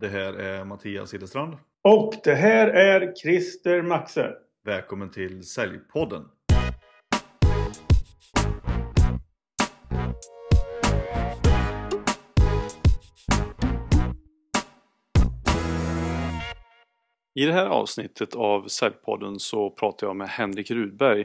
Det 0.00 0.08
här 0.08 0.32
är 0.32 0.64
Mattias 0.64 1.14
Hillestrand. 1.14 1.56
Och 1.82 2.14
det 2.24 2.34
här 2.34 2.68
är 2.68 3.14
Christer 3.14 3.82
Maxe. 3.82 4.32
Välkommen 4.64 5.10
till 5.10 5.44
Säljpodden. 5.44 6.24
I 17.34 17.44
det 17.44 17.52
här 17.52 17.66
avsnittet 17.66 18.34
av 18.34 18.68
Säljpodden 18.68 19.38
så 19.38 19.70
pratar 19.70 20.06
jag 20.06 20.16
med 20.16 20.28
Henrik 20.28 20.70
Rudberg, 20.70 21.24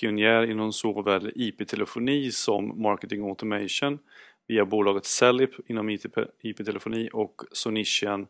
pionjär 0.00 0.50
inom 0.50 0.72
såväl 0.72 1.32
IP-telefoni 1.34 2.30
som 2.30 2.82
marketing 2.82 3.28
automation 3.28 3.98
via 4.48 4.64
bolaget 4.64 5.04
Cellip 5.04 5.70
inom 5.70 5.90
IP-telefoni 6.42 7.08
och 7.12 7.42
Sonician 7.52 8.26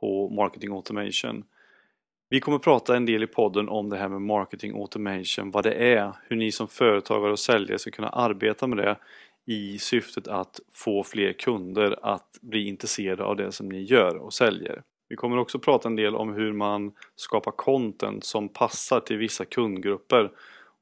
på 0.00 0.28
marketing 0.28 0.72
automation. 0.72 1.44
Vi 2.28 2.40
kommer 2.40 2.58
prata 2.58 2.96
en 2.96 3.06
del 3.06 3.22
i 3.22 3.26
podden 3.26 3.68
om 3.68 3.90
det 3.90 3.96
här 3.96 4.08
med 4.08 4.22
marketing 4.22 4.72
automation, 4.74 5.50
vad 5.50 5.64
det 5.64 5.72
är, 5.72 6.12
hur 6.28 6.36
ni 6.36 6.52
som 6.52 6.68
företagare 6.68 7.32
och 7.32 7.38
säljare 7.38 7.78
ska 7.78 7.90
kunna 7.90 8.08
arbeta 8.08 8.66
med 8.66 8.78
det 8.78 8.96
i 9.46 9.78
syftet 9.78 10.28
att 10.28 10.60
få 10.72 11.04
fler 11.04 11.32
kunder 11.32 11.98
att 12.02 12.38
bli 12.40 12.68
intresserade 12.68 13.24
av 13.24 13.36
det 13.36 13.52
som 13.52 13.68
ni 13.68 13.82
gör 13.82 14.16
och 14.16 14.32
säljer. 14.32 14.82
Vi 15.08 15.16
kommer 15.16 15.38
också 15.38 15.58
prata 15.58 15.88
en 15.88 15.96
del 15.96 16.14
om 16.16 16.32
hur 16.32 16.52
man 16.52 16.92
skapar 17.16 17.50
content 17.50 18.24
som 18.24 18.48
passar 18.48 19.00
till 19.00 19.16
vissa 19.16 19.44
kundgrupper 19.44 20.30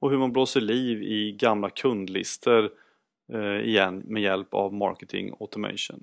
och 0.00 0.10
hur 0.10 0.18
man 0.18 0.32
blåser 0.32 0.60
liv 0.60 1.02
i 1.02 1.32
gamla 1.32 1.70
kundlistor 1.70 2.70
Eh, 3.32 3.68
igen 3.68 4.02
med 4.06 4.22
hjälp 4.22 4.54
av 4.54 4.74
marketing 4.74 5.32
automation. 5.40 6.02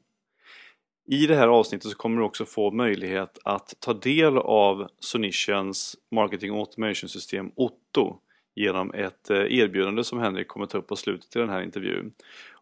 I 1.07 1.27
det 1.27 1.35
här 1.35 1.47
avsnittet 1.47 1.91
så 1.91 1.97
kommer 1.97 2.17
du 2.17 2.23
också 2.23 2.45
få 2.45 2.71
möjlighet 2.71 3.39
att 3.43 3.73
ta 3.79 3.93
del 3.93 4.37
av 4.37 4.87
Sonitions 4.99 5.95
marketing 6.11 6.57
automation 6.57 7.09
system 7.09 7.51
Otto 7.55 8.15
genom 8.55 8.93
ett 8.93 9.29
eh, 9.29 9.37
erbjudande 9.37 10.03
som 10.03 10.19
Henrik 10.19 10.47
kommer 10.47 10.65
ta 10.65 10.77
upp 10.77 10.87
på 10.87 10.95
slutet 10.95 11.35
i 11.35 11.39
den 11.39 11.49
här 11.49 11.61
intervjun. 11.61 12.13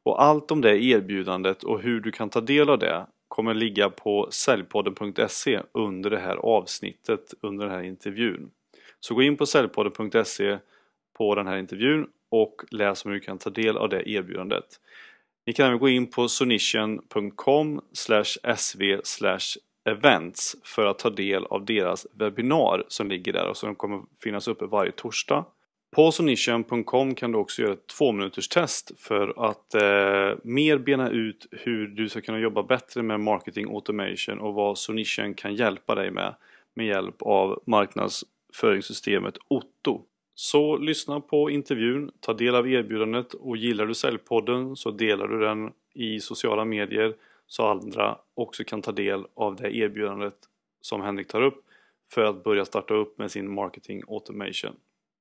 Och 0.03 0.23
allt 0.23 0.51
om 0.51 0.61
det 0.61 0.83
erbjudandet 0.83 1.63
och 1.63 1.81
hur 1.81 1.99
du 1.99 2.11
kan 2.11 2.29
ta 2.29 2.41
del 2.41 2.69
av 2.69 2.79
det 2.79 3.05
kommer 3.27 3.53
ligga 3.53 3.89
på 3.89 4.27
säljpodden.se 4.31 5.61
under 5.71 6.09
det 6.09 6.19
här 6.19 6.35
avsnittet 6.35 7.33
under 7.41 7.65
den 7.65 7.75
här 7.75 7.83
intervjun. 7.83 8.51
Så 8.99 9.15
gå 9.15 9.21
in 9.21 9.37
på 9.37 9.45
säljpodden.se 9.45 10.57
på 11.13 11.35
den 11.35 11.47
här 11.47 11.57
intervjun 11.57 12.07
och 12.33 12.61
läs 12.71 13.05
om 13.05 13.11
hur 13.11 13.19
du 13.19 13.25
kan 13.25 13.37
ta 13.37 13.49
del 13.49 13.77
av 13.77 13.89
det 13.89 14.09
erbjudandet. 14.09 14.65
Ni 15.45 15.53
kan 15.53 15.67
även 15.67 15.79
gå 15.79 15.89
in 15.89 16.07
på 16.07 16.27
sonition.com 16.27 17.81
sv 18.55 18.99
events 19.85 20.55
för 20.63 20.85
att 20.85 20.99
ta 20.99 21.09
del 21.09 21.45
av 21.45 21.65
deras 21.65 22.07
webbinar 22.13 22.85
som 22.87 23.09
ligger 23.09 23.33
där 23.33 23.49
och 23.49 23.57
som 23.57 23.75
kommer 23.75 24.01
finnas 24.23 24.47
uppe 24.47 24.65
varje 24.65 24.91
torsdag. 24.91 25.45
På 25.95 26.11
sonition.com 26.11 27.15
kan 27.15 27.31
du 27.31 27.37
också 27.37 27.61
göra 27.61 27.73
ett 27.73 27.87
två 27.87 28.11
minuters 28.11 28.47
test 28.47 28.91
för 28.97 29.49
att 29.49 29.73
eh, 29.73 30.39
mer 30.43 30.77
bena 30.77 31.09
ut 31.09 31.47
hur 31.51 31.87
du 31.87 32.09
ska 32.09 32.21
kunna 32.21 32.39
jobba 32.39 32.63
bättre 32.63 33.03
med 33.03 33.19
marketing 33.19 33.65
automation 33.69 34.39
och 34.39 34.53
vad 34.53 34.77
Sonition 34.77 35.33
kan 35.33 35.55
hjälpa 35.55 35.95
dig 35.95 36.11
med 36.11 36.35
med 36.75 36.85
hjälp 36.85 37.21
av 37.21 37.63
marknadsföringssystemet 37.65 39.37
Otto. 39.47 40.05
Så 40.35 40.77
lyssna 40.77 41.19
på 41.19 41.49
intervjun, 41.49 42.11
ta 42.19 42.33
del 42.33 42.55
av 42.55 42.69
erbjudandet 42.69 43.33
och 43.33 43.57
gillar 43.57 43.85
du 43.85 43.93
Säljpodden 43.93 44.75
så 44.75 44.91
delar 44.91 45.27
du 45.27 45.39
den 45.39 45.71
i 45.93 46.19
sociala 46.19 46.65
medier 46.65 47.15
så 47.47 47.67
andra 47.67 48.17
också 48.33 48.63
kan 48.63 48.81
ta 48.81 48.91
del 48.91 49.25
av 49.35 49.55
det 49.55 49.75
erbjudandet 49.75 50.35
som 50.81 51.01
Henrik 51.01 51.27
tar 51.27 51.41
upp 51.41 51.65
för 52.13 52.25
att 52.25 52.43
börja 52.43 52.65
starta 52.65 52.93
upp 52.93 53.17
med 53.17 53.31
sin 53.31 53.53
marketing 53.53 54.01
automation. 54.07 54.75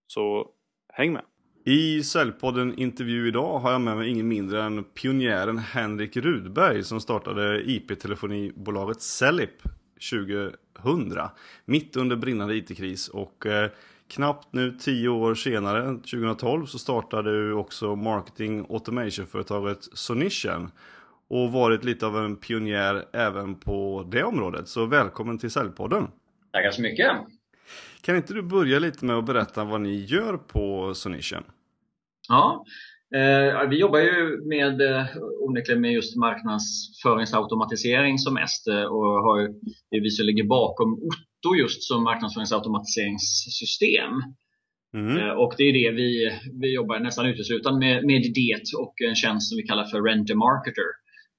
Så 0.06 0.48
häng 0.88 1.12
med! 1.12 1.22
I 1.64 2.02
Säljpodden 2.02 2.78
intervju 2.78 3.28
idag 3.28 3.58
har 3.58 3.72
jag 3.72 3.80
med 3.80 3.96
mig 3.96 4.10
ingen 4.10 4.28
mindre 4.28 4.62
än 4.62 4.84
pionjären 4.84 5.58
Henrik 5.58 6.16
Rudberg 6.16 6.84
som 6.84 7.00
startade 7.00 7.62
IP-telefonibolaget 7.70 9.00
Cellip 9.00 9.62
2000 10.10 11.28
mitt 11.64 11.96
under 11.96 12.16
brinnande 12.16 12.54
IT-kris 12.54 13.08
och 13.08 13.46
eh, 13.46 13.70
knappt 14.12 14.52
nu 14.52 14.72
tio 14.78 15.08
år 15.08 15.34
senare, 15.34 15.86
2012, 15.86 16.66
så 16.66 16.78
startade 16.78 17.30
du 17.30 17.52
också 17.52 17.96
marketing 17.96 18.66
automation-företaget 18.70 19.78
Sonician 19.92 20.70
och 21.28 21.52
varit 21.52 21.84
lite 21.84 22.06
av 22.06 22.16
en 22.18 22.36
pionjär 22.36 23.04
även 23.12 23.54
på 23.54 24.08
det 24.10 24.22
området. 24.22 24.68
Så 24.68 24.86
välkommen 24.86 25.38
till 25.38 25.50
Säljpodden! 25.50 26.06
Tackar 26.52 26.70
så 26.70 26.82
mycket! 26.82 27.10
Kan 28.00 28.16
inte 28.16 28.34
du 28.34 28.42
börja 28.42 28.78
lite 28.78 29.04
med 29.04 29.16
att 29.16 29.26
berätta 29.26 29.64
vad 29.64 29.80
ni 29.80 30.04
gör 30.04 30.36
på 30.36 30.94
Sonician? 30.94 31.44
Ja, 32.28 32.64
eh, 33.14 33.68
vi 33.68 33.76
jobbar 33.76 33.98
ju 33.98 34.48
med, 34.48 34.80
eh, 34.80 35.06
onekligen 35.40 35.80
med 35.80 35.92
just 35.92 36.16
marknadsföringsautomatisering 36.16 38.18
som 38.18 38.34
mest 38.34 38.68
eh, 38.68 38.82
och 38.82 39.22
har, 39.26 39.48
det 39.90 39.96
är 39.96 40.00
vi 40.00 40.10
som 40.10 40.26
ligger 40.26 40.44
bakom 40.44 40.92
Otto 40.92 41.56
just 41.56 41.82
som 41.82 42.04
marknadsföringsautomatiseringssystem. 42.04 44.12
Mm. 44.94 45.18
Eh, 45.18 45.30
och 45.30 45.54
det 45.58 45.64
är 45.64 45.72
det 45.72 45.90
vi, 45.90 46.30
vi 46.60 46.74
jobbar 46.74 47.00
nästan 47.00 47.26
uteslutande 47.26 47.78
med, 47.78 48.04
med 48.04 48.32
det 48.34 48.62
och 48.78 48.94
en 49.08 49.14
tjänst 49.14 49.48
som 49.48 49.56
vi 49.56 49.62
kallar 49.62 49.84
för 49.84 50.02
Rent-A-Marketer. 50.02 50.84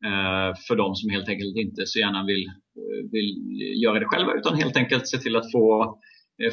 Eh, 0.05 0.55
för 0.67 0.75
de 0.75 0.95
som 0.95 1.09
helt 1.09 1.29
enkelt 1.29 1.57
inte 1.57 1.85
så 1.85 1.99
gärna 1.99 2.25
vill, 2.25 2.45
vill 3.11 3.35
göra 3.83 3.99
det 3.99 4.05
själva 4.05 4.33
utan 4.33 4.57
helt 4.57 4.77
enkelt 4.77 5.07
se 5.07 5.17
till 5.17 5.35
att 5.35 5.51
få 5.51 5.99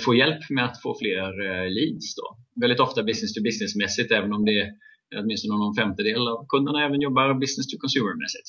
få 0.04 0.14
hjälp 0.14 0.50
med 0.50 0.64
att 0.64 0.82
få 0.82 0.98
fler 0.98 1.32
leads. 1.76 2.14
Då. 2.14 2.22
Väldigt 2.60 2.80
ofta 2.80 3.02
business 3.02 3.34
to 3.34 3.42
business 3.42 3.76
mässigt 3.76 4.12
även 4.12 4.32
om 4.32 4.44
det 4.44 4.60
är 4.60 4.70
åtminstone 5.16 5.58
någon 5.58 5.74
femtedel 5.74 6.28
av 6.28 6.46
kunderna 6.48 6.84
även 6.84 7.00
jobbar 7.00 7.34
business 7.34 7.66
to 7.66 7.76
consumer 7.78 8.14
mässigt. 8.14 8.48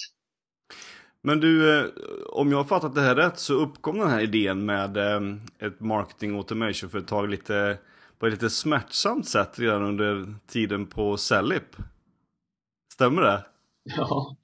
Men 1.24 1.40
du, 1.40 1.80
eh, 1.80 1.86
om 2.30 2.52
jag 2.52 2.58
har 2.58 2.64
fattat 2.64 2.96
det 2.96 3.02
här 3.02 3.16
rätt 3.16 3.40
så 3.40 3.54
uppkom 3.54 3.98
den 3.98 4.10
här 4.10 4.22
idén 4.22 4.66
med 4.66 4.98
ett 5.60 5.80
marketing 5.80 6.38
automation-företag 6.38 7.30
lite, 7.30 7.78
på 8.20 8.28
ett 8.28 8.34
lite 8.34 8.50
smärtsamt 8.50 9.28
sätt 9.28 9.60
redan 9.60 9.84
under 9.84 10.36
tiden 10.48 10.88
på 10.88 11.18
Cellip. 11.18 11.76
Stämmer 12.94 13.22
det? 13.22 13.46
Ja, 13.84 14.38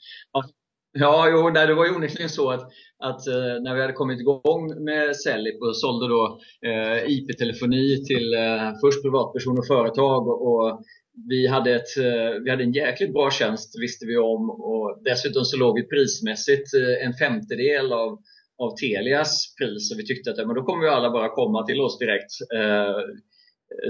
ja 0.91 1.29
jo, 1.29 1.49
det 1.49 1.73
var 1.73 1.85
ju 1.85 1.95
onekligen 1.95 2.29
så 2.29 2.51
att 2.51 2.71
att 2.99 3.27
eh, 3.27 3.61
när 3.61 3.75
vi 3.75 3.81
hade 3.81 3.93
kommit 3.93 4.19
igång 4.19 4.83
med 4.83 5.15
Cellip 5.15 5.61
och 5.61 5.77
sålde 5.77 6.07
då 6.07 6.39
eh, 6.61 7.11
IP-telefoni 7.11 8.05
till 8.05 8.33
eh, 8.33 8.71
först 8.81 9.03
privatpersoner 9.03 9.59
och 9.59 9.67
företag 9.67 10.27
och 10.27 10.81
vi 11.29 11.47
hade, 11.47 11.75
ett, 11.75 11.97
eh, 11.97 12.41
vi 12.43 12.49
hade 12.49 12.63
en 12.63 12.71
jäkligt 12.71 13.13
bra 13.13 13.31
tjänst 13.31 13.81
visste 13.81 14.05
vi 14.05 14.17
om 14.17 14.49
och 14.49 15.01
dessutom 15.03 15.45
så 15.45 15.57
låg 15.57 15.75
vi 15.75 15.87
prismässigt 15.87 16.73
eh, 16.73 17.07
en 17.07 17.13
femtedel 17.13 17.93
av, 17.93 18.19
av 18.57 18.75
Telias 18.75 19.55
pris 19.55 19.91
och 19.91 19.99
vi 19.99 20.05
tyckte 20.05 20.31
att 20.31 20.37
men 20.37 20.55
då 20.55 20.63
kommer 20.63 20.83
vi 20.83 20.89
alla 20.89 21.11
bara 21.11 21.29
komma 21.29 21.65
till 21.65 21.81
oss 21.81 21.99
direkt. 21.99 22.31
Eh, 22.55 22.95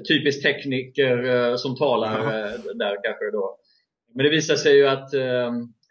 typiskt 0.07 0.43
tekniker 0.43 1.55
som 1.57 1.75
talar 1.75 2.23
där 2.73 3.03
kanske 3.03 3.31
då. 3.31 3.57
Men 4.15 4.23
det 4.23 4.29
visade 4.29 4.59
sig 4.59 4.75
ju 4.75 4.87
att 4.87 5.13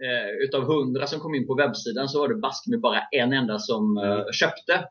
eh, 0.05 0.29
utav 0.45 0.63
100 0.63 1.07
som 1.07 1.21
kom 1.21 1.35
in 1.35 1.47
på 1.47 1.55
webbsidan 1.55 2.09
så 2.09 2.21
var 2.21 2.29
det 2.29 2.35
bask 2.35 2.67
med 2.67 2.81
bara 2.81 3.01
en 3.13 3.33
enda 3.33 3.59
som 3.59 3.97
eh, 3.99 4.05
mm. 4.05 4.33
köpte. 4.33 4.85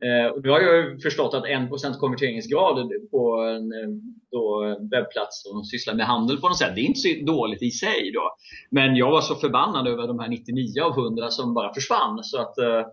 Eh, 0.00 0.26
och 0.32 0.42
nu 0.42 0.50
har 0.50 0.60
jag 0.60 1.02
förstått 1.02 1.34
att 1.34 1.44
1% 1.44 1.98
konverteringsgrad 1.98 2.90
på 3.10 3.36
en 3.36 3.72
eh, 3.72 3.88
då, 4.30 4.76
webbplats 4.90 5.42
som 5.42 5.64
sysslar 5.64 5.94
med 5.94 6.06
handel 6.06 6.40
på 6.40 6.48
något 6.48 6.58
sätt, 6.58 6.74
det 6.74 6.80
är 6.80 6.84
inte 6.84 7.00
så 7.00 7.08
dåligt 7.26 7.62
i 7.62 7.70
sig. 7.70 8.12
Då. 8.14 8.34
Men 8.70 8.96
jag 8.96 9.10
var 9.10 9.20
så 9.20 9.34
förbannad 9.34 9.88
över 9.88 10.06
de 10.06 10.18
här 10.18 10.28
99 10.28 10.82
av 10.82 10.98
100 10.98 11.30
som 11.30 11.54
bara 11.54 11.74
försvann. 11.74 12.24
Så 12.24 12.40
att, 12.40 12.58
eh, 12.58 12.86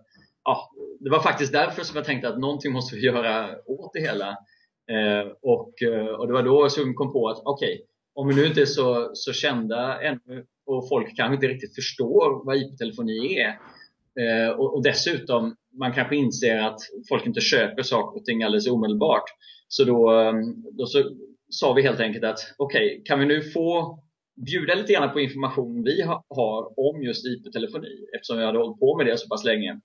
ja, 0.44 0.70
det 1.00 1.10
var 1.10 1.20
faktiskt 1.20 1.52
därför 1.52 1.82
som 1.82 1.96
jag 1.96 2.04
tänkte 2.04 2.28
att 2.28 2.38
någonting 2.38 2.72
måste 2.72 2.96
vi 2.96 3.02
göra 3.02 3.48
åt 3.66 3.90
det 3.92 4.00
hela. 4.00 4.36
Och, 5.42 5.72
och 6.18 6.26
det 6.26 6.32
var 6.32 6.42
då 6.42 6.68
som 6.68 6.86
jag 6.86 6.96
kom 6.96 7.12
på 7.12 7.28
att 7.28 7.42
okej, 7.44 7.74
okay, 7.74 7.86
om 8.14 8.28
vi 8.28 8.34
nu 8.34 8.46
inte 8.46 8.60
är 8.60 8.66
så, 8.66 9.10
så 9.14 9.32
kända 9.32 10.00
ännu 10.00 10.44
och 10.66 10.88
folk 10.88 11.16
kanske 11.16 11.34
inte 11.34 11.46
riktigt 11.46 11.74
förstår 11.74 12.46
vad 12.46 12.56
IP-telefoni 12.56 13.38
är. 13.38 13.58
Och, 14.58 14.74
och, 14.74 14.82
dessutom, 14.82 15.56
man 15.78 15.92
kanske 15.92 16.16
inser 16.16 16.58
att 16.58 16.78
folk 17.08 17.26
inte 17.26 17.40
köper 17.40 17.82
saker 17.82 18.20
och 18.20 18.24
ting 18.24 18.42
alldeles 18.42 18.66
omedelbart. 18.66 19.24
Så 19.68 19.84
då, 19.84 20.10
ehm, 20.10 20.62
då 20.78 20.86
så, 20.86 21.02
sa 21.50 21.72
vi 21.72 21.82
helt 21.82 22.00
enkelt 22.00 22.24
att 22.24 22.38
okej, 22.58 22.86
okay, 22.86 23.04
kan 23.04 23.20
vi 23.20 23.26
nu 23.26 23.42
få 23.42 23.98
bjuda 24.46 24.74
lite 24.74 24.92
grann 24.92 25.12
på 25.12 25.20
information 25.20 25.82
vi 25.84 26.02
ha, 26.02 26.24
har 26.28 26.90
om 26.90 27.02
just 27.02 27.26
IP-telefoni 27.26 27.88
eftersom 28.16 28.38
vi 28.38 28.44
hade 28.44 28.58
hållit 28.58 28.80
på 28.80 28.96
med 28.96 29.06
det 29.06 29.18
så 29.18 29.28
pass 29.28 29.44
länge. 29.44 29.80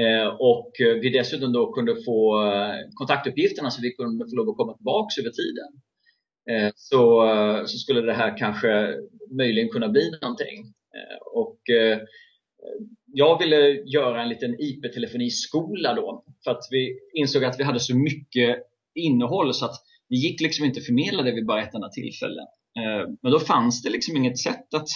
Eh, 0.00 0.26
och 0.26 0.80
eh, 0.80 0.94
vi 0.94 1.10
dessutom 1.10 1.52
då 1.52 1.72
kunde 1.72 2.02
få 2.04 2.44
eh, 2.52 2.74
kontaktuppgifterna 2.94 3.70
så 3.70 3.82
vi 3.82 3.92
kunde 3.92 4.24
få 4.30 4.36
lov 4.36 4.48
att 4.48 4.56
komma 4.56 4.76
tillbaka 4.76 5.20
över 5.20 5.30
tiden. 5.30 5.70
Eh, 6.50 6.72
så, 6.76 7.30
eh, 7.30 7.64
så 7.64 7.78
skulle 7.78 8.00
det 8.00 8.12
här 8.12 8.38
kanske 8.38 8.94
möjligen 9.30 9.68
kunna 9.68 9.88
bli 9.88 10.10
någonting. 10.22 10.58
Eh, 10.96 11.18
och 11.34 11.70
eh, 11.70 11.98
jag 13.18 13.38
ville 13.38 13.70
göra 13.70 14.22
en 14.22 14.28
liten 14.28 14.56
IP-telefoniskola 14.60 15.94
då. 15.94 16.24
För 16.44 16.50
att 16.50 16.68
vi 16.70 16.98
insåg 17.14 17.44
att 17.44 17.58
vi 17.60 17.64
hade 17.64 17.80
så 17.80 17.96
mycket 17.96 18.56
innehåll 18.94 19.54
så 19.54 19.64
att 19.64 19.74
det 20.08 20.16
gick 20.16 20.40
liksom 20.40 20.64
inte 20.64 20.80
att 20.80 20.86
förmedla 20.86 21.22
det 21.22 21.32
vid 21.32 21.46
bara 21.46 21.62
ett 21.62 21.74
enda 21.74 21.88
tillfälle. 21.88 22.40
Eh, 22.78 23.08
men 23.22 23.32
då 23.32 23.38
fanns 23.38 23.82
det 23.82 23.90
liksom 23.90 24.16
inget 24.16 24.38
sätt 24.38 24.74
att 24.74 24.88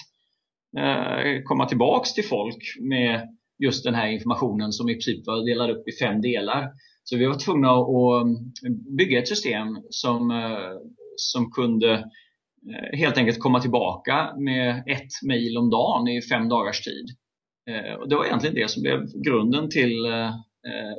eh, 0.79 1.43
komma 1.45 1.69
tillbaks 1.69 2.15
till 2.15 2.25
folk 2.25 2.77
med 2.81 3.29
just 3.59 3.85
den 3.85 3.95
här 3.95 4.09
informationen 4.09 4.73
som 4.73 4.89
i 4.89 4.95
princip 4.95 5.27
var 5.27 5.47
delad 5.47 5.71
upp 5.71 5.89
i 5.89 5.93
fem 5.93 6.21
delar. 6.21 6.69
Så 7.05 7.17
vi 7.17 7.27
var 7.27 7.39
tvungna 7.39 7.71
att 7.71 8.25
eh, 8.65 8.73
bygga 8.99 9.19
ett 9.19 9.29
system 9.29 9.79
som, 9.91 10.33
som 11.17 11.51
kunde 11.51 12.11
helt 12.93 13.19
enkelt 13.19 13.39
komma 13.39 13.61
tillbaka 13.61 14.35
med 14.39 14.83
ett 14.87 15.13
mejl 15.27 15.57
om 15.59 15.71
dagen 15.71 16.09
i 16.09 16.23
fem 16.23 16.49
dagars 16.49 16.81
tid. 16.81 17.07
Eh, 17.71 17.95
och 17.95 18.09
det 18.09 18.17
var 18.17 18.25
egentligen 18.25 18.55
det 18.55 18.71
som 18.71 18.83
blev 18.83 19.07
grunden 19.25 19.71
till 19.71 20.07
eh, 20.07 20.33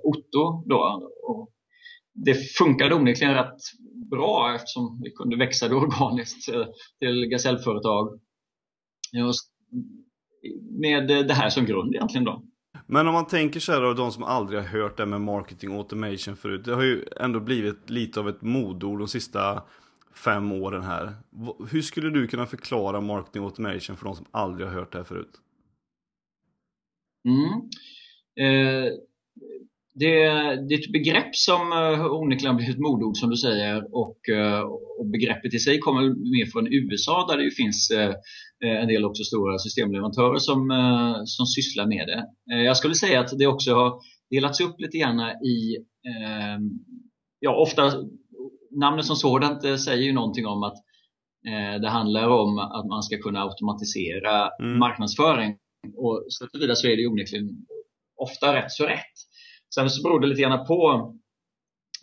Otto. 0.03 0.63
Då. 0.65 1.11
Och 1.23 1.49
det 2.13 2.33
funkade 2.33 2.95
onekligen 2.95 3.33
rätt 3.33 3.59
bra 4.11 4.55
eftersom 4.55 5.01
vi 5.03 5.11
kunde 5.11 5.37
växa 5.37 5.67
det 5.67 5.75
organiskt 5.85 6.49
eh, 6.49 6.65
till 6.99 7.25
gasellföretag 7.25 8.19
med 10.79 11.11
eh, 11.11 11.19
det 11.19 11.33
här 11.33 11.49
som 11.49 11.65
grund 11.65 11.95
egentligen 11.95 12.25
då. 12.25 12.43
Men 12.87 13.07
om 13.07 13.13
man 13.13 13.27
tänker 13.27 13.59
så 13.59 13.71
här 13.71 13.81
då, 13.81 13.93
de 13.93 14.11
som 14.11 14.23
aldrig 14.23 14.59
har 14.59 14.67
hört 14.67 14.97
det 14.97 15.05
med 15.05 15.21
marketing 15.21 15.77
automation 15.77 16.35
förut. 16.35 16.65
Det 16.65 16.73
har 16.73 16.83
ju 16.83 17.05
ändå 17.19 17.39
blivit 17.39 17.89
lite 17.89 18.19
av 18.19 18.29
ett 18.29 18.41
modord 18.41 18.99
de 18.99 19.07
sista 19.07 19.63
fem 20.15 20.51
åren 20.51 20.83
här. 20.83 21.15
Hur 21.71 21.81
skulle 21.81 22.09
du 22.09 22.27
kunna 22.27 22.45
förklara 22.45 23.01
marketing 23.01 23.43
automation 23.43 23.97
för 23.97 24.05
de 24.05 24.15
som 24.15 24.25
aldrig 24.31 24.67
har 24.67 24.73
hört 24.73 24.91
det 24.91 24.97
här 24.97 25.05
förut? 25.05 25.31
Mm. 27.27 27.51
Eh, 28.39 28.91
det, 29.93 30.15
det, 30.69 30.73
är 30.75 30.79
ett 30.79 30.91
begrepp 30.91 31.35
som 31.35 31.71
uh, 31.71 32.13
onekligen 32.13 32.55
blivit 32.55 32.75
ett 32.75 32.81
modord 32.81 33.17
som 33.17 33.29
du 33.29 33.37
säger 33.37 33.95
och, 33.95 34.17
uh, 34.31 34.59
och, 34.99 35.05
begreppet 35.05 35.53
i 35.53 35.59
sig 35.59 35.79
kommer 35.79 36.01
mer 36.01 36.51
från 36.51 36.67
USA 36.67 37.27
där 37.29 37.37
det 37.37 37.51
finns 37.51 37.91
uh, 37.91 38.13
en 38.81 38.87
del 38.87 39.05
också 39.05 39.23
stora 39.23 39.57
systemleverantörer 39.57 40.37
som, 40.37 40.69
som 41.25 41.45
sysslar 41.45 41.85
med 41.85 42.07
det. 42.07 42.25
jag 42.55 42.77
skulle 42.77 42.95
säga 42.95 43.19
att 43.19 43.37
det 43.37 43.47
också 43.47 43.73
har 43.73 43.99
delats 44.29 44.61
upp 44.61 44.75
lite 44.79 44.97
grann 44.97 45.19
i, 45.19 45.77
ja 47.39 47.55
ofta 47.55 47.91
namnet 48.71 49.05
som 49.05 49.15
sådant 49.15 49.79
säger 49.79 50.03
ju 50.03 50.13
någonting 50.13 50.47
om 50.47 50.63
att 50.63 50.75
det 51.81 51.89
handlar 51.89 52.27
om 52.27 52.57
att 52.57 52.85
man 52.85 53.03
ska 53.03 53.17
kunna 53.17 53.41
automatisera 53.41 54.49
mm. 54.61 54.79
marknadsföring 54.79 55.55
och 55.97 56.25
så 56.27 56.47
vidare 56.53 56.75
så 56.75 56.87
är 56.87 56.97
det 56.97 57.07
onekligen 57.07 57.49
ofta 58.15 58.55
rätt 58.55 58.71
så 58.71 58.85
rätt. 58.85 59.15
Sen 59.75 59.89
så 59.89 60.03
beror 60.03 60.19
det 60.19 60.27
lite 60.27 60.41
grann 60.41 60.65
på 60.65 61.13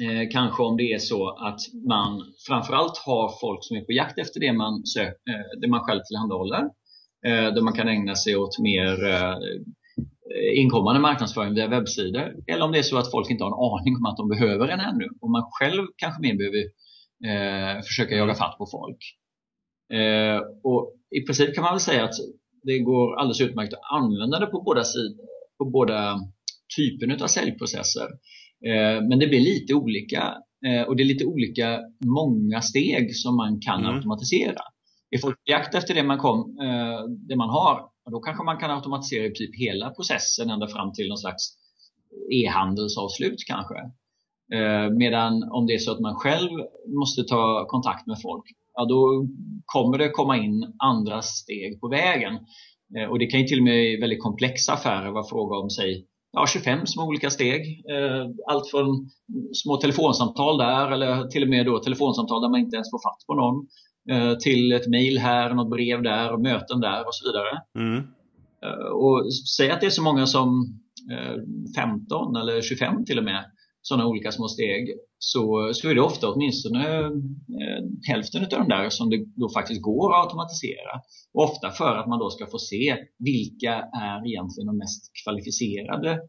eh, 0.02 0.30
kanske 0.32 0.62
om 0.62 0.76
det 0.76 0.92
är 0.92 0.98
så 0.98 1.28
att 1.28 1.60
man 1.88 2.32
framförallt 2.46 2.98
har 2.98 3.38
folk 3.40 3.64
som 3.64 3.76
är 3.76 3.80
på 3.80 3.92
jakt 3.92 4.18
efter 4.18 4.40
det 4.40 4.52
man, 4.52 4.86
sök, 4.86 5.14
eh, 5.30 5.60
det 5.60 5.68
man 5.68 5.80
själv 5.80 6.00
tillhandahåller. 6.08 6.62
Eh, 7.26 7.54
där 7.54 7.62
man 7.62 7.72
kan 7.72 7.88
ägna 7.88 8.14
sig 8.14 8.36
åt 8.36 8.58
mer 8.58 9.04
eh, 9.06 9.36
inkommande 10.54 11.00
marknadsföring 11.00 11.54
via 11.54 11.68
webbsidor. 11.68 12.34
Eller 12.46 12.64
om 12.64 12.72
det 12.72 12.78
är 12.78 12.82
så 12.82 12.98
att 12.98 13.10
folk 13.10 13.30
inte 13.30 13.44
har 13.44 13.50
en 13.50 13.80
aning 13.80 13.96
om 13.96 14.06
att 14.06 14.16
de 14.16 14.28
behöver 14.28 14.68
en 14.68 14.80
ännu 14.80 15.08
och 15.20 15.30
man 15.30 15.48
själv 15.50 15.86
kanske 15.96 16.22
mer 16.22 16.36
behöver 16.36 16.64
eh, 17.28 17.82
försöka 17.82 18.14
jaga 18.14 18.34
fatt 18.34 18.58
på 18.58 18.66
folk. 18.66 18.98
Eh, 19.92 20.40
och 20.64 20.94
I 21.10 21.20
princip 21.20 21.54
kan 21.54 21.64
man 21.64 21.72
väl 21.72 21.80
säga 21.80 22.04
att 22.04 22.14
det 22.68 22.78
går 22.78 23.16
alldeles 23.16 23.40
utmärkt 23.40 23.72
att 23.72 23.92
använda 24.00 24.38
det 24.38 24.46
på 24.46 24.62
båda 24.62 24.84
sidor, 24.84 25.26
på 25.58 25.64
båda 25.64 26.18
typen 26.76 27.22
av 27.22 27.26
säljprocesser. 27.26 28.08
Eh, 28.66 28.98
men 29.08 29.18
det 29.18 29.26
blir 29.26 29.40
lite 29.40 29.74
olika 29.74 30.22
eh, 30.66 30.82
och 30.88 30.96
det 30.96 31.02
är 31.02 31.12
lite 31.14 31.24
olika 31.24 31.80
många 32.04 32.60
steg 32.60 33.16
som 33.16 33.36
man 33.36 33.60
kan 33.60 33.80
mm. 33.80 33.94
automatisera. 33.94 34.62
Är 35.10 35.18
folk 35.18 35.36
på 35.36 35.50
jakt 35.50 35.74
efter 35.74 35.94
det 35.94 36.02
man, 36.02 36.18
kom, 36.18 36.58
eh, 36.62 37.00
det 37.28 37.36
man 37.36 37.50
har, 37.50 37.90
då 38.10 38.20
kanske 38.20 38.44
man 38.44 38.58
kan 38.58 38.70
automatisera 38.70 39.24
i 39.26 39.34
typ 39.34 39.58
hela 39.58 39.90
processen 39.90 40.50
ända 40.50 40.68
fram 40.68 40.92
till 40.92 41.08
någon 41.08 41.18
slags 41.18 41.44
e-handelsavslut 42.32 43.44
kanske. 43.46 43.74
Medan 44.98 45.42
om 45.50 45.66
det 45.66 45.74
är 45.74 45.78
så 45.78 45.92
att 45.92 46.00
man 46.00 46.14
själv 46.14 46.50
måste 47.00 47.24
ta 47.24 47.66
kontakt 47.68 48.06
med 48.06 48.16
folk, 48.22 48.44
ja, 48.78 48.84
då 48.84 49.26
kommer 49.66 49.98
det 49.98 50.10
komma 50.10 50.36
in 50.36 50.74
andra 50.78 51.22
steg 51.22 51.80
på 51.80 51.88
vägen. 51.88 52.34
Och 53.10 53.18
det 53.18 53.26
kan 53.26 53.40
ju 53.40 53.46
till 53.46 53.58
och 53.58 53.64
med 53.64 53.84
i 53.84 54.00
väldigt 54.00 54.22
komplexa 54.22 54.72
affärer 54.72 55.10
vara 55.10 55.24
fråga 55.24 55.56
om, 55.56 55.70
säg, 55.70 56.04
ja, 56.32 56.46
25 56.46 56.86
små 56.86 57.04
olika 57.04 57.30
steg. 57.30 57.60
Eh, 57.90 58.26
allt 58.46 58.70
från 58.70 59.10
små 59.52 59.76
telefonsamtal 59.76 60.58
där 60.58 60.90
eller 60.90 61.28
till 61.28 61.42
och 61.42 61.48
med 61.48 61.66
då 61.66 61.78
telefonsamtal 61.78 62.42
där 62.42 62.48
man 62.48 62.60
inte 62.60 62.76
ens 62.76 62.90
får 62.90 62.98
fatt 63.08 63.26
på 63.26 63.34
någon 63.34 63.66
eh, 64.10 64.38
till 64.38 64.72
ett 64.72 64.88
mejl 64.88 65.18
här, 65.18 65.54
något 65.54 65.70
brev 65.70 66.02
där 66.02 66.32
och 66.32 66.40
möten 66.40 66.80
där 66.80 67.00
och 67.06 67.14
så 67.14 67.28
vidare. 67.28 67.62
Mm. 67.78 67.98
Eh, 68.64 68.88
och 68.88 69.34
säg 69.56 69.70
att 69.70 69.80
det 69.80 69.86
är 69.86 69.90
så 69.90 70.02
många 70.02 70.26
som 70.26 70.78
15 71.76 72.36
eller 72.36 72.62
25 72.62 73.04
till 73.04 73.18
och 73.18 73.24
med 73.24 73.44
sådana 73.88 74.06
olika 74.06 74.32
små 74.32 74.48
steg 74.48 74.82
så, 75.18 75.70
så 75.74 75.88
är 75.88 75.94
det 75.94 76.00
ofta 76.00 76.32
åtminstone 76.32 76.84
eh, 77.60 77.80
hälften 78.08 78.42
av 78.44 78.50
de 78.50 78.68
där 78.68 78.90
som 78.90 79.10
det 79.10 79.24
då 79.36 79.48
faktiskt 79.48 79.82
går 79.82 80.14
att 80.14 80.24
automatisera. 80.24 80.92
Och 81.34 81.44
ofta 81.44 81.70
för 81.70 81.96
att 81.96 82.08
man 82.08 82.18
då 82.18 82.30
ska 82.30 82.46
få 82.46 82.58
se 82.58 82.96
vilka 83.18 83.72
är 84.08 84.28
egentligen 84.28 84.66
de 84.66 84.78
mest 84.78 85.10
kvalificerade 85.24 86.20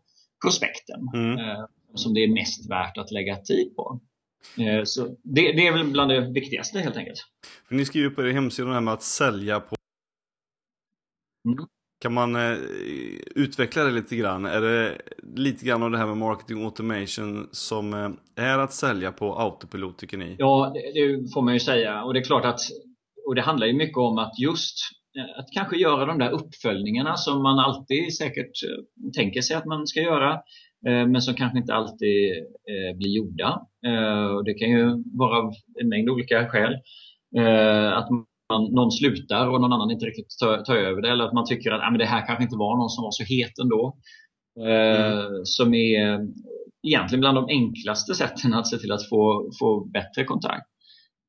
prospekten 0.44 1.02
mm. 1.14 1.40
eh, 1.40 1.66
som 1.96 2.14
det 2.14 2.24
är 2.24 2.34
mest 2.34 2.70
värt 2.70 2.98
att 2.98 3.12
lägga 3.12 3.36
tid 3.36 3.76
på. 3.76 4.00
Eh, 4.58 4.84
så 4.84 5.08
det, 5.24 5.42
det, 5.58 5.68
är 5.68 5.74
väl 5.74 5.92
bland 5.92 6.12
det 6.12 6.32
viktigaste 6.32 6.80
helt 6.80 6.98
enkelt. 6.98 7.20
För 7.68 7.76
ni 7.76 7.86
skriver 7.86 8.10
på 8.10 8.22
er 8.22 8.34
hemsida 8.34 8.72
här 8.72 8.82
med 8.82 8.94
att 8.94 9.04
sälja 9.04 9.60
på 9.60 9.76
mm. 11.48 11.66
Kan 12.02 12.14
man 12.14 12.36
eh, 12.36 12.58
utveckla 13.36 13.84
det 13.84 13.92
lite 13.92 14.16
grann? 14.16 14.46
Är 14.46 14.62
det 14.62 14.98
lite 15.36 15.66
grann 15.66 15.84
av 15.84 15.92
det 15.92 15.98
här 15.98 16.08
med 16.08 16.18
marketing 16.18 16.64
automation 16.64 17.50
som 17.52 17.94
eh, 17.94 18.10
är 18.46 18.58
att 18.60 18.74
sälja 18.74 19.12
på 19.12 19.40
autopilot 19.40 19.98
tycker 19.98 20.18
ni? 20.18 20.36
Ja, 20.40 20.72
det, 20.74 20.80
det, 20.80 21.34
får 21.34 21.42
man 21.42 21.54
ju 21.54 21.60
säga. 21.60 22.04
Och 22.04 22.14
det 22.14 22.20
är 22.20 22.24
klart 22.24 22.46
att 22.46 22.60
och 23.30 23.36
det 23.36 23.42
handlar 23.42 23.68
ju 23.68 23.74
mycket 23.74 23.98
om 23.98 24.18
att 24.18 24.40
just 24.40 24.78
eh, 25.18 25.40
att 25.40 25.46
kanske 25.52 25.78
göra 25.78 26.06
de 26.06 26.20
där 26.20 26.32
uppföljningarna 26.32 27.18
som 27.18 27.44
man 27.44 27.60
alltid 27.60 28.16
säkert 28.18 28.64
eh, 28.64 29.12
tänker 29.16 29.42
sig 29.42 29.56
att 29.56 29.66
man 29.66 29.88
ska 29.88 30.02
göra 30.02 30.34
eh, 30.88 31.08
men 31.08 31.22
som 31.22 31.34
kanske 31.34 31.58
inte 31.58 31.74
alltid 31.74 32.46
blir 32.96 33.16
gjorda. 33.18 33.62
Det 34.46 34.54
kan 34.54 34.70
ju 34.70 35.04
vara 35.18 35.38
av 35.38 35.54
en 35.82 35.90
mängd 35.90 36.10
olika 36.10 36.48
skäl. 36.50 36.74
Att 37.94 38.10
man, 38.50 38.74
någon 38.74 38.92
slutar 38.92 39.48
och 39.48 39.62
någon 39.62 39.74
annan 39.74 39.92
inte 39.92 40.06
riktigt 40.06 40.38
tar, 40.40 40.58
tar 40.58 40.76
över 40.76 41.02
det 41.02 41.12
eller 41.12 41.24
att 41.24 41.34
man 41.34 41.46
tycker 41.46 41.72
att 41.72 41.82
ah, 41.82 41.90
men 41.90 42.00
det 42.00 42.06
här 42.06 42.26
kanske 42.26 42.44
inte 42.44 42.58
var 42.58 42.78
någon 42.78 42.90
som 42.90 43.04
var 43.04 43.12
så 43.12 43.24
het 43.24 43.60
ändå. 43.64 43.98
Eh, 44.60 45.20
mm. 45.20 45.46
Som 45.46 45.74
är 45.74 46.20
egentligen 46.88 47.20
bland 47.20 47.38
de 47.38 47.46
enklaste 47.50 48.16
sätten 48.16 48.54
att 48.54 48.68
se 48.68 48.78
till 48.78 48.92
att 48.92 49.10
få, 49.10 49.52
få 49.60 49.86
bättre 49.86 50.24
kontakt. 50.24 50.68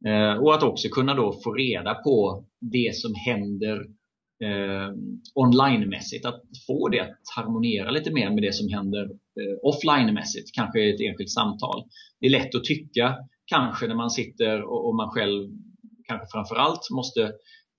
Eh, 0.07 0.43
och 0.43 0.55
att 0.55 0.63
också 0.63 0.89
kunna 0.89 1.15
då 1.15 1.33
få 1.45 1.53
reda 1.53 1.95
på 1.95 2.45
det 2.61 2.97
som 2.97 3.15
händer 3.27 3.77
eh, 4.45 4.95
online-mässigt. 5.35 6.27
Att 6.27 6.43
få 6.67 6.89
det 6.89 7.01
att 7.01 7.19
harmoniera 7.37 7.91
lite 7.91 8.13
mer 8.13 8.31
med 8.31 8.43
det 8.43 8.55
som 8.55 8.69
händer 8.69 9.05
eh, 9.05 9.57
offline-mässigt, 9.63 10.51
kanske 10.55 10.81
i 10.81 10.95
ett 10.95 11.01
enskilt 11.01 11.31
samtal. 11.31 11.85
Det 12.21 12.27
är 12.27 12.31
lätt 12.31 12.55
att 12.55 12.65
tycka, 12.65 13.17
kanske 13.47 13.87
när 13.87 13.95
man 13.95 14.11
sitter 14.11 14.63
och, 14.63 14.89
och 14.89 14.95
man 14.95 15.11
själv 15.11 15.51
kanske 16.11 16.27
framförallt 16.33 16.85
måste 16.91 17.33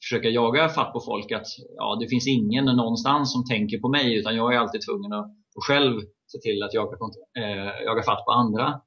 försöka 0.03 0.29
jaga 0.29 0.69
fatt 0.69 0.93
på 0.93 0.99
folk 0.99 1.31
att 1.31 1.47
ja, 1.75 1.97
det 1.99 2.07
finns 2.07 2.27
ingen 2.27 2.65
någonstans 2.65 3.33
som 3.33 3.45
tänker 3.45 3.77
på 3.79 3.89
mig 3.89 4.19
utan 4.19 4.35
jag 4.35 4.53
är 4.53 4.57
alltid 4.57 4.81
tvungen 4.81 5.13
att, 5.13 5.25
att 5.57 5.65
själv 5.67 6.01
se 6.31 6.37
till 6.37 6.63
att 6.63 6.73
jaga, 6.73 6.97
äh, 7.37 7.83
jaga 7.85 8.03
fatt 8.03 8.25
på 8.25 8.31
andra. 8.31 8.81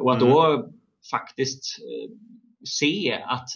Och 0.00 0.12
att 0.12 0.22
mm. 0.22 0.34
då 0.34 0.68
faktiskt 1.10 1.62
äh, 1.80 2.10
se 2.64 3.12
att 3.12 3.48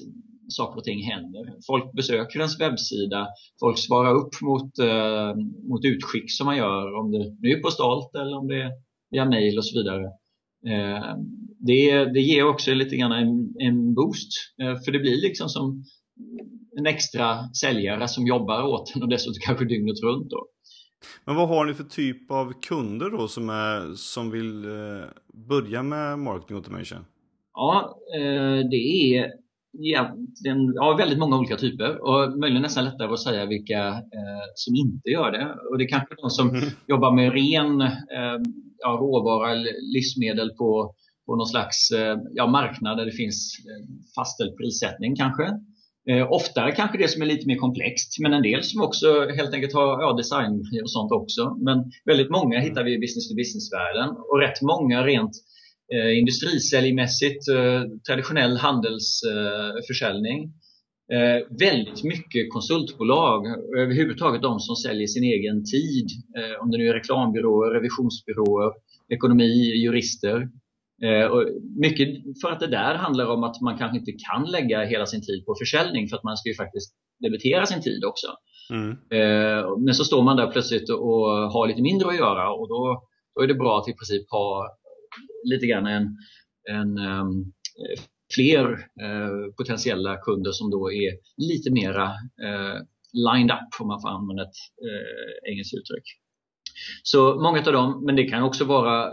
saker 0.49 0.79
och 0.79 0.85
ting 0.85 1.03
händer. 1.03 1.55
Folk 1.67 1.93
besöker 1.93 2.39
ens 2.39 2.61
webbsida, 2.61 3.29
folk 3.61 3.79
svarar 3.79 4.15
upp 4.15 4.35
mot, 4.43 4.79
äh, 4.79 5.35
mot 5.69 5.85
utskick 5.85 6.33
som 6.33 6.47
man 6.47 6.57
gör, 6.57 6.95
om 6.95 7.11
det 7.13 7.37
nu 7.41 7.49
är 7.49 7.63
postalt 7.63 8.15
eller 8.15 8.37
om 8.39 8.49
det 8.49 8.63
är 8.63 8.71
via 9.11 9.25
mail 9.25 9.59
och 9.59 9.65
så 9.65 9.79
vidare. 9.79 10.05
Det, 11.67 12.05
det 12.05 12.21
ger 12.21 12.47
också 12.47 12.75
lite 12.75 12.97
grann 12.97 13.13
en, 13.13 13.55
en 13.59 13.95
boost, 13.95 14.31
för 14.85 14.93
det 14.93 14.99
blir 14.99 15.23
liksom 15.23 15.49
som 15.49 15.85
en 16.79 16.87
extra 16.87 17.53
säljare 17.61 18.09
som 18.09 18.27
jobbar 18.27 18.63
åt 18.63 18.97
en 18.97 19.03
och 19.03 19.09
dessutom 19.09 19.41
kanske 19.47 19.65
dygnet 19.65 20.03
runt. 20.03 20.31
Då. 20.31 20.47
Men 21.25 21.37
vad 21.37 21.49
har 21.49 21.65
ni 21.65 21.75
för 21.75 21.85
typ 21.85 22.31
av 22.31 22.53
kunder 22.61 23.11
då 23.11 23.29
som, 23.29 23.51
är, 23.51 23.95
som 23.95 24.31
vill 24.31 24.65
eh, 24.65 25.07
börja 25.49 25.83
med 25.83 26.19
marketing 26.19 26.57
automation? 26.57 27.05
Ja, 27.55 27.99
eh, 28.17 28.69
det 28.71 29.17
är 29.17 29.31
egentligen, 29.79 30.73
ja, 30.75 30.97
väldigt 30.99 31.19
många 31.19 31.39
olika 31.39 31.57
typer 31.57 32.03
och 32.03 32.39
möjligen 32.39 32.63
nästan 32.63 32.85
lättare 32.85 33.13
att 33.13 33.21
säga 33.21 33.47
vilka 33.47 33.89
eh, 33.89 34.45
som 34.55 34.75
inte 34.75 35.09
gör 35.09 35.33
det. 35.33 35.55
Och 35.71 35.79
det 35.79 35.85
är 35.85 35.89
kanske 35.89 36.15
de 36.23 36.31
som 36.31 36.49
mm. 36.49 36.65
jobbar 36.87 37.13
med 37.13 37.33
ren 37.33 37.81
eh, 37.81 38.39
ja, 38.79 38.89
råvara 39.01 39.55
livsmedel 39.95 40.51
på, 40.51 40.95
på 41.27 41.37
någon 41.37 41.47
slags 41.47 41.91
eh, 41.91 42.17
ja, 42.33 42.47
marknad 42.47 42.99
där 42.99 43.05
det 43.05 43.13
finns 43.13 43.57
eh, 43.59 43.85
fastställd 44.17 44.57
prissättning 44.57 45.17
kanske. 45.17 45.47
Eh, 46.11 46.33
oftare 46.33 46.73
kanske 46.73 46.99
det 46.99 47.09
som 47.09 47.23
är 47.23 47.27
lite 47.27 47.47
mer 47.47 47.57
komplext, 47.57 48.17
men 48.21 48.33
en 48.33 48.43
del 48.43 48.63
som 48.63 48.83
också 48.83 49.07
helt 49.37 49.55
enkelt 49.55 49.75
har 49.75 50.03
ja, 50.03 50.13
design 50.13 50.53
och 50.83 50.91
sånt 50.91 51.13
också. 51.13 51.57
Men 51.61 51.85
väldigt 52.05 52.31
många 52.31 52.61
hittar 52.61 52.85
vi 52.85 52.95
i 52.95 52.99
business-to-business-världen 52.99 54.09
och 54.31 54.39
rätt 54.41 54.63
många 54.63 55.07
rent 55.07 55.33
eh, 55.95 56.19
industrisäljmässigt, 56.19 57.49
eh, 57.49 57.83
traditionell 58.09 58.57
handelsförsäljning. 58.57 60.41
Eh, 60.43 60.53
eh, 61.19 61.43
väldigt 61.61 62.05
mycket 62.05 62.51
konsultbolag, 62.51 63.47
överhuvudtaget 63.79 64.43
de 64.43 64.61
som 64.61 64.77
säljer 64.77 65.07
sin 65.07 65.25
egen 65.25 65.65
tid. 65.65 66.07
Eh, 66.39 66.63
om 66.63 66.71
det 66.71 66.79
nu 66.79 66.89
är 66.89 66.95
reklambyråer, 66.95 67.71
revisionsbyråer, 67.71 68.73
ekonomi, 69.09 69.83
jurister. 69.85 70.49
Eh, 71.05 71.27
och 71.27 71.45
mycket 71.77 72.09
för 72.43 72.51
att 72.51 72.61
det 72.61 72.67
där 72.67 72.95
handlar 72.95 73.27
om 73.27 73.45
att 73.45 73.61
man 73.61 73.79
kanske 73.79 73.99
inte 73.99 74.13
kan 74.13 74.45
lägga 74.45 74.85
hela 74.85 75.07
sin 75.07 75.23
tid 75.23 75.45
på 75.47 75.55
försäljning 75.61 76.09
för 76.09 76.17
att 76.17 76.25
man 76.25 76.37
ska 76.37 76.49
ju 76.49 76.55
faktiskt 76.55 76.95
debitera 77.21 77.67
sin 77.67 77.83
tid 77.83 78.05
också. 78.05 78.27
Mm. 78.71 78.91
Eh, 78.91 79.79
men 79.79 79.95
så 79.95 80.05
står 80.05 80.23
man 80.23 80.37
där 80.37 80.51
plötsligt 80.51 80.91
och 80.91 81.27
har 81.53 81.69
lite 81.69 81.83
mindre 81.83 82.09
att 82.09 82.17
göra 82.17 82.53
och 82.53 82.69
då, 82.69 83.03
då 83.35 83.43
är 83.43 83.47
det 83.47 83.55
bra 83.55 83.79
att 83.79 83.89
i 83.89 83.93
princip 83.93 84.31
ha 84.31 84.69
lite 85.51 85.67
grann 85.67 85.87
en, 85.87 86.17
en 86.71 86.99
um, 86.99 87.53
fler 88.35 88.65
uh, 89.03 89.53
potentiella 89.57 90.17
kunder 90.17 90.53
som 90.53 90.71
då 90.71 90.93
är 90.93 91.11
lite 91.37 91.71
mera 91.71 92.11
lined 93.13 93.51
up 93.51 93.81
om 93.81 93.89
man 93.89 94.01
får 94.03 94.09
använda 94.09 94.43
ett 94.43 94.59
engelskt 95.49 95.75
uttryck. 95.75 96.05
Så 97.03 97.41
många 97.41 97.59
av 97.59 97.73
dem, 97.73 98.05
men 98.07 98.17
det 98.17 98.25
kan 98.25 98.43
också 98.43 98.65
vara 98.65 99.13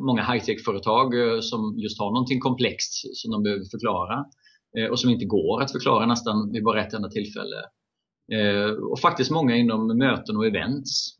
många 0.00 0.22
high-tech-företag 0.22 1.14
eh, 1.14 1.40
som 1.40 1.78
just 1.78 1.98
har 1.98 2.10
någonting 2.10 2.40
komplext 2.40 2.92
som 3.16 3.30
de 3.30 3.42
behöver 3.42 3.64
förklara 3.64 4.24
eh, 4.78 4.90
och 4.90 5.00
som 5.00 5.10
inte 5.10 5.24
går 5.24 5.62
att 5.62 5.72
förklara 5.72 6.06
nästan 6.06 6.52
vid 6.52 6.64
bara 6.64 6.84
ett 6.84 6.94
enda 6.94 7.08
tillfälle. 7.08 7.56
Eh, 8.32 8.70
och 8.70 9.00
faktiskt 9.00 9.30
många 9.30 9.56
inom 9.56 9.98
möten 9.98 10.36
och 10.36 10.46
events 10.46 11.16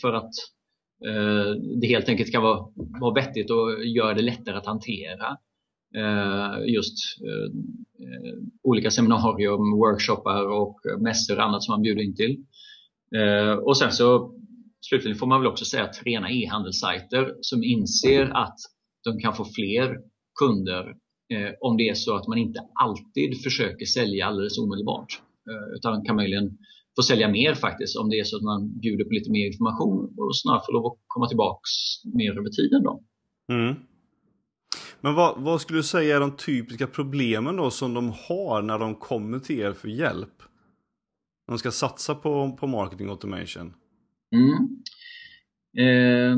för 0.00 0.12
att 0.12 0.30
det 1.80 1.86
helt 1.86 2.08
enkelt 2.08 2.32
kan 2.32 2.42
vara, 2.42 2.66
vara 3.00 3.14
vettigt 3.14 3.50
och 3.50 3.84
göra 3.84 4.14
det 4.14 4.22
lättare 4.22 4.56
att 4.56 4.66
hantera 4.66 5.36
just 6.66 6.94
olika 8.62 8.90
seminarier, 8.90 9.76
workshoppar 9.78 10.46
och 10.46 10.80
mässor 11.00 11.36
och 11.36 11.44
annat 11.44 11.62
som 11.62 11.72
man 11.72 11.82
bjuder 11.82 12.02
in 12.02 12.16
till. 12.16 12.44
Och 13.62 13.76
sen 13.76 13.92
så 13.92 14.34
slutligen 14.88 15.18
får 15.18 15.26
man 15.26 15.40
väl 15.40 15.50
också 15.50 15.64
säga 15.64 15.84
att 15.84 16.02
rena 16.02 16.30
e-handelssajter 16.30 17.34
som 17.40 17.62
inser 17.62 18.24
att 18.26 18.58
de 19.04 19.20
kan 19.20 19.34
få 19.34 19.44
fler 19.44 19.98
kunder 20.40 20.82
eh, 21.34 21.50
om 21.60 21.76
det 21.76 21.88
är 21.88 21.94
så 21.94 22.16
att 22.16 22.28
man 22.28 22.38
inte 22.38 22.60
alltid 22.80 23.42
försöker 23.42 23.86
sälja 23.86 24.26
alldeles 24.26 24.58
omedelbart 24.58 25.22
eh, 25.50 25.76
utan 25.76 26.04
kan 26.04 26.16
möjligen 26.16 26.58
få 26.96 27.02
sälja 27.02 27.28
mer 27.28 27.54
faktiskt 27.54 27.96
om 27.96 28.10
det 28.10 28.18
är 28.18 28.24
så 28.24 28.36
att 28.36 28.42
man 28.42 28.80
bjuder 28.80 29.04
på 29.04 29.10
lite 29.10 29.30
mer 29.30 29.46
information 29.46 30.14
och 30.18 30.38
snarare 30.38 30.62
får 30.66 30.72
lov 30.72 30.86
att 30.86 30.98
komma 31.06 31.28
tillbaks 31.28 31.70
mer 32.14 32.38
över 32.38 32.48
tiden. 32.48 32.82
Då. 32.82 33.02
Mm. 33.52 33.74
Men 35.00 35.14
vad, 35.14 35.40
vad, 35.42 35.60
skulle 35.60 35.78
du 35.78 35.82
säga 35.82 36.16
är 36.16 36.20
de 36.20 36.36
typiska 36.36 36.86
problemen 36.86 37.56
då 37.56 37.70
som 37.70 37.94
de 37.94 38.12
har 38.28 38.62
när 38.62 38.78
de 38.78 38.94
kommer 38.94 39.38
till 39.38 39.60
er 39.60 39.72
för 39.72 39.88
hjälp? 39.88 40.42
När 41.46 41.52
de 41.52 41.58
ska 41.58 41.70
satsa 41.70 42.14
på, 42.14 42.56
på 42.60 42.66
marketing 42.66 43.08
automation? 43.08 43.74
Mm. 44.32 44.82
Eh, 45.78 46.36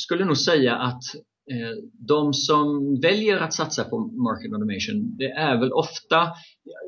skulle 0.00 0.24
nog 0.24 0.36
säga 0.36 0.76
att 0.76 1.02
eh, 1.50 1.84
de 2.08 2.32
som 2.32 3.00
väljer 3.00 3.36
att 3.36 3.54
satsa 3.54 3.84
på 3.84 3.98
market 3.98 4.52
automation, 4.52 5.16
det 5.18 5.30
är 5.30 5.60
väl 5.60 5.72
ofta, 5.72 6.32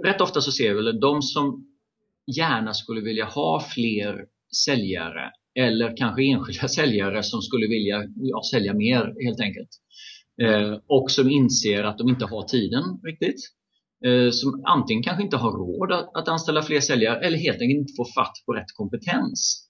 rätt 0.05 0.21
ofta 0.21 0.41
så 0.41 0.53
ser 0.53 0.75
vi 0.75 0.83
väl 0.83 1.01
de 1.01 1.23
som 1.23 1.67
gärna 2.37 2.75
skulle 2.75 3.01
vilja 3.01 3.25
ha 3.25 3.61
fler 3.75 4.27
säljare 4.65 5.31
eller 5.59 5.97
kanske 5.97 6.23
enskilda 6.23 6.69
säljare 6.79 7.23
som 7.23 7.43
skulle 7.43 7.67
vilja 7.67 8.05
ja, 8.17 8.43
sälja 8.51 8.75
mer 8.75 9.25
helt 9.25 9.41
enkelt. 9.41 9.71
Eh, 10.43 10.79
och 10.87 11.11
som 11.11 11.31
inser 11.31 11.85
att 11.85 11.99
de 11.99 12.09
inte 12.09 12.25
har 12.25 12.43
tiden 12.43 12.85
riktigt. 13.05 13.41
Eh, 14.07 14.31
som 14.31 14.63
antingen 14.67 15.03
kanske 15.03 15.23
inte 15.23 15.37
har 15.37 15.53
råd 15.53 15.93
att, 15.93 16.17
att, 16.17 16.29
anställa 16.29 16.63
fler 16.63 16.81
säljare 16.81 17.27
eller 17.27 17.39
helt 17.39 17.61
enkelt 17.61 17.79
inte 17.79 17.93
får 17.97 18.15
fatt 18.15 18.35
på 18.47 18.53
rätt 18.53 18.73
kompetens. 18.75 19.66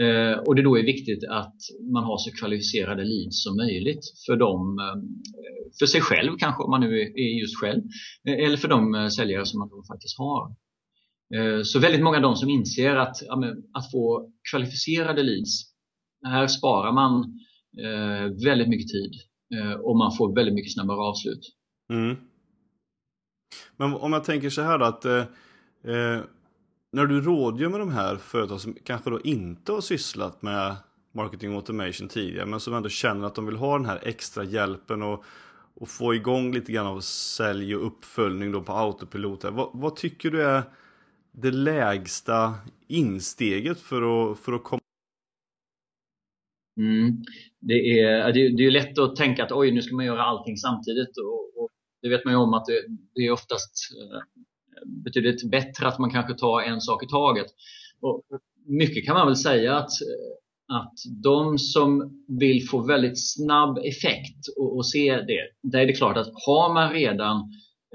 Eh, 0.00 0.38
och 0.38 0.54
det 0.54 0.62
då 0.62 0.78
är 0.78 0.82
viktigt 0.82 1.24
att 1.24 1.56
man 1.92 2.04
har 2.04 2.18
så 2.18 2.30
kvalificerade 2.32 3.04
leads 3.04 3.42
som 3.44 3.56
möjligt 3.56 4.04
för 4.26 4.36
dem, 4.36 4.78
eh, 4.78 5.00
för 5.78 5.86
sig 5.86 6.00
själv 6.00 6.36
kanske 6.38 6.62
om 6.62 6.70
man 6.70 6.80
nu 6.80 7.00
är 7.00 7.40
just 7.40 7.60
själv, 7.60 7.82
eh, 8.28 8.44
eller 8.44 8.56
för 8.56 8.68
de 8.68 9.10
säljare 9.10 9.46
som 9.46 9.58
man 9.58 9.68
då 9.68 9.84
faktiskt 9.92 10.18
har. 10.18 10.54
Så 11.64 11.78
väldigt 11.78 12.02
många 12.02 12.16
av 12.16 12.22
de 12.22 12.36
som 12.36 12.48
inser 12.48 12.96
att, 12.96 13.16
att 13.72 13.90
få 13.92 14.30
kvalificerade 14.50 15.22
leads, 15.22 15.74
här 16.26 16.46
sparar 16.46 16.92
man 16.92 17.40
väldigt 18.44 18.68
mycket 18.68 18.88
tid 18.88 19.12
och 19.82 19.96
man 19.96 20.16
får 20.16 20.34
väldigt 20.34 20.54
mycket 20.54 20.72
snabbare 20.72 20.98
avslut. 20.98 21.40
Mm. 21.92 22.16
Men 23.76 23.94
om 23.94 24.12
jag 24.12 24.24
tänker 24.24 24.50
så 24.50 24.62
här 24.62 24.78
då 24.78 24.84
att 24.84 25.04
eh, 25.04 26.20
när 26.98 27.06
du 27.06 27.20
rådgör 27.20 27.68
med 27.68 27.80
de 27.80 27.90
här 27.90 28.16
företag 28.16 28.60
som 28.60 28.76
kanske 28.84 29.10
då 29.10 29.20
inte 29.20 29.72
har 29.72 29.80
sysslat 29.80 30.42
med 30.42 30.76
marketing 31.12 31.54
automation 31.54 32.08
tidigare 32.08 32.46
men 32.46 32.60
som 32.60 32.74
ändå 32.74 32.88
känner 32.88 33.26
att 33.26 33.34
de 33.34 33.46
vill 33.46 33.56
ha 33.56 33.76
den 33.76 33.86
här 33.86 34.00
extra 34.02 34.44
hjälpen 34.44 35.02
och, 35.02 35.24
och 35.74 35.88
få 35.88 36.14
igång 36.14 36.52
lite 36.52 36.72
grann 36.72 36.86
av 36.86 37.00
sälj 37.00 37.76
och 37.76 37.86
uppföljning 37.86 38.52
då 38.52 38.62
på 38.62 38.72
autopilot. 38.72 39.44
Vad, 39.44 39.70
vad 39.72 39.96
tycker 39.96 40.30
du 40.30 40.42
är 40.42 40.62
det 41.32 41.50
lägsta 41.50 42.54
insteget 42.88 43.80
för 43.80 44.30
att, 44.32 44.38
för 44.38 44.52
att 44.52 44.64
komma 44.64 44.80
mm. 46.80 47.22
det, 47.60 48.00
är, 48.00 48.32
det, 48.32 48.56
det 48.56 48.66
är 48.66 48.70
lätt 48.70 48.98
att 48.98 49.16
tänka 49.16 49.44
att 49.44 49.52
oj, 49.52 49.72
nu 49.72 49.82
ska 49.82 49.96
man 49.96 50.04
göra 50.04 50.22
allting 50.22 50.56
samtidigt 50.56 51.16
och, 51.18 51.62
och 51.62 51.70
det 52.02 52.08
vet 52.08 52.24
man 52.24 52.34
ju 52.34 52.38
om 52.38 52.54
att 52.54 52.66
det, 52.66 52.84
det 53.14 53.20
är 53.20 53.30
oftast 53.30 53.72
eh, 54.00 54.42
betydligt 54.86 55.50
bättre 55.50 55.88
att 55.88 55.98
man 55.98 56.10
kanske 56.10 56.34
tar 56.34 56.60
en 56.60 56.80
sak 56.80 57.04
i 57.04 57.06
taget. 57.06 57.46
Och 58.00 58.22
mycket 58.66 59.06
kan 59.06 59.16
man 59.16 59.26
väl 59.26 59.36
säga 59.36 59.76
att, 59.76 59.90
eh, 59.90 60.76
att 60.76 60.94
de 61.22 61.58
som 61.58 62.10
vill 62.40 62.68
få 62.68 62.86
väldigt 62.86 63.34
snabb 63.34 63.78
effekt 63.78 64.48
och, 64.58 64.76
och 64.76 64.86
se 64.86 65.16
det, 65.16 65.70
där 65.72 65.78
är 65.78 65.86
det 65.86 65.92
klart 65.92 66.16
att 66.16 66.32
har 66.46 66.74
man 66.74 66.92
redan 66.92 67.36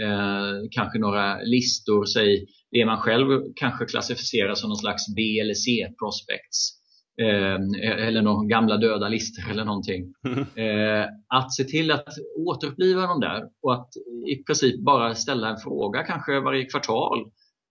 eh, 0.02 0.68
kanske 0.72 1.00
några 1.00 1.42
listor, 1.42 2.06
säg 2.06 2.46
det 2.72 2.86
man 2.86 2.98
själv 2.98 3.42
kanske 3.56 3.86
klassificerar 3.86 4.56
som 4.56 4.70
någon 4.70 4.78
slags 4.78 5.16
B 5.16 5.40
eller 5.40 5.54
C 5.54 5.88
prospects 6.00 6.60
eh, 6.70 6.83
eller 7.18 8.22
några 8.22 8.48
gamla 8.48 8.78
döda 8.78 9.08
listor 9.08 9.52
eller 9.52 9.66
någonting. 9.66 10.14
Eh, 10.64 11.06
att 11.28 11.54
se 11.54 11.64
till 11.64 11.92
att 11.92 12.14
återuppliva 12.38 13.02
dem 13.02 13.20
där 13.20 13.44
och 13.62 13.74
att 13.74 13.90
i 14.32 14.44
princip 14.44 14.80
bara 14.80 15.16
ställa 15.16 15.50
en 15.50 15.58
fråga 15.58 16.04
kanske 16.04 16.40
varje 16.40 16.66
kvartal 16.66 17.20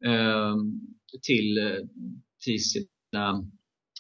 eh, 0.07 0.55
till, 1.23 1.59
till, 2.45 2.59
sina, 2.65 3.29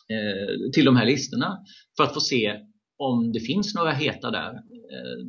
eh, 0.08 0.70
till 0.72 0.84
de 0.84 0.96
här 0.96 1.06
listorna 1.06 1.58
för 1.96 2.04
att 2.04 2.14
få 2.14 2.20
se 2.20 2.60
om 2.98 3.32
det 3.32 3.40
finns 3.40 3.74
några 3.74 3.90
heta 3.90 4.30
där 4.30 4.52
eh, 4.92 5.26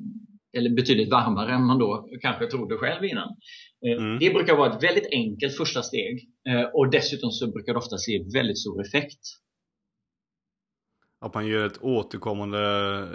eller 0.57 0.69
betydligt 0.69 1.11
varmare 1.11 1.53
än 1.53 1.65
man 1.65 1.79
då 1.79 2.09
kanske 2.21 2.47
trodde 2.47 2.77
själv 2.77 3.03
innan. 3.05 3.29
Eh, 3.85 4.03
mm. 4.03 4.19
Det 4.19 4.29
brukar 4.29 4.55
vara 4.55 4.75
ett 4.75 4.83
väldigt 4.83 5.07
enkelt 5.11 5.57
första 5.57 5.81
steg 5.81 6.29
eh, 6.49 6.63
och 6.73 6.91
dessutom 6.91 7.31
så 7.31 7.51
brukar 7.51 7.73
det 7.73 7.79
ofta 7.79 7.97
se 7.97 8.23
väldigt 8.33 8.59
stor 8.59 8.81
effekt. 8.81 9.19
Att 11.23 11.33
man 11.33 11.47
gör 11.47 11.65
ett 11.65 11.83
återkommande 11.83 13.07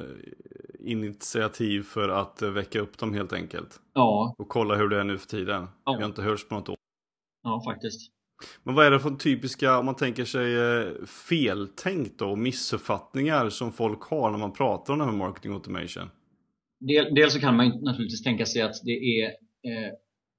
initiativ 0.79 1.83
för 1.83 2.09
att 2.09 2.43
väcka 2.43 2.81
upp 2.81 2.99
dem 2.99 3.15
helt 3.15 3.33
enkelt. 3.33 3.81
Ja. 3.95 4.35
Och 4.39 4.49
kolla 4.49 4.75
hur 4.75 4.89
det 4.89 5.01
är 5.01 5.05
nu 5.05 5.19
för 5.19 5.27
tiden. 5.27 5.67
Ja. 5.85 5.93
Vi 5.93 6.03
har 6.03 6.09
inte 6.09 6.23
hörts 6.23 6.49
på 6.49 6.55
något 6.55 6.69
år. 6.69 6.77
Ja, 7.43 7.63
faktiskt. 7.65 8.13
Men 8.63 8.75
vad 8.75 8.87
är 8.87 8.91
det 8.91 9.01
för 9.01 9.11
typiska, 9.11 9.79
om 9.79 9.87
man 9.87 9.95
tänker 9.95 10.25
sig 10.25 10.57
eh, 10.57 11.05
feltänkt 11.07 12.23
och 12.23 12.39
missuppfattningar 12.39 13.49
som 13.49 13.73
folk 13.73 14.03
har 14.03 14.31
när 14.31 14.39
man 14.39 14.53
pratar 14.53 14.93
om 14.93 14.99
det 14.99 15.05
här 15.05 15.13
med 15.13 15.19
marketing 15.19 15.53
automation? 15.53 16.11
Dels 17.15 17.33
så 17.33 17.41
kan 17.41 17.57
man 17.57 17.69
naturligtvis 17.69 18.23
tänka 18.23 18.47
sig 18.47 18.63
att 18.63 18.75
det 18.85 19.21
är 19.21 19.31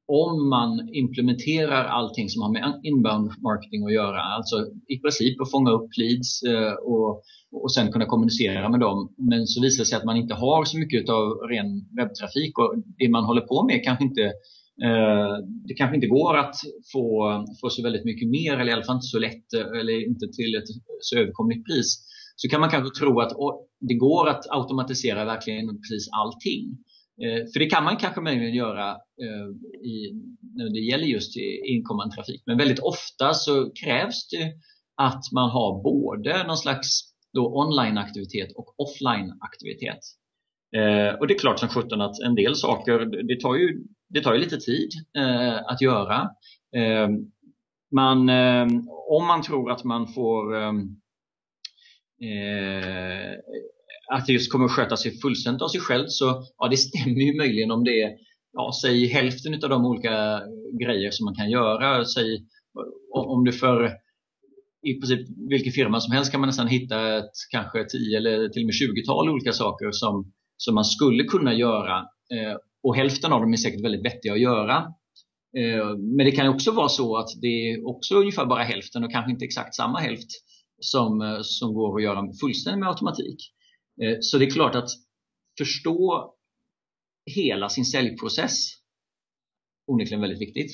om 0.10 0.50
man 0.50 0.90
implementerar 0.94 1.84
allting 1.86 2.30
som 2.30 2.42
har 2.42 2.52
med 2.52 2.82
inbound 2.84 3.28
marketing 3.50 3.86
att 3.86 3.94
göra, 3.94 4.22
alltså 4.22 4.56
i 4.94 5.00
princip 5.04 5.42
att 5.42 5.52
fånga 5.52 5.72
upp 5.72 5.90
leads 5.98 6.44
eh, 6.44 6.74
och, 6.94 7.10
och 7.64 7.74
sen 7.74 7.92
kunna 7.92 8.06
kommunicera 8.06 8.70
med 8.70 8.80
dem. 8.80 9.14
Men 9.18 9.48
så 9.48 9.62
visar 9.62 9.84
det 9.84 9.90
sig 9.90 9.98
att 9.98 10.10
man 10.12 10.18
inte 10.18 10.34
har 10.34 10.66
så 10.66 10.78
mycket 10.78 11.10
av 11.10 11.26
ren 11.52 11.70
webbtrafik 11.98 12.54
och 12.60 12.72
det 12.98 13.10
man 13.10 13.24
håller 13.24 13.42
på 13.42 13.58
med 13.70 13.84
kanske 13.84 14.04
inte 14.04 14.26
eh, 14.88 15.34
det 15.68 15.74
kanske 15.74 15.96
inte 15.96 16.14
går 16.18 16.38
att 16.38 16.56
få, 16.94 17.06
få 17.62 17.70
så 17.70 17.84
väldigt 17.84 18.06
mycket 18.06 18.30
mer 18.30 18.54
eller 18.58 18.72
i 18.72 18.76
alla 18.76 18.88
fall 18.88 19.00
inte 19.00 19.16
så 19.16 19.20
lätt 19.20 19.48
eh, 19.58 19.80
eller 19.80 19.96
inte 20.10 20.26
till 20.38 20.52
ett 20.60 20.70
så 21.08 21.18
överkomligt 21.18 21.66
pris. 21.68 21.90
Så 22.36 22.50
kan 22.50 22.62
man 22.62 22.70
kanske 22.70 23.00
tro 23.00 23.20
att 23.20 23.34
det 23.90 23.98
går 24.08 24.30
att 24.30 24.44
automatisera 24.50 25.26
verkligen 25.26 25.68
precis 25.68 26.06
allting. 26.22 26.64
Eh, 27.24 27.46
för 27.54 27.60
det 27.60 27.66
kan 27.66 27.84
man 27.84 27.98
kanske 27.98 28.22
möjligen 28.22 28.54
göra 28.54 28.90
eh, 28.92 29.48
i, 29.90 30.14
när 30.56 30.70
det 30.70 30.80
gäller 30.80 31.06
just 31.06 31.38
inkommande 31.66 32.16
trafik. 32.16 32.44
Men 32.46 32.58
väldigt 32.58 32.80
ofta 32.80 33.34
så 33.34 33.72
krävs 33.84 34.30
det 34.30 34.54
att 34.96 35.24
man 35.34 35.50
har 35.50 35.84
både 35.84 36.48
någon 36.48 36.58
slags 36.58 37.02
online-aktivitet 37.38 38.52
och 38.56 38.76
offline-aktivitet. 38.78 40.00
Eh, 40.76 41.20
och 41.20 41.28
det 41.28 41.34
är 41.34 41.40
klart 41.40 41.60
som 41.60 41.70
sjutton 41.70 42.02
att 42.02 42.20
en 42.20 42.36
del 42.36 42.56
saker, 42.56 43.00
det 43.28 43.42
tar 43.42 43.56
ju, 43.56 43.84
det 44.10 44.22
tar 44.22 44.34
ju 44.34 44.40
lite 44.40 44.58
tid 44.58 44.90
att 45.66 45.82
göra. 45.82 46.30
Man, 47.92 48.30
om 49.10 49.28
man 49.28 49.42
tror 49.42 49.72
att 49.72 49.84
man 49.84 50.08
får 50.08 50.54
att 54.14 54.26
det 54.26 54.34
just 54.34 54.52
kommer 54.52 54.66
att 54.66 54.72
sköta 54.72 54.98
sig 54.98 55.20
fullständigt 55.20 55.62
av 55.62 55.68
sig 55.68 55.82
själv 55.82 56.06
så 56.08 56.44
ja, 56.58 56.68
det 56.68 56.78
stämmer 56.78 57.22
ju 57.22 57.38
möjligen 57.38 57.72
om 57.72 57.84
det 57.84 58.02
är 58.02 58.12
ja, 58.54 58.72
säg 58.82 59.08
hälften 59.08 59.54
av 59.54 59.70
de 59.70 59.86
olika 59.86 60.42
grejer 60.80 61.12
som 61.12 61.26
man 61.26 61.36
kan 61.36 61.50
göra. 61.50 62.06
Säg, 62.06 62.46
om 63.14 63.44
du 63.44 63.52
för 63.52 63.92
i 64.82 64.94
princip 64.94 65.28
vilken 65.50 65.74
firma 65.74 66.00
som 66.00 66.14
helst 66.14 66.32
kan 66.32 66.40
man 66.40 66.48
nästan 66.48 66.68
hitta 66.68 67.18
ett 67.18 67.32
kanske 67.52 67.86
10 67.86 68.18
eller 68.18 68.50
till 68.50 68.62
och 68.62 68.66
med 68.66 68.74
20-tal 68.74 69.30
olika 69.30 69.54
saker 69.54 69.92
som, 69.92 70.32
som 70.58 70.76
man 70.76 70.86
skulle 70.86 71.24
kunna 71.24 71.54
göra. 71.54 71.98
Eh, 72.34 72.58
och 72.84 72.96
hälften 72.96 73.34
av 73.34 73.42
dem 73.42 73.54
är 73.54 73.58
säkert 73.58 73.86
väldigt 73.86 74.06
vettiga 74.06 74.34
att 74.34 74.40
göra. 74.40 74.76
Eh, 75.58 75.98
men 75.98 76.26
det 76.26 76.32
kan 76.32 76.48
också 76.48 76.72
vara 76.72 76.90
så 76.90 77.18
att 77.18 77.30
det 77.42 77.72
är 77.72 77.88
också 77.88 78.16
ungefär 78.16 78.46
bara 78.46 78.64
hälften 78.64 79.04
och 79.04 79.12
kanske 79.12 79.32
inte 79.32 79.46
exakt 79.46 79.76
samma 79.76 80.00
hälft 80.00 80.30
som, 80.80 81.22
eh, 81.22 81.40
som 81.42 81.74
går 81.74 81.98
att 81.98 82.04
göra 82.04 82.24
fullständigt 82.42 82.80
med 82.80 82.90
automatik. 82.90 83.54
Eh, 84.04 84.18
så 84.22 84.38
det 84.38 84.46
är 84.46 84.50
klart 84.50 84.76
att 84.76 84.90
förstå 85.58 86.34
hela 87.26 87.70
sin 87.70 87.86
säljprocess 87.86 88.80
onekligen 89.88 90.22
väldigt 90.22 90.42
viktigt. 90.42 90.72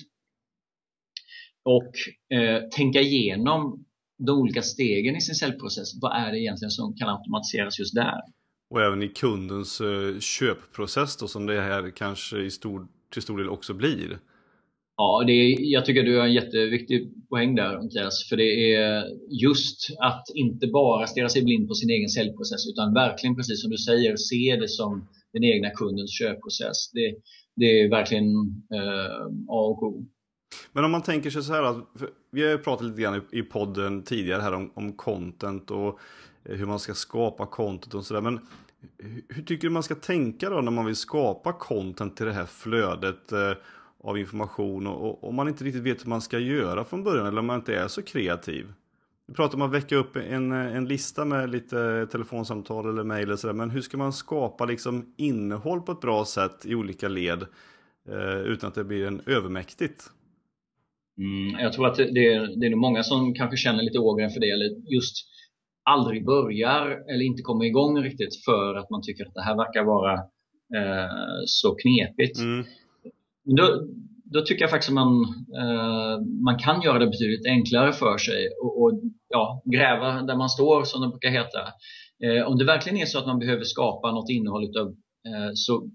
Och 1.63 1.93
eh, 2.37 2.69
tänka 2.69 3.01
igenom 3.01 3.85
de 4.17 4.37
olika 4.39 4.61
stegen 4.61 5.15
i 5.15 5.21
sin 5.21 5.35
säljprocess. 5.35 6.01
Vad 6.01 6.11
är 6.11 6.31
det 6.31 6.39
egentligen 6.39 6.71
som 6.71 6.95
kan 6.95 7.09
automatiseras 7.09 7.79
just 7.79 7.95
där? 7.95 8.21
Och 8.69 8.81
även 8.81 9.03
i 9.03 9.07
kundens 9.07 9.81
eh, 9.81 10.19
köpprocess 10.19 11.17
då, 11.17 11.27
som 11.27 11.45
det 11.45 11.61
här 11.61 11.91
kanske 11.91 12.37
i 12.37 12.51
stor, 12.51 12.87
till 13.13 13.21
stor 13.21 13.37
del 13.37 13.49
också 13.49 13.73
blir. 13.73 14.19
Ja, 14.97 15.23
det 15.27 15.31
är, 15.31 15.57
jag 15.59 15.85
tycker 15.85 16.03
du 16.03 16.17
har 16.17 16.25
en 16.25 16.33
jätteviktig 16.33 17.27
poäng 17.29 17.55
där 17.55 17.75
Andreas. 17.75 18.29
För 18.29 18.37
det 18.37 18.73
är 18.73 19.03
just 19.29 19.97
att 19.99 20.23
inte 20.33 20.67
bara 20.67 21.07
stirra 21.07 21.29
sig 21.29 21.43
blind 21.43 21.67
på 21.67 21.73
sin 21.73 21.89
egen 21.89 22.09
säljprocess 22.09 22.67
utan 22.67 22.93
verkligen 22.93 23.35
precis 23.35 23.61
som 23.61 23.71
du 23.71 23.77
säger 23.77 24.15
se 24.17 24.57
det 24.61 24.67
som 24.67 25.07
den 25.33 25.43
egna 25.43 25.69
kundens 25.69 26.11
köpprocess. 26.19 26.91
Det, 26.91 27.15
det 27.55 27.81
är 27.81 27.89
verkligen 27.89 28.25
eh, 28.73 29.25
A 29.47 29.59
och 29.71 29.83
O. 29.83 30.05
Men 30.73 30.85
om 30.85 30.91
man 30.91 31.01
tänker 31.01 31.29
sig 31.29 31.43
så 31.43 31.53
här 31.53 31.63
att 31.63 31.77
vi 32.31 32.43
har 32.43 32.49
ju 32.49 32.57
pratat 32.57 32.85
lite 32.85 33.01
grann 33.01 33.21
i 33.31 33.41
podden 33.41 34.03
tidigare 34.03 34.41
här 34.41 34.53
om, 34.53 34.71
om 34.73 34.93
content 34.93 35.71
och 35.71 35.99
eh, 36.45 36.55
hur 36.55 36.65
man 36.65 36.79
ska 36.79 36.93
skapa 36.93 37.45
content 37.45 37.93
och 37.93 38.05
sådär. 38.05 38.21
Men 38.21 38.39
hur 39.29 39.43
tycker 39.43 39.67
du 39.67 39.69
man 39.69 39.83
ska 39.83 39.95
tänka 39.95 40.49
då 40.49 40.61
när 40.61 40.71
man 40.71 40.85
vill 40.85 40.95
skapa 40.95 41.53
content 41.53 42.17
till 42.17 42.25
det 42.25 42.33
här 42.33 42.45
flödet? 42.45 43.31
Eh, 43.31 43.51
Eh, 44.05 44.09
av 44.09 44.17
information 44.17 44.87
och, 44.87 45.23
om 45.23 45.35
man 45.35 45.47
inte 45.47 45.63
riktigt 45.63 45.83
vet 45.83 46.05
hur 46.05 46.09
man 46.09 46.21
ska 46.21 46.39
göra 46.39 46.85
från 46.85 47.03
början 47.03 47.27
eller 47.27 47.39
om 47.39 47.45
man 47.45 47.59
inte 47.59 47.75
är 47.75 47.87
så 47.87 48.01
kreativ. 48.01 48.65
Vi 49.27 49.33
pratar 49.33 49.55
om 49.55 49.61
att 49.61 49.73
väcka 49.73 49.95
upp 49.95 50.15
en, 50.15 50.51
en 50.51 50.85
lista 50.85 51.25
med 51.25 51.49
lite 51.49 52.07
telefonsamtal 52.11 52.89
eller 52.89 53.03
mejl 53.03 53.31
och 53.31 53.39
sådär. 53.39 53.53
Men 53.53 53.69
hur 53.69 53.81
ska 53.81 53.97
man 53.97 54.13
skapa 54.13 54.65
liksom 54.65 55.13
innehåll 55.17 55.81
på 55.81 55.91
ett 55.91 56.01
bra 56.01 56.25
sätt 56.25 56.65
i 56.65 56.75
olika 56.75 57.07
led 57.07 57.45
eh, 58.09 58.39
utan 58.39 58.67
att 58.67 58.75
det 58.75 58.83
blir 58.83 59.07
en 59.07 59.21
övermäktigt? 59.25 60.03
Mm, 61.17 61.61
jag 61.63 61.73
tror 61.73 61.87
att 61.87 61.95
det, 61.95 62.33
är, 62.33 62.59
det 62.59 62.65
är 62.65 62.69
nog 62.69 62.79
många 62.79 63.03
som 63.03 63.33
kanske 63.33 63.57
känner 63.57 63.83
lite 63.83 63.99
ågren 63.99 64.29
för 64.29 64.39
det 64.39 64.49
eller 64.49 64.93
just 64.93 65.15
aldrig 65.89 66.25
börjar 66.25 67.11
eller 67.11 67.25
inte 67.25 67.41
kommer 67.41 67.65
igång 67.65 68.03
riktigt 68.03 68.45
för 68.45 68.75
att 68.75 68.89
man 68.89 69.01
tycker 69.01 69.25
att 69.25 69.33
det 69.33 69.41
här 69.41 69.57
verkar 69.57 69.83
vara 69.83 70.13
eh, 70.77 71.43
så 71.45 71.75
knepigt. 71.75 72.39
Mm. 72.39 72.65
Då, 73.45 73.87
då 74.25 74.41
tycker 74.41 74.63
jag 74.63 74.69
faktiskt 74.69 74.89
att 74.89 74.95
man, 74.95 75.13
eh, 75.61 76.21
man 76.43 76.57
kan 76.59 76.81
göra 76.81 76.99
det 76.99 77.07
betydligt 77.07 77.45
enklare 77.45 77.93
för 77.93 78.17
sig 78.17 78.49
och, 78.63 78.81
och 78.81 79.01
ja, 79.29 79.63
gräva 79.65 80.21
där 80.21 80.35
man 80.35 80.49
står 80.49 80.83
som 80.83 81.01
det 81.01 81.07
brukar 81.07 81.29
heta. 81.29 81.59
Eh, 82.23 82.47
om 82.47 82.57
det 82.57 82.65
verkligen 82.65 82.97
är 82.97 83.05
så 83.05 83.19
att 83.19 83.27
man 83.27 83.39
behöver 83.39 83.63
skapa 83.63 84.11
något 84.11 84.29
innehåll 84.29 84.63
utav, 84.69 84.87
eh, 85.27 85.51
så 85.53 85.89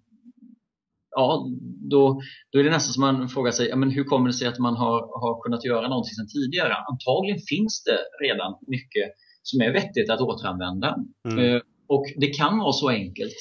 ja, 1.17 1.47
då, 1.91 2.21
då 2.53 2.59
är 2.59 2.65
det 2.65 2.71
nästan 2.71 2.93
som 2.93 3.01
man 3.01 3.29
frågar 3.29 3.53
sig, 3.53 3.69
ja, 3.69 3.77
men 3.77 3.91
hur 3.91 4.05
kommer 4.05 4.27
det 4.27 4.33
sig 4.33 4.49
att 4.49 4.59
man 4.59 4.77
har, 4.77 5.01
har 5.01 5.43
kunnat 5.43 5.65
göra 5.65 5.89
någonting 5.89 6.15
sedan 6.15 6.29
tidigare? 6.29 6.75
Antagligen 6.75 7.41
finns 7.49 7.85
det 7.85 8.27
redan 8.27 8.55
mycket 8.67 9.11
som 9.43 9.61
är 9.61 9.73
vettigt 9.73 10.11
att 10.11 10.21
återanvända. 10.21 10.97
Mm. 11.31 11.39
Eh, 11.39 11.61
och 11.87 12.05
det 12.17 12.27
kan 12.27 12.59
vara 12.59 12.73
så 12.73 12.89
enkelt 12.89 13.35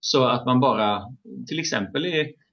så 0.00 0.24
att 0.24 0.46
man 0.46 0.60
bara 0.60 1.02
till 1.48 1.58
exempel 1.58 2.06
är 2.06 2.20
Eh, 2.20 2.45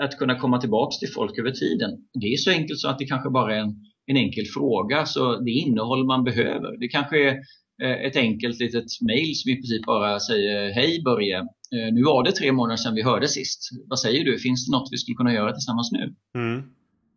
att 0.00 0.18
kunna 0.18 0.38
komma 0.38 0.60
tillbaks 0.60 0.98
till 0.98 1.08
folk 1.14 1.38
över 1.38 1.50
tiden. 1.50 1.90
Det 2.20 2.26
är 2.26 2.36
så 2.36 2.50
enkelt 2.50 2.80
så 2.80 2.88
att 2.88 2.98
det 2.98 3.04
kanske 3.06 3.30
bara 3.30 3.56
är 3.56 3.60
en, 3.60 3.74
en 4.06 4.16
enkel 4.16 4.44
fråga, 4.54 5.06
så 5.06 5.40
det 5.40 5.50
innehåll 5.50 6.06
man 6.06 6.24
behöver. 6.24 6.78
Det 6.80 6.88
kanske 6.88 7.28
är 7.28 7.34
eh, 7.82 8.06
ett 8.06 8.16
enkelt 8.16 8.60
litet 8.60 8.84
mail 9.00 9.34
som 9.34 9.50
i 9.50 9.54
princip 9.54 9.86
bara 9.86 10.20
säger 10.20 10.72
Hej 10.72 11.02
Börje, 11.04 11.38
eh, 11.38 11.92
nu 11.92 12.02
var 12.02 12.24
det 12.24 12.32
tre 12.32 12.52
månader 12.52 12.76
sedan 12.76 12.94
vi 12.94 13.02
hörde 13.02 13.28
sist. 13.28 13.60
Vad 13.86 13.98
säger 13.98 14.24
du? 14.24 14.38
Finns 14.38 14.66
det 14.66 14.72
något 14.72 14.88
vi 14.92 14.98
skulle 14.98 15.16
kunna 15.16 15.34
göra 15.34 15.52
tillsammans 15.52 15.90
nu? 15.92 16.14
Mm. 16.40 16.62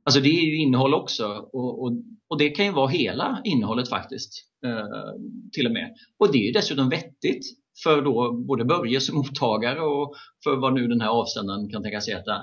Alltså 0.06 0.22
det 0.22 0.30
är 0.30 0.46
ju 0.46 0.58
innehåll 0.58 0.94
också 0.94 1.28
och, 1.54 1.84
och, 1.84 1.94
och, 2.30 2.38
det 2.38 2.50
kan 2.50 2.66
ju 2.66 2.72
vara 2.72 2.88
hela 2.88 3.42
innehållet 3.44 3.90
faktiskt. 3.90 4.32
Eh, 4.66 5.22
till 5.52 5.66
och 5.66 5.74
med. 5.74 5.94
Och 6.20 6.32
det 6.32 6.38
är 6.38 6.46
ju 6.46 6.52
dessutom 6.52 6.90
vettigt 6.90 7.46
för 7.84 8.02
då 8.02 8.34
både 8.34 8.66
Börje 8.66 9.02
som 9.02 9.18
mottagare 9.18 9.82
och 9.82 10.14
för 10.44 10.56
vad 10.56 10.74
nu 10.74 10.88
den 10.88 11.02
här 11.02 11.10
avsändaren 11.10 11.70
kan 11.70 11.84
tänkas 11.84 12.10
heta. 12.10 12.36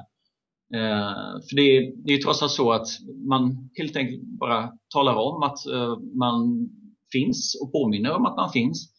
Eh, 0.75 1.41
för 1.49 1.57
det 1.57 1.77
är, 1.77 1.93
det 2.07 2.13
är 2.13 2.19
trots 2.19 2.43
allt 2.43 2.53
så 2.53 2.73
att 2.73 2.87
man 3.29 3.71
helt 3.75 3.97
enkelt 3.97 4.23
bara 4.23 4.73
talar 4.95 5.15
om 5.15 5.43
att 5.43 5.67
eh, 5.67 5.99
man 6.15 6.69
finns 7.13 7.61
och 7.63 7.73
påminner 7.73 8.13
om 8.13 8.27
att 8.27 8.37
man 8.37 8.51
finns 8.51 8.93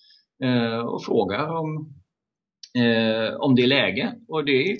eh, 0.44 0.80
och 0.80 1.04
frågar 1.04 1.48
om, 1.48 1.94
eh, 2.76 3.36
om 3.36 3.56
det 3.56 3.64
är 3.64 3.68
läge. 3.68 4.16
Och 4.28 4.46
det 4.46 4.72
är 4.72 4.78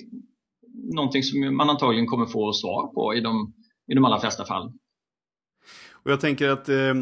någonting 0.94 1.22
som 1.22 1.56
man 1.56 1.70
antagligen 1.70 2.06
kommer 2.06 2.26
få 2.26 2.52
svar 2.52 2.86
på 2.94 3.14
i 3.14 3.20
de, 3.20 3.54
i 3.92 3.94
de 3.94 4.04
allra 4.04 4.20
flesta 4.20 4.44
fall. 4.44 4.72
Och 5.92 6.10
jag 6.10 6.20
tänker 6.20 6.48
att 6.48 6.68
eh, 6.68 6.94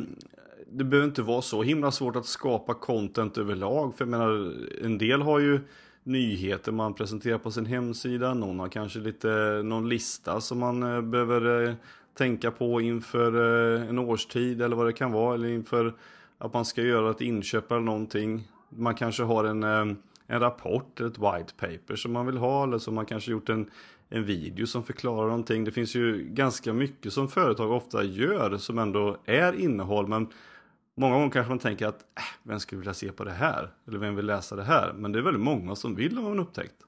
det 0.73 0.85
behöver 0.85 1.09
inte 1.09 1.23
vara 1.23 1.43
så 1.43 1.63
himla 1.63 1.91
svårt 1.91 2.17
att 2.17 2.27
skapa 2.27 2.75
content 2.75 3.39
överlag. 3.39 3.95
För 3.95 4.05
jag 4.05 4.11
menar, 4.11 4.55
en 4.83 4.99
del 4.99 5.23
har 5.23 5.39
ju 5.39 5.61
nyheter 6.05 6.73
man 6.73 6.95
presenterar 6.95 7.39
på 7.39 7.51
sin 7.51 7.67
hemsida. 7.67 8.35
Någon 8.35 8.59
har 8.59 8.69
kanske 8.69 8.99
lite 8.99 9.63
någon 9.65 9.89
lista 9.89 10.41
som 10.41 10.59
man 10.59 10.83
eh, 10.83 11.01
behöver 11.01 11.69
eh, 11.69 11.75
tänka 12.19 12.51
på 12.51 12.81
inför 12.81 13.33
eh, 13.77 13.89
en 13.89 13.99
årstid 13.99 14.63
eller 14.63 14.77
vad 14.77 14.87
det 14.87 14.93
kan 14.93 15.13
vara. 15.13 15.35
Eller 15.35 15.49
inför 15.49 15.95
att 16.39 16.55
man 16.55 16.65
ska 16.65 16.83
göra 16.83 17.11
ett 17.11 17.21
inköp 17.21 17.71
eller 17.73 17.81
någonting. 17.81 18.49
Man 18.69 18.95
kanske 18.95 19.23
har 19.23 19.45
en, 19.45 19.63
en 19.63 19.97
rapport, 20.27 21.01
ett 21.01 21.19
white 21.19 21.55
paper 21.57 21.97
som 21.97 22.13
man 22.13 22.27
vill 22.27 22.37
ha. 22.37 22.65
Eller 22.65 22.79
så 22.79 22.93
man 22.93 23.07
kanske 23.07 23.31
gjort 23.31 23.49
en, 23.49 23.71
en 24.09 24.25
video 24.25 24.67
som 24.67 24.83
förklarar 24.83 25.27
någonting. 25.27 25.65
Det 25.65 25.71
finns 25.71 25.95
ju 25.95 26.25
ganska 26.25 26.73
mycket 26.73 27.13
som 27.13 27.29
företag 27.29 27.71
ofta 27.71 28.05
gör 28.05 28.57
som 28.57 28.79
ändå 28.79 29.17
är 29.25 29.61
innehåll. 29.61 30.07
Men 30.07 30.29
Många 31.01 31.15
gånger 31.15 31.31
kanske 31.31 31.49
man 31.49 31.59
tänker 31.59 31.87
att 31.87 32.03
äh, 32.03 32.23
vem 32.43 32.61
skulle 32.61 32.79
vilja 32.79 32.95
se 32.95 33.13
på 33.13 33.25
det 33.25 33.33
här? 33.33 33.75
Eller 33.87 33.99
vem 33.99 34.17
vill 34.17 34.27
läsa 34.27 34.57
det 34.57 34.63
här? 34.63 34.93
Men 34.93 35.13
det 35.13 35.19
är 35.19 35.23
väldigt 35.23 35.43
många 35.43 35.77
som 35.77 35.95
vill 35.95 36.17
ha 36.17 36.29
man 36.29 36.39
upptäckt. 36.39 36.83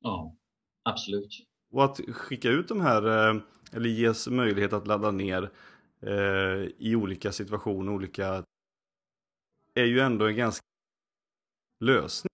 Ja, 0.00 0.36
absolut. 0.82 1.46
Och 1.72 1.84
att 1.84 2.00
skicka 2.12 2.48
ut 2.48 2.68
de 2.68 2.80
här, 2.80 3.30
eh, 3.30 3.42
eller 3.72 3.88
ges 3.88 4.28
möjlighet 4.28 4.72
att 4.72 4.86
ladda 4.86 5.10
ner 5.10 5.50
eh, 6.00 6.70
i 6.78 6.96
olika 6.96 7.32
situationer, 7.32 7.92
olika 7.92 8.44
är 9.74 9.84
ju 9.84 10.00
ändå 10.00 10.26
en 10.26 10.36
ganska 10.36 10.66
lösning. 11.80 12.30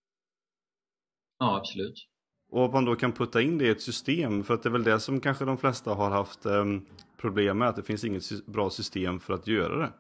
Ja, 1.39 1.57
absolut. 1.57 2.09
Och 2.51 2.65
att 2.65 2.73
man 2.73 2.85
då 2.85 2.97
kan 2.97 3.13
putta 3.13 3.43
in 3.43 3.59
det 3.59 3.67
i 3.67 3.71
ett 3.71 3.83
system, 3.83 4.45
för 4.45 4.55
att 4.55 4.63
det 4.63 4.69
är 4.69 4.73
väl 4.73 4.85
det 4.85 5.01
som 5.01 5.21
kanske 5.21 5.45
de 5.45 5.59
flesta 5.59 5.95
har 5.95 6.11
haft 6.11 6.47
eh, 6.47 6.65
problem 7.17 7.59
med, 7.59 7.69
att 7.69 7.77
det 7.77 7.83
finns 7.83 8.05
inget 8.05 8.47
bra 8.47 8.71
system 8.71 9.21
för 9.21 9.35
att 9.35 9.47
göra 9.47 9.77
det. 9.77 9.93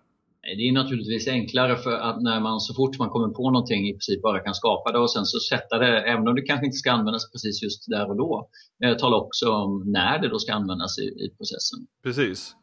Det 0.56 0.68
är 0.68 0.72
naturligtvis 0.72 1.28
enklare 1.28 1.76
för 1.76 1.92
att 1.92 2.22
när 2.22 2.40
man 2.40 2.60
så 2.60 2.74
fort 2.74 2.98
man 2.98 3.08
kommer 3.08 3.28
på 3.28 3.50
någonting 3.50 3.88
i 3.88 3.92
princip 3.92 4.22
bara 4.22 4.40
kan 4.40 4.54
skapa 4.54 4.92
det 4.92 4.98
och 4.98 5.10
sen 5.10 5.26
så 5.26 5.38
sätta 5.40 5.78
det, 5.78 6.00
även 6.00 6.28
om 6.28 6.34
det 6.34 6.42
kanske 6.42 6.66
inte 6.66 6.76
ska 6.76 6.92
användas 6.92 7.30
precis 7.32 7.62
just 7.62 7.90
där 7.90 8.10
och 8.10 8.16
då, 8.16 8.48
eh, 8.84 8.96
tala 8.96 9.16
också 9.16 9.50
om 9.50 9.92
när 9.92 10.18
det 10.18 10.28
då 10.28 10.38
ska 10.38 10.52
användas 10.52 10.98
i, 10.98 11.02
i 11.02 11.30
processen. 11.38 11.86
Precis. 12.02 12.54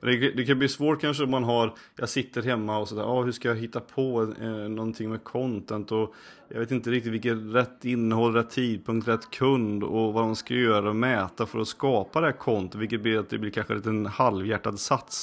Men 0.00 0.20
det, 0.20 0.30
det, 0.30 0.44
kan 0.44 0.58
bli 0.58 0.68
svårt 0.68 1.00
kanske 1.00 1.24
om 1.24 1.30
man 1.30 1.44
har, 1.44 1.74
jag 1.96 2.08
sitter 2.08 2.42
hemma 2.42 2.78
och 2.78 2.88
sådär, 2.88 3.02
ah, 3.02 3.22
hur 3.22 3.32
ska 3.32 3.48
jag 3.48 3.56
hitta 3.56 3.80
på 3.80 4.34
eh, 4.40 4.48
någonting 4.48 5.10
med 5.10 5.24
content 5.24 5.92
och 5.92 6.14
jag 6.48 6.60
vet 6.60 6.70
inte 6.70 6.90
riktigt 6.90 7.12
vilket 7.12 7.36
rätt 7.54 7.84
innehåll, 7.84 8.34
rätt 8.34 8.50
tidpunkt, 8.50 9.08
rätt 9.08 9.30
kund 9.30 9.84
och 9.84 10.12
vad 10.12 10.22
de 10.22 10.36
ska 10.36 10.54
göra 10.54 10.88
och 10.88 10.96
mäta 10.96 11.46
för 11.46 11.60
att 11.60 11.68
skapa 11.68 12.20
det 12.20 12.26
här 12.26 12.38
content, 12.38 12.74
vilket 12.74 13.02
blir 13.02 13.18
att 13.18 13.30
det 13.30 13.38
blir 13.38 13.50
kanske 13.50 13.74
en 13.74 14.06
halvhjärtad 14.06 14.80
sats. 14.80 15.22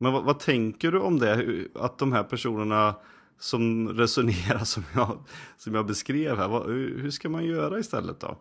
Men 0.00 0.12
vad, 0.12 0.24
vad, 0.24 0.38
tänker 0.38 0.92
du 0.92 0.98
om 0.98 1.18
det, 1.18 1.46
att 1.74 1.98
de 1.98 2.12
här 2.12 2.22
personerna 2.22 2.94
som 3.38 3.88
resonerar 3.98 4.64
som 4.64 4.82
jag, 4.94 5.18
som 5.56 5.74
jag 5.74 5.86
beskrev 5.86 6.36
här, 6.36 6.48
vad, 6.48 6.66
hur 6.66 7.10
ska 7.10 7.28
man 7.28 7.44
göra 7.44 7.78
istället 7.78 8.20
då? 8.20 8.38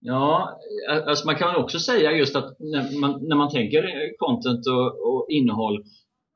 Ja, 0.00 0.58
alltså 1.06 1.26
man 1.26 1.36
kan 1.36 1.56
också 1.56 1.78
säga 1.78 2.12
just 2.12 2.36
att 2.36 2.56
när 2.58 3.00
man, 3.00 3.28
när 3.28 3.36
man 3.36 3.50
tänker 3.50 3.82
content 4.18 4.66
och, 4.66 4.86
och, 4.86 5.26
innehåll 5.28 5.84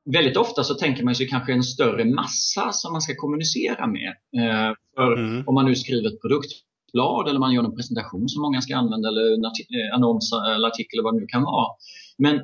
Väldigt 0.05 0.37
ofta 0.37 0.63
så 0.63 0.73
tänker 0.73 1.03
man 1.03 1.15
sig 1.15 1.27
kanske 1.27 1.53
en 1.53 1.63
större 1.63 2.05
massa 2.05 2.71
som 2.71 2.91
man 2.91 3.01
ska 3.01 3.15
kommunicera 3.15 3.87
med. 3.87 4.09
Eh, 4.09 4.75
för 4.95 5.13
mm. 5.13 5.43
Om 5.47 5.55
man 5.55 5.65
nu 5.65 5.75
skriver 5.75 6.07
ett 6.07 6.21
produktblad 6.21 7.27
eller 7.27 7.39
man 7.39 7.53
gör 7.53 7.63
en 7.63 7.75
presentation 7.75 8.29
som 8.29 8.41
många 8.41 8.61
ska 8.61 8.75
använda 8.75 9.07
eller 9.09 9.33
en 9.33 9.45
eh, 9.45 9.95
annons 9.95 10.31
eller 10.55 10.67
artikel 10.67 10.99
eller 10.99 11.03
vad 11.03 11.15
det 11.15 11.19
nu 11.19 11.27
kan 11.27 11.43
vara. 11.43 11.67
Men 12.23 12.35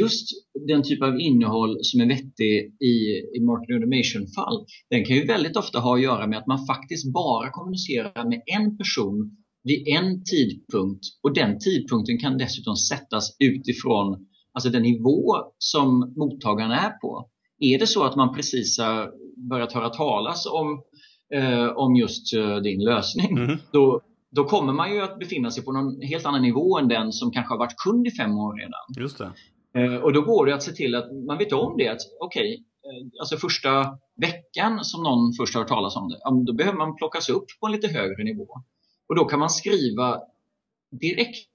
just 0.00 0.28
den 0.68 0.82
typ 0.82 1.02
av 1.02 1.20
innehåll 1.20 1.78
som 1.82 2.00
är 2.00 2.06
vettig 2.06 2.54
i, 2.80 2.94
i 3.36 3.40
marketing 3.40 3.76
automation-fall, 3.76 4.66
den 4.90 5.04
kan 5.04 5.16
ju 5.16 5.26
väldigt 5.26 5.56
ofta 5.56 5.78
ha 5.78 5.94
att 5.94 6.02
göra 6.02 6.26
med 6.26 6.38
att 6.38 6.46
man 6.46 6.66
faktiskt 6.66 7.12
bara 7.12 7.50
kommunicerar 7.50 8.28
med 8.28 8.42
en 8.46 8.76
person 8.78 9.36
vid 9.62 9.88
en 9.88 10.24
tidpunkt 10.24 11.04
och 11.22 11.34
den 11.34 11.58
tidpunkten 11.58 12.18
kan 12.18 12.38
dessutom 12.38 12.76
sättas 12.76 13.36
utifrån 13.38 14.26
alltså 14.52 14.70
den 14.70 14.82
nivå 14.82 15.36
som 15.58 16.14
mottagaren 16.16 16.70
är 16.70 16.90
på. 16.90 17.28
Är 17.58 17.78
det 17.78 17.86
så 17.86 18.04
att 18.04 18.16
man 18.16 18.34
precis 18.34 18.78
har 18.78 19.12
börjat 19.50 19.72
höra 19.72 19.88
talas 19.88 20.46
om, 20.46 20.82
eh, 21.34 21.66
om 21.66 21.96
just 21.96 22.34
eh, 22.34 22.56
din 22.56 22.84
lösning, 22.84 23.38
mm. 23.38 23.56
då, 23.72 24.00
då 24.30 24.44
kommer 24.44 24.72
man 24.72 24.94
ju 24.94 25.00
att 25.00 25.18
befinna 25.18 25.50
sig 25.50 25.64
på 25.64 25.72
någon 25.72 26.00
helt 26.00 26.26
annan 26.26 26.42
nivå 26.42 26.78
än 26.78 26.88
den 26.88 27.12
som 27.12 27.30
kanske 27.30 27.54
har 27.54 27.58
varit 27.58 27.76
kund 27.76 28.06
i 28.06 28.10
fem 28.10 28.38
år 28.38 28.56
redan. 28.58 28.80
Just 28.96 29.18
det. 29.18 29.32
Eh, 29.80 29.96
och 29.96 30.12
då 30.12 30.20
går 30.22 30.46
det 30.46 30.54
att 30.54 30.62
se 30.62 30.72
till 30.72 30.94
att 30.94 31.12
man 31.26 31.38
vet 31.38 31.52
om 31.52 31.76
det. 31.76 31.88
att 31.88 32.00
Okej, 32.20 32.40
okay, 32.40 32.54
eh, 32.54 33.20
alltså 33.20 33.36
första 33.36 33.98
veckan 34.16 34.84
som 34.84 35.02
någon 35.02 35.32
först 35.32 35.54
har 35.54 35.60
hört 35.60 35.68
talas 35.68 35.96
om 35.96 36.08
det, 36.08 36.18
då 36.46 36.52
behöver 36.52 36.78
man 36.78 36.96
plockas 36.96 37.28
upp 37.28 37.44
på 37.60 37.66
en 37.66 37.72
lite 37.72 37.88
högre 37.88 38.24
nivå. 38.24 38.48
Och 39.08 39.14
då 39.14 39.24
kan 39.24 39.38
man 39.38 39.50
skriva 39.50 40.20
direkt 40.90 41.48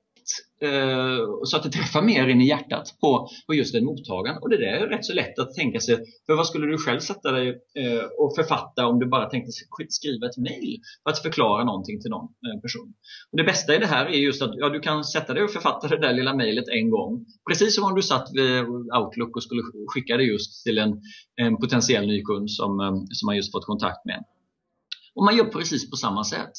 eh, 0.62 1.18
så 1.44 1.58
att 1.58 1.64
det 1.64 1.70
träffar 1.70 2.02
mer 2.02 2.28
in 2.28 2.42
i 2.42 2.48
hjärtat 2.48 2.96
på, 3.02 3.28
på 3.48 3.54
just 3.54 3.74
den 3.74 3.86
mottagaren. 3.86 4.38
Och 4.42 4.50
det 4.50 4.58
där 4.58 4.74
är 4.74 4.88
rätt 4.88 5.06
så 5.06 5.14
lätt 5.14 5.40
att 5.40 5.54
tänka 5.54 5.80
sig. 5.80 5.96
För 6.26 6.36
vad 6.36 6.48
skulle 6.48 6.68
du 6.68 6.78
själv 6.78 7.00
sätta 7.00 7.32
dig 7.32 7.48
eh, 7.50 8.04
och 8.20 8.36
författa 8.36 8.88
om 8.88 9.00
du 9.00 9.06
bara 9.06 9.30
tänkte 9.30 9.52
skriva 9.90 10.28
ett 10.28 10.38
mejl 10.38 10.80
för 11.04 11.12
att 11.12 11.22
förklara 11.22 11.64
någonting 11.64 12.02
till 12.02 12.10
någon 12.10 12.24
eh, 12.26 12.62
person? 12.62 12.94
Och 13.32 13.38
det 13.38 13.44
bästa 13.44 13.76
i 13.76 13.78
det 13.78 13.88
här 13.88 14.06
är 14.06 14.18
just 14.18 14.42
att 14.42 14.52
ja, 14.54 14.70
du 14.70 14.80
kan 14.80 15.04
sätta 15.04 15.34
dig 15.34 15.44
och 15.44 15.52
författa 15.52 15.88
det 15.88 15.98
där 15.98 16.14
lilla 16.14 16.36
mejlet 16.36 16.68
en 16.68 16.90
gång. 16.90 17.26
Precis 17.50 17.76
som 17.76 17.84
om 17.84 17.96
du 17.96 18.02
satt 18.02 18.30
vid 18.34 18.64
Outlook 19.00 19.36
och 19.36 19.44
skulle 19.44 19.62
skicka 19.88 20.18
det 20.18 20.24
just 20.24 20.64
till 20.64 20.78
en, 20.78 21.02
en 21.36 21.58
potentiell 21.58 22.08
ny 22.08 22.24
kund 22.24 22.52
som, 22.52 22.80
eh, 22.80 22.94
som 23.10 23.26
man 23.26 23.36
just 23.36 23.52
fått 23.52 23.66
kontakt 23.66 24.06
med. 24.06 24.24
Och 25.16 25.24
man 25.24 25.38
gör 25.38 25.46
precis 25.46 25.90
på 25.90 25.96
samma 25.98 26.24
sätt. 26.24 26.54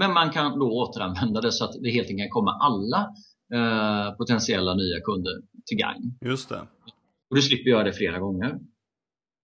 Men 0.00 0.12
man 0.12 0.30
kan 0.30 0.58
då 0.58 0.66
återanvända 0.82 1.40
det 1.40 1.52
så 1.52 1.64
att 1.64 1.72
det 1.82 1.90
helt 1.90 2.08
enkelt 2.08 2.26
kan 2.26 2.30
komma 2.30 2.52
alla 2.68 3.00
eh, 3.56 4.16
potentiella 4.16 4.74
nya 4.74 5.00
kunder 5.00 5.32
till 5.66 5.78
gagn. 5.78 6.18
Just 6.24 6.48
det. 6.48 6.60
Och 7.30 7.36
du 7.36 7.42
slipper 7.42 7.70
göra 7.70 7.84
det 7.84 7.92
flera 7.92 8.18
gånger. 8.18 8.58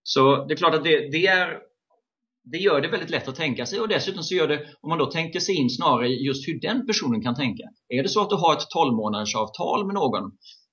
Så 0.02 0.44
det 0.44 0.54
är 0.54 0.56
klart 0.56 0.74
att 0.74 0.84
det, 0.84 1.10
det, 1.12 1.26
är, 1.26 1.58
det 2.52 2.58
gör 2.58 2.80
det 2.80 2.88
väldigt 2.88 3.10
lätt 3.10 3.28
att 3.28 3.34
tänka 3.34 3.66
sig 3.66 3.80
och 3.80 3.88
dessutom 3.88 4.22
så 4.22 4.34
gör 4.34 4.48
det, 4.48 4.66
om 4.80 4.88
man 4.88 4.98
då 4.98 5.06
tänker 5.06 5.40
sig 5.40 5.54
in 5.54 5.70
snarare 5.70 6.08
just 6.08 6.48
hur 6.48 6.60
den 6.60 6.86
personen 6.86 7.22
kan 7.22 7.34
tänka. 7.34 7.64
Är 7.88 8.02
det 8.02 8.08
så 8.08 8.20
att 8.20 8.30
du 8.30 8.36
har 8.36 8.52
ett 8.52 8.70
12 8.70 8.94
månaders 8.96 9.34
avtal 9.34 9.86
med 9.86 9.94
någon 9.94 10.32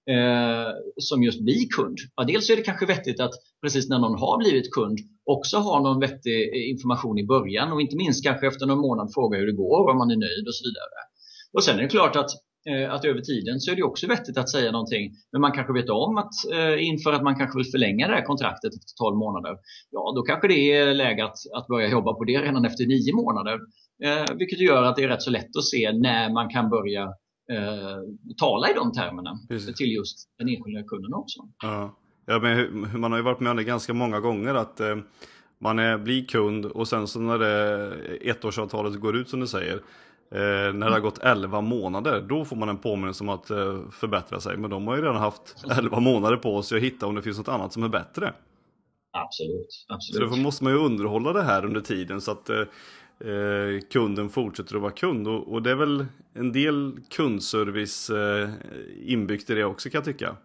eh, 0.09 0.69
som 0.97 1.23
just 1.23 1.41
blir 1.41 1.67
kund. 1.77 1.97
Ja, 2.15 2.23
dels 2.23 2.49
är 2.49 2.55
det 2.55 2.61
kanske 2.61 2.85
vettigt 2.85 3.19
att 3.19 3.33
precis 3.61 3.89
när 3.89 3.99
någon 3.99 4.19
har 4.19 4.37
blivit 4.37 4.71
kund 4.71 4.97
också 5.25 5.57
ha 5.57 5.79
någon 5.79 5.99
vettig 5.99 6.39
eh, 6.55 6.69
information 6.69 7.17
i 7.19 7.25
början 7.25 7.71
och 7.71 7.81
inte 7.81 7.95
minst 7.95 8.23
kanske 8.23 8.47
efter 8.47 8.65
någon 8.65 8.79
månad 8.79 9.13
fråga 9.13 9.37
hur 9.37 9.47
det 9.47 9.61
går, 9.65 9.89
om 9.91 9.97
man 9.97 10.11
är 10.11 10.17
nöjd 10.17 10.47
och 10.47 10.55
så 10.55 10.63
vidare. 10.69 10.97
Och 11.53 11.63
sen 11.63 11.77
är 11.79 11.83
det 11.83 11.89
klart 11.97 12.15
att 12.15 12.31
eh, 12.69 12.93
att 12.93 13.05
över 13.05 13.21
tiden 13.21 13.59
så 13.59 13.71
är 13.71 13.75
det 13.75 13.83
också 13.83 14.07
vettigt 14.07 14.37
att 14.37 14.49
säga 14.49 14.71
någonting. 14.71 15.11
Men 15.31 15.41
man 15.41 15.51
kanske 15.51 15.73
vet 15.73 15.89
om 15.89 16.17
att 16.17 16.33
eh, 16.53 16.87
inför 16.87 17.13
att 17.13 17.23
man 17.23 17.35
kanske 17.35 17.57
vill 17.57 17.71
förlänga 17.71 18.07
det 18.07 18.13
här 18.13 18.25
kontraktet 18.25 18.73
efter 18.73 18.93
12 19.03 19.17
månader. 19.17 19.53
Ja, 19.91 20.13
då 20.15 20.21
kanske 20.21 20.47
det 20.47 20.71
är 20.71 20.93
läge 20.93 21.23
att, 21.23 21.37
att 21.57 21.67
börja 21.67 21.89
jobba 21.89 22.13
på 22.13 22.23
det 22.23 22.41
redan 22.41 22.65
efter 22.65 22.85
9 22.85 23.13
månader. 23.13 23.59
Eh, 24.05 24.25
vilket 24.39 24.59
gör 24.59 24.83
att 24.83 24.95
det 24.95 25.03
är 25.03 25.07
rätt 25.07 25.21
så 25.21 25.31
lätt 25.31 25.57
att 25.57 25.65
se 25.73 25.91
när 25.91 26.33
man 26.33 26.49
kan 26.49 26.69
börja 26.69 27.13
eh, 27.51 27.97
tala 28.37 28.69
i 28.69 28.73
de 28.73 28.91
termerna 28.93 29.39
Precis. 29.49 29.75
till 29.75 29.91
just 29.91 30.29
den 30.37 30.49
enskilda 30.49 30.83
kunden 30.83 31.13
också. 31.13 31.39
Ja. 31.61 31.97
Ja, 32.25 32.39
men 32.39 32.99
man 32.99 33.11
har 33.11 33.19
ju 33.19 33.23
varit 33.23 33.39
med 33.39 33.51
om 33.51 33.57
det 33.57 33.63
ganska 33.63 33.93
många 33.93 34.19
gånger 34.19 34.53
att 34.53 34.79
eh, 34.79 34.97
man 35.59 35.79
är, 35.79 35.97
blir 35.97 36.25
kund 36.25 36.65
och 36.65 36.87
sen 36.87 37.07
så 37.07 37.19
när 37.19 37.37
det 37.37 37.91
ettårsavtalet 38.21 38.99
går 38.99 39.15
ut 39.15 39.29
som 39.29 39.39
du 39.39 39.47
säger 39.47 39.73
eh, 40.31 40.73
när 40.73 40.85
det 40.85 40.91
har 40.91 40.99
gått 40.99 41.19
11 41.19 41.61
månader 41.61 42.21
då 42.29 42.45
får 42.45 42.55
man 42.55 42.69
en 42.69 42.77
påminnelse 42.77 43.23
om 43.23 43.29
att 43.29 43.49
eh, 43.49 43.79
förbättra 43.91 44.39
sig 44.39 44.57
men 44.57 44.69
de 44.69 44.87
har 44.87 44.95
ju 44.95 45.01
redan 45.01 45.15
haft 45.15 45.55
11 45.77 45.99
månader 45.99 46.37
på 46.37 46.61
sig 46.61 46.77
att 46.77 46.83
hitta 46.83 47.07
om 47.07 47.15
det 47.15 47.21
finns 47.21 47.37
något 47.37 47.47
annat 47.47 47.73
som 47.73 47.83
är 47.83 47.89
bättre. 47.89 48.33
Absolut. 49.13 49.85
absolut. 49.87 50.15
Så 50.15 50.19
därför 50.19 50.43
måste 50.43 50.63
man 50.63 50.73
ju 50.73 50.79
underhålla 50.79 51.33
det 51.33 51.43
här 51.43 51.65
under 51.65 51.81
tiden 51.81 52.21
så 52.21 52.31
att 52.31 52.49
eh, 53.25 53.79
kunden 53.91 54.29
fortsätter 54.29 54.75
att 54.75 54.81
vara 54.81 54.91
kund. 54.91 55.27
Och, 55.27 55.53
och, 55.53 55.61
det 55.61 55.71
är 55.71 55.75
väl 55.75 56.05
en 56.33 56.51
del 56.51 56.91
kundservice 57.09 58.09
eh, 58.09 58.49
inbyggt 59.05 59.49
i 59.49 59.55
det 59.55 59.65
också 59.65 59.89
kan 59.89 59.99
jag 59.99 60.05
tycka. 60.05 60.35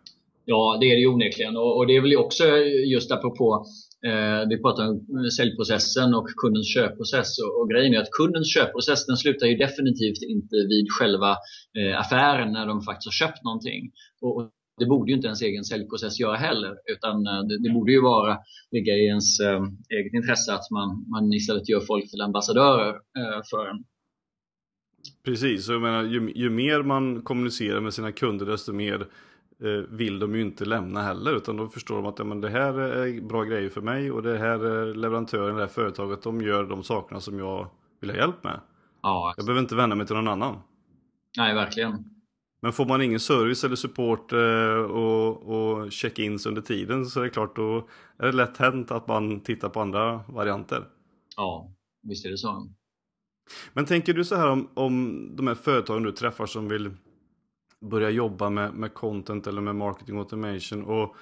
Ja, 0.45 0.79
det 0.81 0.87
är 0.87 0.95
det 0.95 1.01
ju 1.01 1.07
onekligen. 1.07 1.57
Och, 1.57 1.77
och 1.77 1.87
det 1.87 1.97
är 1.97 2.01
väl 2.01 2.17
också 2.17 2.45
just 2.93 3.13
apropå 3.13 3.67
Eh, 4.11 4.49
vi 4.49 4.63
pratar 4.63 4.83
om 4.89 5.31
säljprocessen 5.37 6.15
och 6.15 6.29
kundens 6.43 6.75
köpprocess 6.75 7.31
och, 7.43 7.61
och 7.61 7.71
grejen 7.71 7.95
är 7.95 8.01
att 8.01 8.17
kundens 8.21 8.55
köpprocess 8.55 9.07
den 9.07 9.17
slutar 9.17 9.47
ju 9.47 9.57
definitivt 9.57 10.23
inte 10.35 10.57
vid 10.73 10.87
själva 10.99 11.31
eh, 11.79 12.01
affären 12.03 12.53
när 12.53 12.67
de 12.67 12.83
faktiskt 12.83 13.09
har 13.11 13.19
köpt 13.23 13.45
någonting. 13.45 13.83
Och, 14.21 14.37
och 14.37 14.51
det 14.77 14.87
borde 14.87 15.11
ju 15.11 15.17
inte 15.17 15.27
ens 15.27 15.43
egen 15.43 15.65
säljprocess 15.65 16.21
göra 16.21 16.37
heller 16.37 16.75
utan 16.93 17.27
eh, 17.27 17.43
det, 17.49 17.63
det, 17.63 17.71
borde 17.71 17.93
ju 17.93 18.03
vara 18.03 18.39
ligga 18.71 18.93
i 18.93 19.07
ens 19.07 19.41
eh, 19.41 19.63
eget 19.91 20.15
intresse 20.15 20.55
att 20.55 20.71
man, 20.71 21.05
man 21.11 21.33
istället 21.33 21.69
gör 21.69 21.81
folk 21.81 22.11
till 22.11 22.21
ambassadörer 22.21 22.89
eh, 22.95 23.43
för 23.51 23.67
en. 23.67 23.85
Precis, 25.25 25.69
jag 25.69 25.83
menar, 25.83 26.03
ju, 26.03 26.33
ju 26.35 26.51
mer 26.51 26.83
man 26.83 27.23
kommunicerar 27.23 27.81
med 27.81 27.95
sina 27.95 28.13
kunder 28.13 28.47
desto 28.47 28.73
mer 28.73 29.07
eh, 29.63 29.97
vill 29.97 30.19
de 30.19 30.35
ju 30.35 30.41
inte 30.41 30.65
lämna 30.65 31.03
heller 31.03 31.37
utan 31.37 31.57
då 31.57 31.69
förstår 31.69 31.97
de 31.97 32.07
att 32.07 32.19
ja, 32.19 32.25
men 32.25 32.41
det 32.41 32.51
här 32.51 32.79
är 32.81 33.21
bra 33.21 33.45
grejer 33.45 33.69
för 33.69 33.81
mig 33.81 34.11
och 34.11 34.23
det 34.23 34.39
här 34.39 34.95
leverantören, 34.95 35.55
det 35.55 35.61
här 35.61 35.69
företaget 35.69 36.23
de 36.23 36.43
gör 36.43 36.65
de 36.65 36.83
sakerna 36.83 37.21
som 37.21 37.39
jag 37.39 37.69
vill 38.01 38.11
ha 38.11 38.17
hjälp 38.17 38.45
med. 38.45 38.61
Ja, 39.03 39.35
jag 39.37 39.47
behöver 39.47 39.63
inte 39.63 39.75
vända 39.75 39.97
mig 39.97 40.07
till 40.07 40.17
någon 40.17 40.29
annan. 40.29 40.59
Nej, 41.39 41.55
verkligen. 41.55 42.16
Men 42.67 42.73
får 42.73 42.87
man 42.87 43.03
ingen 43.03 43.21
service 43.21 43.65
eller 43.65 43.77
support 43.77 44.33
eh, 44.33 44.77
och, 44.77 45.43
och 45.43 45.93
check-ins 45.93 46.47
under 46.47 46.63
tiden 46.63 47.07
så 47.07 47.21
är 47.21 47.25
det 47.25 47.31
klart 47.31 47.57
då 47.57 47.89
är 48.19 48.27
det 48.27 48.33
lätt 48.33 48.57
hänt 48.57 48.91
att 48.91 49.09
man 49.09 49.41
tittar 49.41 49.69
på 49.69 49.81
andra 49.81 50.21
varianter. 50.29 50.85
Ja, 51.37 51.73
visst 52.03 52.27
är 52.27 52.31
det 52.31 52.39
så. 52.39 52.69
Men 53.73 53.85
tänker 53.85 54.15
du 54.15 54.25
så 54.25 54.37
här 54.37 54.51
om, 54.51 54.69
om 54.75 55.29
de 55.37 55.47
här 55.47 55.55
företagen 55.55 56.03
du 56.03 56.13
träffar 56.13 56.47
som 56.47 56.69
vill 56.69 56.91
börja 57.81 58.11
jobba 58.11 58.51
med, 58.51 58.75
med 58.75 58.95
content 58.95 59.47
eller 59.47 59.61
med 59.61 59.75
marketing 59.75 60.19
automation 60.19 60.85
och 60.85 61.17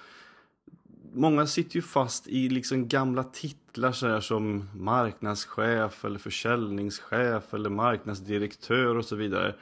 många 1.15 1.47
sitter 1.47 1.77
ju 1.77 1.83
fast 1.83 2.29
i 2.29 2.49
liksom 2.49 2.89
gamla 2.89 3.25
titlar 3.25 3.93
så 3.93 4.07
här 4.07 4.21
som 4.21 4.69
marknadschef 4.75 6.05
eller 6.05 6.19
försäljningschef 6.19 7.55
eller 7.55 7.71
marknadsdirektör 7.71 8.97
och 8.97 9.05
så 9.05 9.17
vidare. 9.17 9.55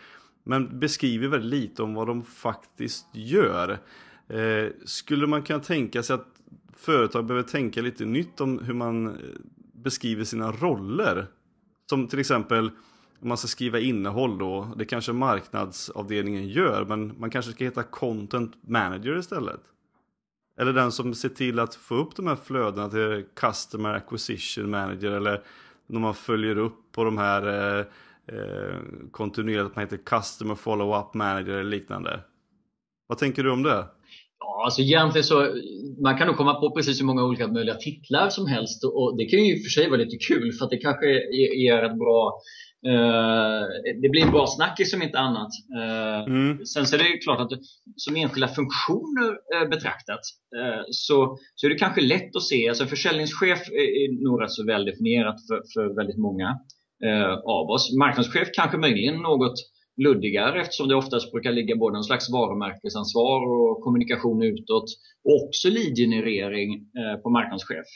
Men 0.44 0.78
beskriver 0.78 1.28
väldigt 1.28 1.60
lite 1.60 1.82
om 1.82 1.94
vad 1.94 2.06
de 2.06 2.24
faktiskt 2.24 3.06
gör. 3.12 3.78
Eh, 4.28 4.66
skulle 4.84 5.26
man 5.26 5.42
kunna 5.42 5.58
tänka 5.58 6.02
sig 6.02 6.14
att 6.14 6.26
företag 6.76 7.26
behöver 7.26 7.48
tänka 7.48 7.82
lite 7.82 8.04
nytt 8.04 8.40
om 8.40 8.58
hur 8.58 8.74
man 8.74 9.06
eh, 9.06 9.14
beskriver 9.72 10.24
sina 10.24 10.52
roller? 10.52 11.26
Som 11.90 12.08
till 12.08 12.18
exempel 12.18 12.70
om 13.20 13.28
man 13.28 13.36
ska 13.36 13.48
skriva 13.48 13.78
innehåll 13.78 14.38
då, 14.38 14.74
det 14.76 14.84
kanske 14.84 15.12
marknadsavdelningen 15.12 16.48
gör, 16.48 16.84
men 16.84 17.14
man 17.18 17.30
kanske 17.30 17.52
ska 17.52 17.64
heta 17.64 17.82
content 17.82 18.52
manager 18.68 19.18
istället. 19.18 19.60
Eller 20.58 20.72
den 20.72 20.92
som 20.92 21.14
ser 21.14 21.28
till 21.28 21.58
att 21.58 21.74
få 21.74 21.94
upp 21.94 22.16
de 22.16 22.26
här 22.26 22.36
flödena 22.36 22.88
till 22.88 23.24
customer 23.34 23.94
acquisition 23.94 24.70
manager 24.70 25.10
eller 25.10 25.42
när 25.86 26.00
man 26.00 26.14
följer 26.14 26.58
upp 26.58 26.92
på 26.92 27.04
de 27.04 27.18
här 27.18 27.78
eh, 27.78 27.86
eh, 28.28 28.78
kontinuerligt, 29.10 29.70
att 29.70 29.76
man 29.76 29.84
heter 29.84 29.96
customer 29.96 30.54
follow-up 30.54 31.14
manager 31.14 31.52
eller 31.52 31.70
liknande. 31.70 32.20
Vad 33.06 33.18
tänker 33.18 33.42
du 33.42 33.50
om 33.50 33.62
det? 33.62 33.86
Ja, 34.38 34.62
alltså 34.64 34.80
egentligen 34.80 35.24
så, 35.24 35.48
man 36.02 36.18
kan 36.18 36.26
nog 36.26 36.36
komma 36.36 36.54
på 36.54 36.70
precis 36.70 37.00
hur 37.00 37.06
många 37.06 37.24
olika 37.24 37.48
möjliga 37.48 37.74
titlar 37.74 38.28
som 38.28 38.46
helst 38.46 38.84
och 38.84 39.16
det 39.16 39.24
kan 39.24 39.38
ju 39.38 39.54
i 39.54 39.58
och 39.58 39.62
för 39.62 39.70
sig 39.70 39.88
vara 39.90 40.00
lite 40.00 40.16
kul 40.16 40.52
för 40.52 40.64
att 40.64 40.70
det 40.70 40.76
kanske 40.76 41.06
ger 41.56 41.82
ett 41.82 41.98
bra 41.98 42.40
Uh, 42.86 43.62
det 44.02 44.08
blir 44.08 44.22
en 44.22 44.30
bra 44.30 44.46
snackis 44.46 44.90
som 44.90 45.02
inte 45.02 45.18
annat. 45.18 45.48
Uh, 45.76 46.34
mm. 46.34 46.66
Sen 46.66 46.86
så 46.86 46.96
är 46.96 46.98
det 46.98 47.18
klart 47.24 47.40
att 47.40 47.58
som 47.96 48.16
enskilda 48.16 48.48
funktioner 48.48 49.38
betraktat 49.70 50.20
så, 50.90 51.38
så 51.54 51.66
är 51.66 51.70
det 51.70 51.78
kanske 51.78 52.00
lätt 52.00 52.36
att 52.36 52.42
se, 52.42 52.68
alltså 52.68 52.86
försäljningschef 52.86 53.68
är, 53.68 53.88
är 54.02 54.24
nog 54.24 54.42
rätt 54.42 54.50
så 54.50 54.66
väldefinierat 54.66 55.36
för, 55.48 55.62
för 55.74 55.96
väldigt 55.96 56.18
många 56.18 56.58
av 57.44 57.70
oss. 57.70 57.96
Marknadschef 57.98 58.48
kanske 58.52 58.78
möjligen 58.78 59.14
något 59.14 59.54
luddigare 59.96 60.60
eftersom 60.60 60.88
det 60.88 60.94
oftast 60.94 61.32
brukar 61.32 61.52
ligga 61.52 61.76
både 61.76 61.96
en 61.96 62.04
slags 62.04 62.30
varumärkesansvar 62.30 63.40
och 63.52 63.80
kommunikation 63.84 64.42
utåt 64.42 64.84
och 65.24 65.44
också 65.44 65.68
lead-generering 65.68 66.70
på 67.22 67.30
marknadschef 67.30 67.86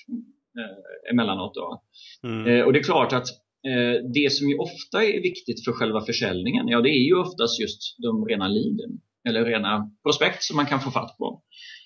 emellanåt. 1.12 1.54
Då. 1.54 1.82
Mm. 2.28 2.66
och 2.66 2.72
det 2.72 2.78
är 2.78 2.82
klart 2.82 3.12
att 3.12 3.26
Eh, 3.70 3.96
det 4.14 4.32
som 4.32 4.48
ju 4.48 4.56
ofta 4.58 5.04
är 5.04 5.22
viktigt 5.22 5.64
för 5.64 5.72
själva 5.72 6.00
försäljningen, 6.00 6.68
ja 6.68 6.80
det 6.80 6.88
är 6.88 7.04
ju 7.06 7.14
oftast 7.14 7.60
just 7.60 7.80
de 8.02 8.26
rena 8.26 8.48
leaden 8.48 8.90
eller 9.28 9.44
rena 9.44 9.90
prospekt 10.02 10.42
som 10.42 10.56
man 10.56 10.66
kan 10.66 10.80
få 10.80 10.90
fatt 10.90 11.16
på. 11.18 11.42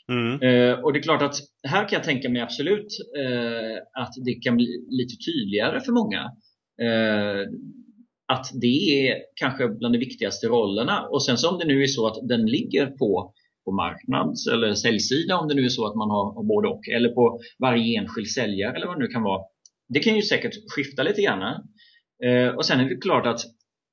Mm. 0.08 0.32
Eh, 0.42 0.74
och 0.80 0.92
det 0.92 0.98
är 0.98 1.02
klart 1.02 1.22
att 1.22 1.36
här 1.62 1.88
kan 1.88 1.96
jag 1.96 2.04
tänka 2.04 2.28
mig 2.28 2.42
absolut 2.42 2.90
eh, 3.22 4.02
att 4.02 4.12
det 4.24 4.34
kan 4.34 4.56
bli 4.56 4.66
lite 4.88 5.14
tydligare 5.26 5.80
för 5.80 5.92
många 5.92 6.30
Eh, 6.82 7.42
att 8.32 8.46
det 8.60 9.08
är 9.08 9.16
kanske 9.34 9.68
bland 9.68 9.94
de 9.94 9.98
viktigaste 9.98 10.46
rollerna. 10.46 11.08
Och 11.10 11.24
sen 11.24 11.38
så 11.38 11.50
om 11.50 11.58
det 11.58 11.66
nu 11.66 11.82
är 11.82 11.86
så 11.86 12.06
att 12.06 12.28
den 12.28 12.46
ligger 12.46 12.86
på, 12.86 13.32
på 13.64 13.72
marknads 13.72 14.46
eller 14.46 14.74
säljsida, 14.74 15.38
om 15.38 15.48
det 15.48 15.54
nu 15.54 15.64
är 15.64 15.68
så 15.68 15.86
att 15.86 15.96
man 15.96 16.10
har 16.10 16.44
både 16.44 16.68
och, 16.68 16.88
eller 16.88 17.08
på 17.08 17.40
varje 17.58 18.00
enskild 18.00 18.28
säljare 18.28 18.76
eller 18.76 18.86
vad 18.86 18.96
det 18.96 19.04
nu 19.04 19.08
kan 19.08 19.22
vara, 19.22 19.42
det 19.88 20.00
kan 20.00 20.16
ju 20.16 20.22
säkert 20.22 20.54
skifta 20.74 21.02
lite 21.02 21.22
grann. 21.22 21.42
Eh. 21.42 22.30
eh, 22.30 22.48
och 22.54 22.64
sen 22.66 22.80
är 22.80 22.88
det 22.88 22.96
klart 22.96 23.26
att 23.26 23.40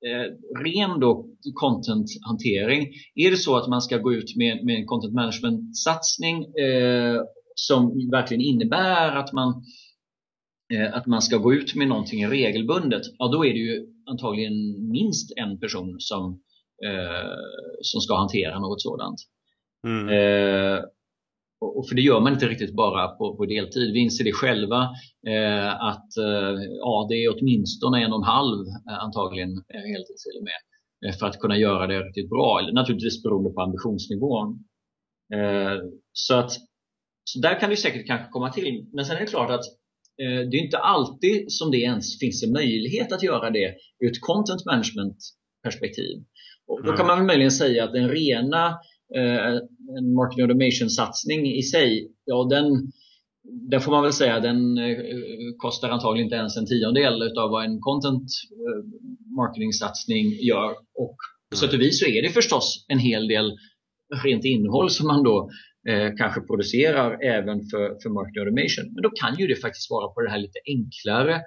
eh, 0.08 0.26
ren 0.64 1.00
då 1.00 1.28
content-hantering, 1.62 2.88
är 3.16 3.32
det 3.32 3.38
så 3.38 3.58
att 3.58 3.70
man 3.70 3.82
ska 3.82 3.98
gå 3.98 4.14
ut 4.14 4.36
med, 4.36 4.66
med 4.66 4.76
en 4.76 4.86
content 4.86 5.14
management-satsning 5.14 6.38
eh, 6.66 7.22
som 7.56 8.10
verkligen 8.12 8.42
innebär 8.42 9.16
att 9.16 9.34
man, 9.34 9.50
eh, 9.50 9.64
att 10.94 11.06
man 11.06 11.22
ska 11.22 11.38
gå 11.38 11.54
ut 11.54 11.76
med 11.76 11.88
någonting 11.88 12.28
regelbundet, 12.28 13.02
ja 13.18 13.28
då 13.28 13.46
är 13.46 13.54
det 13.54 13.60
ju 13.60 13.86
antagligen 14.10 14.90
minst 14.92 15.34
en 15.38 15.60
person 15.60 15.96
som, 16.00 16.42
eh, 16.86 17.36
som 17.82 18.02
ska 18.02 18.16
hantera 18.16 18.60
något 18.60 18.82
sådant. 18.82 19.20
Mm. 19.88 20.10
Eh, 20.10 20.84
och 21.60 21.88
för 21.88 21.96
det 21.96 22.02
gör 22.02 22.20
man 22.20 22.34
inte 22.34 22.48
riktigt 22.48 22.76
bara 22.76 23.08
på, 23.08 23.38
på 23.38 23.46
deltid. 23.46 23.94
Vi 23.94 24.00
inser 24.00 24.24
det 24.24 24.32
själva 24.32 24.82
eh, 25.28 25.84
att 25.84 26.18
eh, 26.18 26.62
ja, 26.80 27.08
det 27.10 27.16
är 27.16 27.36
åtminstone 27.36 28.04
en 28.04 28.12
och 28.14 28.20
en 28.20 28.24
halv 28.24 28.68
eh, 28.90 29.04
antagligen 29.04 29.50
eh, 29.50 29.82
heltid 29.92 30.18
till 30.24 30.40
och 30.40 30.48
med 30.50 30.60
eh, 31.06 31.18
för 31.18 31.26
att 31.28 31.40
kunna 31.40 31.58
göra 31.58 31.88
det 31.88 32.00
riktigt 32.00 32.30
bra. 32.30 32.70
Naturligtvis 32.74 33.24
beroende 33.24 33.50
på 33.50 33.62
ambitionsnivån. 33.62 34.64
Eh, 35.34 35.78
så, 36.12 36.36
att, 36.36 36.52
så 37.24 37.40
där 37.40 37.60
kan 37.60 37.70
det 37.70 37.78
säkert 37.78 38.08
kanske 38.08 38.32
komma 38.32 38.52
till. 38.52 38.90
Men 38.94 39.06
sen 39.06 39.16
är 39.16 39.20
det 39.20 39.26
klart 39.26 39.52
att 39.52 39.66
det 40.18 40.58
är 40.58 40.64
inte 40.64 40.78
alltid 40.78 41.46
som 41.48 41.72
det 41.72 41.78
ens 41.78 42.20
finns 42.20 42.44
en 42.44 42.52
möjlighet 42.52 43.12
att 43.12 43.24
göra 43.24 43.50
det 43.50 43.76
ur 44.00 44.12
ett 44.12 44.22
content 44.22 44.66
management 44.66 45.18
perspektiv. 45.64 46.24
Och 46.68 46.84
då 46.84 46.92
kan 46.92 47.08
man 47.08 47.26
möjligen 47.26 47.52
säga 47.52 47.84
att 47.84 47.94
den 47.94 48.10
rena 48.10 48.78
Eh, 49.16 49.56
en 49.98 50.14
marketing 50.14 50.44
automation-satsning 50.44 51.48
i 51.48 51.62
sig, 51.62 52.12
ja 52.26 52.48
den, 52.50 52.92
den 53.70 53.82
får 53.82 53.92
man 53.92 54.04
väl 54.04 54.14
säga, 54.14 54.40
den 54.40 54.78
eh, 54.78 54.98
kostar 55.58 55.90
antagligen 55.90 56.26
inte 56.26 56.36
ens 56.36 56.58
en 56.58 56.66
tiondel 56.66 57.22
utav 57.24 57.50
vad 57.50 57.66
en 57.66 57.80
content 57.80 58.30
eh, 58.52 58.84
marketing-satsning 59.38 60.26
gör. 60.42 60.72
Och 60.72 61.18
på 61.52 61.58
sätt 61.58 61.74
och 61.74 61.82
vis 61.82 62.00
så 62.00 62.06
är 62.06 62.22
det 62.22 62.30
förstås 62.30 62.86
en 62.88 63.00
hel 63.00 63.28
del 63.28 63.52
rent 64.24 64.46
innehåll 64.46 64.90
som 64.90 65.08
man 65.08 65.24
då 65.24 65.50
eh, 65.90 66.12
kanske 66.18 66.42
producerar 66.42 67.24
även 67.24 67.58
för, 67.70 68.00
för 68.02 68.10
marketing 68.10 68.42
automation. 68.42 68.94
Men 68.94 69.02
då 69.04 69.10
kan 69.10 69.36
ju 69.36 69.48
det 69.48 69.56
faktiskt 69.56 69.90
vara 69.90 70.08
på 70.14 70.22
det 70.22 70.30
här 70.30 70.38
lite 70.38 70.60
enklare 70.66 71.42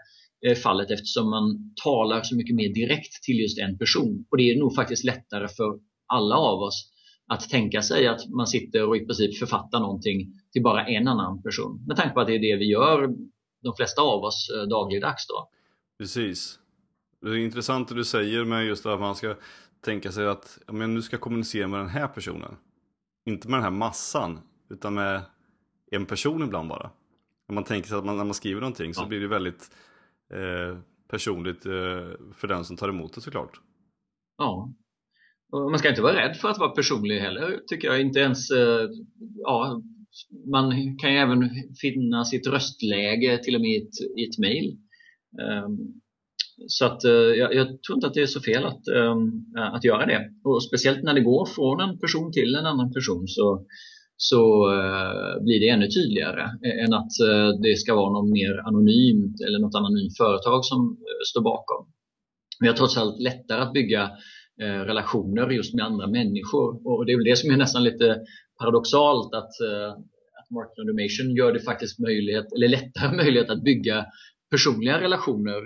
eh, 0.46 0.56
fallet 0.56 0.90
eftersom 0.90 1.30
man 1.30 1.74
talar 1.84 2.22
så 2.22 2.36
mycket 2.36 2.56
mer 2.56 2.68
direkt 2.74 3.22
till 3.22 3.38
just 3.40 3.58
en 3.58 3.78
person. 3.78 4.24
Och 4.30 4.36
det 4.36 4.50
är 4.50 4.58
nog 4.58 4.74
faktiskt 4.74 5.04
lättare 5.04 5.48
för 5.48 5.78
alla 6.06 6.36
av 6.36 6.62
oss 6.62 6.90
att 7.28 7.50
tänka 7.50 7.82
sig 7.82 8.06
att 8.06 8.28
man 8.28 8.46
sitter 8.46 8.88
och 8.88 8.96
i 8.96 9.06
princip 9.06 9.38
författar 9.38 9.80
någonting 9.80 10.32
till 10.52 10.62
bara 10.62 10.86
en 10.86 11.08
annan 11.08 11.42
person. 11.42 11.84
Med 11.86 11.96
tanke 11.96 12.14
på 12.14 12.20
att 12.20 12.26
det 12.26 12.34
är 12.34 12.38
det 12.38 12.56
vi 12.56 12.70
gör, 12.70 13.08
de 13.62 13.74
flesta 13.76 14.02
av 14.02 14.24
oss, 14.24 14.50
eh, 14.56 14.68
dagligdags. 14.68 15.26
Då. 15.26 15.48
Precis. 15.98 16.58
Det 17.22 17.30
är 17.30 17.36
intressant 17.36 17.88
det 17.88 17.94
du 17.94 18.04
säger 18.04 18.44
med 18.44 18.66
just 18.66 18.86
att 18.86 19.00
man 19.00 19.14
ska 19.14 19.34
tänka 19.84 20.12
sig 20.12 20.26
att 20.26 20.58
men 20.72 20.94
nu 20.94 21.02
ska 21.02 21.14
jag 21.14 21.20
kommunicera 21.20 21.68
med 21.68 21.80
den 21.80 21.88
här 21.88 22.08
personen. 22.08 22.56
Inte 23.30 23.48
med 23.48 23.56
den 23.56 23.64
här 23.64 23.70
massan, 23.70 24.40
utan 24.70 24.94
med 24.94 25.22
en 25.90 26.06
person 26.06 26.42
ibland 26.42 26.68
bara. 26.68 26.90
När 27.48 27.54
man 27.54 27.64
tänker 27.64 27.88
sig 27.88 27.98
att 27.98 28.04
man, 28.04 28.16
när 28.16 28.24
man 28.24 28.34
skriver 28.34 28.60
någonting 28.60 28.94
så 28.94 29.02
ja. 29.02 29.06
blir 29.06 29.20
det 29.20 29.28
väldigt 29.28 29.70
eh, 30.32 30.78
personligt 31.08 31.66
eh, 31.66 31.72
för 32.34 32.48
den 32.48 32.64
som 32.64 32.76
tar 32.76 32.88
emot 32.88 33.14
det 33.14 33.20
såklart. 33.20 33.60
Ja, 34.38 34.72
och 35.52 35.70
man 35.70 35.78
ska 35.78 35.88
inte 35.88 36.02
vara 36.02 36.16
rädd 36.16 36.36
för 36.36 36.48
att 36.48 36.58
vara 36.58 36.70
personlig 36.70 37.20
heller, 37.20 37.60
tycker 37.66 37.88
jag. 37.88 38.00
Inte 38.00 38.20
ens, 38.20 38.50
eh, 38.50 38.88
ja, 39.36 39.82
man 40.50 40.98
kan 40.98 41.12
ju 41.12 41.18
även 41.18 41.50
finna 41.80 42.24
sitt 42.24 42.46
röstläge 42.46 43.38
till 43.44 43.54
och 43.54 43.60
med 43.60 43.70
i 43.70 43.76
ett, 43.76 44.18
i 44.18 44.24
ett 44.24 44.38
mejl. 44.38 44.76
Ehm, 45.42 45.99
så 46.66 46.86
att, 46.86 47.04
eh, 47.04 47.10
jag, 47.12 47.54
jag, 47.54 47.82
tror 47.82 47.96
inte 47.96 48.06
att 48.06 48.14
det 48.14 48.22
är 48.22 48.26
så 48.26 48.40
fel 48.40 48.64
att, 48.64 48.88
ehm, 48.88 49.44
eh, 49.58 49.74
att 49.74 49.84
göra 49.84 50.06
det. 50.06 50.30
Och 50.44 50.62
speciellt 50.62 51.02
när 51.02 51.14
det 51.14 51.20
går 51.20 51.46
från 51.46 51.80
en 51.80 51.98
person 51.98 52.32
till 52.32 52.54
en 52.54 52.66
annan 52.66 52.92
person 52.92 53.24
så, 53.26 53.66
så 54.16 54.40
eh, 54.72 55.42
blir 55.44 55.60
det 55.60 55.68
ännu 55.68 55.88
tydligare 55.88 56.44
än 56.84 56.92
att 56.94 57.12
det 57.62 57.78
ska 57.78 57.94
vara 57.94 58.12
någon 58.12 58.30
mer 58.30 58.54
anonymt 58.68 59.36
eller 59.46 59.58
något 59.58 59.74
anonymt 59.74 60.16
företag 60.16 60.64
som 60.64 60.96
står 61.30 61.42
bakom. 61.42 61.86
Vi 62.60 62.68
har 62.68 62.74
trots 62.74 62.96
allt 62.96 63.20
lättare 63.20 63.60
att 63.62 63.72
bygga 63.72 64.10
relationer 64.60 65.50
just 65.50 65.74
med 65.74 65.84
andra 65.84 66.06
människor. 66.06 66.68
Och 66.88 67.06
det 67.06 67.12
är 67.12 67.16
väl 67.16 67.24
det 67.24 67.36
som 67.36 67.50
är 67.50 67.56
nästan 67.56 67.84
lite 67.84 68.16
paradoxalt 68.60 69.34
att, 69.34 69.54
att 70.38 70.50
marketing 70.50 70.82
automation 70.82 71.36
gör 71.36 71.52
det 71.52 71.60
faktiskt 71.60 71.98
möjlighet, 71.98 72.52
eller 72.56 72.68
lättare 72.68 73.16
möjlighet 73.22 73.50
att 73.50 73.64
bygga 73.64 74.06
personliga 74.50 75.00
relationer 75.00 75.60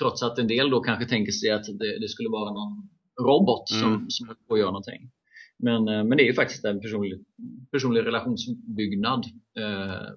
trots 0.00 0.22
att 0.22 0.38
en 0.38 0.48
del 0.48 0.70
då 0.70 0.80
kanske 0.80 1.08
tänker 1.08 1.32
sig 1.32 1.50
att 1.50 1.64
det, 1.64 1.98
det 2.00 2.08
skulle 2.08 2.28
vara 2.28 2.52
någon 2.52 2.88
robot 3.20 3.68
som, 3.68 3.94
mm. 3.94 4.10
som 4.10 4.34
får 4.48 4.58
göra 4.58 4.70
någonting. 4.70 5.10
Men, 5.58 5.84
men 5.84 6.10
det 6.10 6.22
är 6.22 6.26
ju 6.26 6.34
faktiskt 6.34 6.64
en 6.64 6.80
personlig, 6.80 7.24
personlig 7.70 8.06
relationsbyggnad 8.06 9.24
eh, 9.58 10.14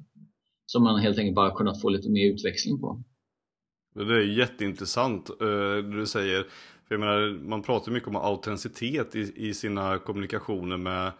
som 0.65 0.83
man 0.83 0.99
helt 0.99 1.17
enkelt 1.17 1.35
bara 1.35 1.55
kunnat 1.55 1.81
få 1.81 1.89
lite 1.89 2.09
mer 2.09 2.33
utväxling 2.33 2.79
på. 2.79 3.03
Det 3.95 4.13
är 4.13 4.37
jätteintressant 4.37 5.29
eh, 5.29 5.77
du 5.77 6.05
säger. 6.05 6.43
För 6.87 6.95
jag 6.95 6.99
menar, 6.99 7.39
man 7.47 7.61
pratar 7.61 7.91
mycket 7.91 8.09
om 8.09 8.15
autenticitet 8.15 9.15
i, 9.15 9.33
i 9.35 9.53
sina 9.53 9.97
kommunikationer 9.97 10.77
med 10.77 11.11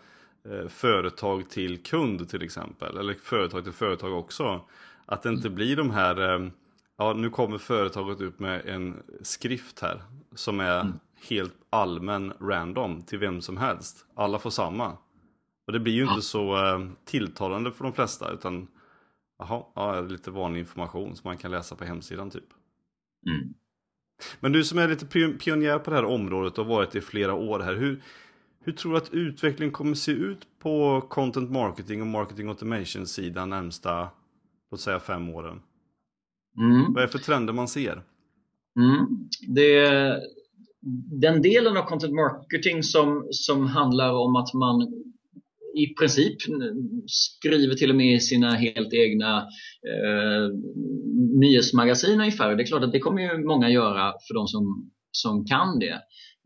eh, 0.50 0.68
företag 0.68 1.50
till 1.50 1.84
kund 1.84 2.30
till 2.30 2.42
exempel. 2.42 2.98
Eller 2.98 3.14
företag 3.14 3.64
till 3.64 3.74
företag 3.74 4.18
också. 4.18 4.62
Att 5.06 5.24
det 5.24 5.30
inte 5.30 5.48
mm. 5.48 5.56
blir 5.56 5.76
de 5.76 5.92
här, 5.92 6.34
eh, 6.34 6.50
ja 6.98 7.14
nu 7.14 7.30
kommer 7.30 7.58
företaget 7.58 8.22
ut 8.22 8.40
med 8.40 8.66
en 8.66 9.04
skrift 9.22 9.80
här 9.80 10.04
som 10.36 10.60
är 10.60 10.82
mm. 10.82 10.94
helt 11.30 11.56
allmän 11.70 12.34
random 12.42 13.02
till 13.02 13.20
vem 13.20 13.42
som 13.42 13.58
helst. 13.58 14.06
Alla 14.16 14.40
får 14.40 14.50
samma. 14.50 14.98
Och 15.68 15.74
det 15.74 15.80
blir 15.80 15.94
ju 15.94 16.04
inte 16.04 16.22
så 16.22 16.56
eh, 16.56 16.88
tilltalande 17.06 17.72
för 17.72 17.84
de 17.84 17.94
flesta 17.94 18.32
utan 18.32 18.68
jaha, 19.40 19.64
ja, 19.76 20.02
lite 20.02 20.32
vanlig 20.32 20.60
information 20.60 21.16
som 21.16 21.28
man 21.28 21.38
kan 21.38 21.52
läsa 21.52 21.76
på 21.76 21.86
hemsidan 21.86 22.30
typ. 22.30 22.48
Mm. 23.28 23.54
Men 24.40 24.52
du 24.52 24.64
som 24.64 24.80
är 24.80 24.88
lite 24.88 25.06
pionjär 25.38 25.80
på 25.80 25.90
det 25.90 25.96
här 25.96 26.06
området 26.06 26.58
och 26.58 26.66
har 26.66 26.76
varit 26.76 26.96
i 26.96 27.02
flera 27.02 27.34
år 27.34 27.60
här. 27.60 27.76
Hur, 27.76 28.04
hur 28.60 28.74
tror 28.74 28.92
du 28.92 28.98
att 28.98 29.14
utvecklingen 29.14 29.74
kommer 29.74 29.94
se 29.94 30.12
ut 30.12 30.48
på 30.60 31.02
content 31.02 31.52
marketing 31.52 32.02
och 32.02 32.08
marketing 32.08 32.48
automation 32.48 33.08
sidan 33.08 33.50
närmsta, 33.50 34.10
låt 34.72 34.82
säga 34.82 35.00
fem 35.00 35.30
åren? 35.30 35.62
Mm. 36.58 36.94
Vad 36.94 37.04
är 37.04 37.08
det 37.08 37.12
för 37.12 37.20
trender 37.20 37.54
man 37.54 37.68
ser? 37.68 38.04
Mm. 38.80 39.06
Det, 39.48 39.90
den 41.22 41.42
delen 41.42 41.78
av 41.78 41.82
content 41.82 42.14
marketing 42.14 42.84
som, 42.84 43.28
som 43.32 43.68
handlar 43.68 44.14
om 44.14 44.36
att 44.36 44.54
man 44.54 44.82
i 45.78 45.94
princip 46.00 46.38
skriver 47.08 47.76
till 47.76 47.90
och 47.90 47.96
med 47.96 48.24
sina 48.24 48.56
helt 48.56 48.94
egna 48.94 49.38
eh, 49.92 50.50
nyhetsmagasin 51.40 52.20
ungefär. 52.20 52.56
Det 52.56 52.64
är 52.64 52.68
klart 52.68 52.84
att 52.84 52.92
det 52.92 53.00
kommer 53.00 53.22
ju 53.22 53.46
många 53.46 53.70
göra 53.70 54.14
för 54.28 54.34
de 54.34 54.48
som, 54.48 54.92
som 55.12 55.46
kan 55.46 55.80
det. 55.80 55.94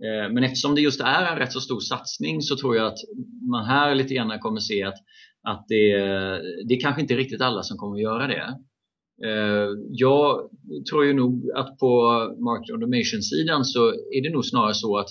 Eh, 0.06 0.34
men 0.34 0.44
eftersom 0.44 0.76
det 0.76 0.82
just 0.82 1.02
är 1.02 1.32
en 1.32 1.38
rätt 1.38 1.52
så 1.52 1.60
stor 1.60 1.80
satsning 1.80 2.42
så 2.42 2.58
tror 2.58 2.76
jag 2.76 2.88
att 2.88 3.00
man 3.52 3.66
här 3.66 3.96
lite 3.96 4.14
grann 4.14 4.40
kommer 4.40 4.60
se 4.60 4.84
att, 4.84 4.98
att 5.44 5.66
det, 5.68 5.92
det 6.68 6.74
är 6.76 6.82
kanske 6.82 7.02
inte 7.02 7.16
riktigt 7.16 7.42
alla 7.42 7.64
som 7.64 7.78
kommer 7.78 7.96
att 7.96 8.02
göra 8.02 8.28
det. 8.28 8.58
Eh, 9.26 9.70
jag 9.90 10.50
tror 10.90 11.06
ju 11.06 11.14
nog 11.14 11.52
att 11.56 11.78
på 11.78 11.92
market 12.40 12.74
automation-sidan 12.74 13.66
så 13.66 13.90
är 13.90 14.24
det 14.24 14.34
nog 14.34 14.46
snarare 14.46 14.74
så 14.74 14.98
att 14.98 15.10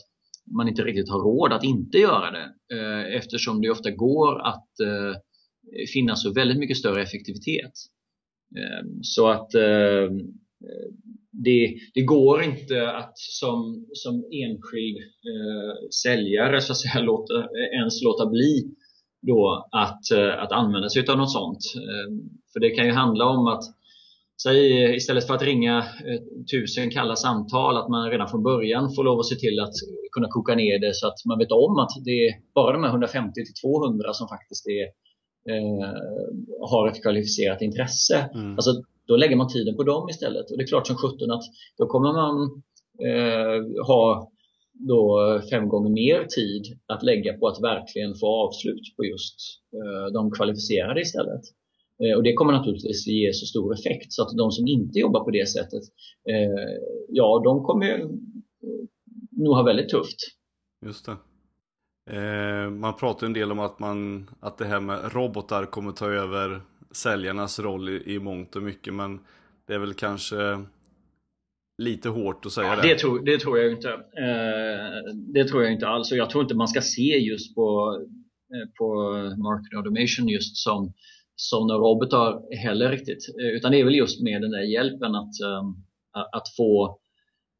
man 0.56 0.68
inte 0.68 0.82
riktigt 0.84 1.10
har 1.10 1.18
råd 1.18 1.52
att 1.52 1.64
inte 1.64 1.98
göra 1.98 2.30
det 2.30 2.76
eh, 2.76 3.16
eftersom 3.16 3.60
det 3.60 3.70
ofta 3.70 3.90
går 3.90 4.46
att 4.46 4.80
eh, 4.80 5.16
finna 5.94 6.16
så 6.16 6.32
väldigt 6.32 6.58
mycket 6.58 6.76
större 6.76 7.02
effektivitet. 7.02 7.72
Så 9.02 9.28
att 9.28 9.50
det, 11.30 11.74
det, 11.94 12.02
går 12.02 12.42
inte 12.42 12.90
att 12.90 13.18
som, 13.18 13.86
som 13.92 14.14
enskild 14.14 14.98
eh, 14.98 15.88
säljare 16.02 16.60
så 16.60 16.72
att 16.72 16.78
säga, 16.78 17.04
låta, 17.04 17.34
ens 17.72 18.02
låta 18.02 18.26
bli 18.26 18.74
då 19.26 19.68
att, 19.72 20.12
att 20.38 20.52
använda 20.52 20.88
sig 20.88 21.08
av 21.08 21.18
något 21.18 21.32
sånt. 21.32 21.58
För 22.52 22.60
det 22.60 22.70
kan 22.70 22.86
ju 22.86 22.92
handla 22.92 23.24
om 23.24 23.46
att 23.46 23.62
Säg 24.42 24.94
istället 24.96 25.26
för 25.26 25.34
att 25.34 25.42
ringa 25.42 25.78
eh, 25.78 26.20
tusen 26.52 26.90
kalla 26.90 27.16
samtal 27.16 27.76
att 27.76 27.88
man 27.88 28.10
redan 28.10 28.28
från 28.28 28.42
början 28.42 28.94
får 28.94 29.04
lov 29.04 29.18
att 29.18 29.26
se 29.26 29.34
till 29.34 29.60
att 29.60 29.74
kunna 30.12 30.28
koka 30.30 30.54
ner 30.54 30.78
det 30.78 30.94
så 30.94 31.06
att 31.06 31.24
man 31.28 31.38
vet 31.38 31.52
om 31.52 31.78
att 31.78 31.90
det 32.04 32.26
är 32.26 32.34
bara 32.54 32.72
de 32.72 32.82
här 32.82 32.90
150 32.90 33.32
till 33.34 33.54
200 33.62 34.12
som 34.12 34.28
faktiskt 34.28 34.66
är, 34.66 34.84
eh, 35.52 35.92
har 36.70 36.88
ett 36.88 37.02
kvalificerat 37.02 37.62
intresse. 37.62 38.30
Mm. 38.34 38.52
Alltså, 38.52 38.70
då 39.06 39.16
lägger 39.16 39.36
man 39.36 39.48
tiden 39.48 39.76
på 39.76 39.82
dem 39.82 40.08
istället. 40.08 40.50
Och 40.50 40.58
det 40.58 40.64
är 40.64 40.66
klart 40.66 40.86
som 40.86 40.96
sjutton 40.96 41.30
att 41.30 41.44
då 41.78 41.86
kommer 41.86 42.12
man 42.12 42.62
eh, 43.08 43.86
ha 43.86 44.30
då 44.72 45.40
fem 45.50 45.68
gånger 45.68 45.90
mer 45.90 46.24
tid 46.24 46.64
att 46.86 47.02
lägga 47.02 47.38
på 47.38 47.48
att 47.48 47.62
verkligen 47.62 48.14
få 48.14 48.26
avslut 48.26 48.96
på 48.96 49.04
just 49.04 49.36
eh, 49.78 50.12
de 50.12 50.30
kvalificerade 50.30 51.00
istället. 51.00 51.42
Eh, 52.04 52.16
och 52.16 52.22
det 52.22 52.34
kommer 52.34 52.52
naturligtvis 52.52 53.06
ge 53.06 53.32
så 53.32 53.46
stor 53.46 53.74
effekt 53.74 54.12
så 54.12 54.22
att 54.22 54.36
de 54.36 54.50
som 54.50 54.66
inte 54.66 54.98
jobbar 54.98 55.24
på 55.24 55.30
det 55.30 55.48
sättet, 55.48 55.82
eh, 56.28 56.78
ja 57.08 57.40
de 57.44 57.64
kommer 57.64 57.98
nog 59.30 59.54
ha 59.54 59.62
väldigt 59.62 59.88
tufft. 59.88 60.18
Just 60.86 61.06
det. 61.06 61.16
Eh, 62.16 62.70
man 62.70 62.96
pratar 62.96 63.26
en 63.26 63.32
del 63.32 63.52
om 63.52 63.58
att, 63.58 63.78
man, 63.78 64.30
att 64.40 64.58
det 64.58 64.64
här 64.64 64.80
med 64.80 65.12
robotar 65.14 65.64
kommer 65.64 65.92
ta 65.92 66.06
över 66.06 66.60
säljarnas 66.90 67.58
roll 67.58 67.88
i, 67.88 68.14
i 68.14 68.18
mångt 68.18 68.56
och 68.56 68.62
mycket 68.62 68.94
men 68.94 69.20
det 69.66 69.74
är 69.74 69.78
väl 69.78 69.94
kanske 69.94 70.64
lite 71.78 72.08
hårt 72.08 72.46
att 72.46 72.52
säga 72.52 72.66
ja, 72.66 72.76
det. 72.76 72.88
Det 72.88 72.98
tror, 72.98 73.24
det 73.24 73.38
tror 73.38 73.58
jag 73.58 73.72
inte. 73.72 73.88
Eh, 73.92 75.14
det 75.14 75.44
tror 75.44 75.62
jag 75.62 75.72
inte 75.72 75.88
alls 75.88 76.12
och 76.12 76.18
jag 76.18 76.30
tror 76.30 76.42
inte 76.42 76.54
man 76.54 76.68
ska 76.68 76.80
se 76.80 77.18
just 77.18 77.54
på, 77.54 77.96
eh, 78.54 78.68
på 78.78 79.12
market 79.42 79.76
automation 79.76 80.28
just 80.28 80.56
som, 80.56 80.92
som 81.40 81.70
robotar 81.70 82.56
heller 82.56 82.90
riktigt. 82.90 83.22
Eh, 83.40 83.56
utan 83.56 83.72
det 83.72 83.80
är 83.80 83.84
väl 83.84 83.94
just 83.94 84.22
med 84.22 84.42
den 84.42 84.50
där 84.50 84.62
hjälpen 84.62 85.14
att, 85.14 85.40
ehm, 85.40 85.74
att 86.32 86.48
få 86.56 86.98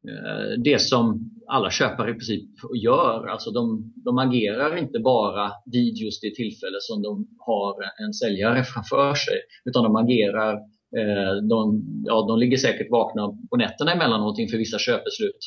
eh, 0.09 0.61
det 0.63 0.81
som 0.81 1.31
alla 1.47 1.71
köpare 1.71 2.11
i 2.11 2.13
princip 2.13 2.49
gör. 2.83 3.27
Alltså 3.27 3.51
de, 3.51 3.93
de 4.05 4.17
agerar 4.17 4.77
inte 4.77 4.99
bara 4.99 5.51
vid 5.65 5.97
just 5.97 6.21
det 6.21 6.35
tillfälle 6.35 6.77
som 6.79 7.01
de 7.01 7.27
har 7.39 7.75
en 8.05 8.13
säljare 8.13 8.63
framför 8.63 9.13
sig 9.13 9.37
utan 9.65 9.83
de 9.83 9.95
agerar 9.95 10.53
eh, 10.97 11.33
de, 11.49 11.83
ja, 12.05 12.25
de 12.27 12.39
ligger 12.39 12.57
säkert 12.57 12.91
vakna 12.91 13.27
på 13.49 13.57
nätterna 13.57 13.93
emellanåt 13.93 14.39
inför 14.39 14.57
vissa 14.57 14.79
köpbeslut. 14.79 15.39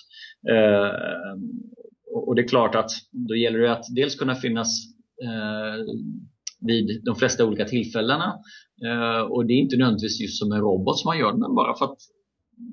Och 2.15 2.35
det 2.35 2.43
är 2.43 2.49
klart 2.49 2.75
att 2.75 2.91
då 3.11 3.37
gäller 3.37 3.59
det 3.59 3.73
att 3.73 3.85
dels 3.97 4.15
kunna 4.15 4.35
finnas 4.35 4.69
vid 6.67 7.05
de 7.05 7.17
flesta 7.17 7.45
olika 7.45 7.65
tillfällena. 7.65 8.35
Och 9.31 9.47
det 9.47 9.53
är 9.53 9.57
inte 9.57 9.77
nödvändigtvis 9.77 10.21
just 10.21 10.39
som 10.39 10.53
en 10.53 10.61
robot 10.61 10.99
som 10.99 11.09
man 11.09 11.19
gör 11.19 11.33
men 11.33 11.55
bara 11.55 11.79
för 11.79 11.85
att 11.85 11.99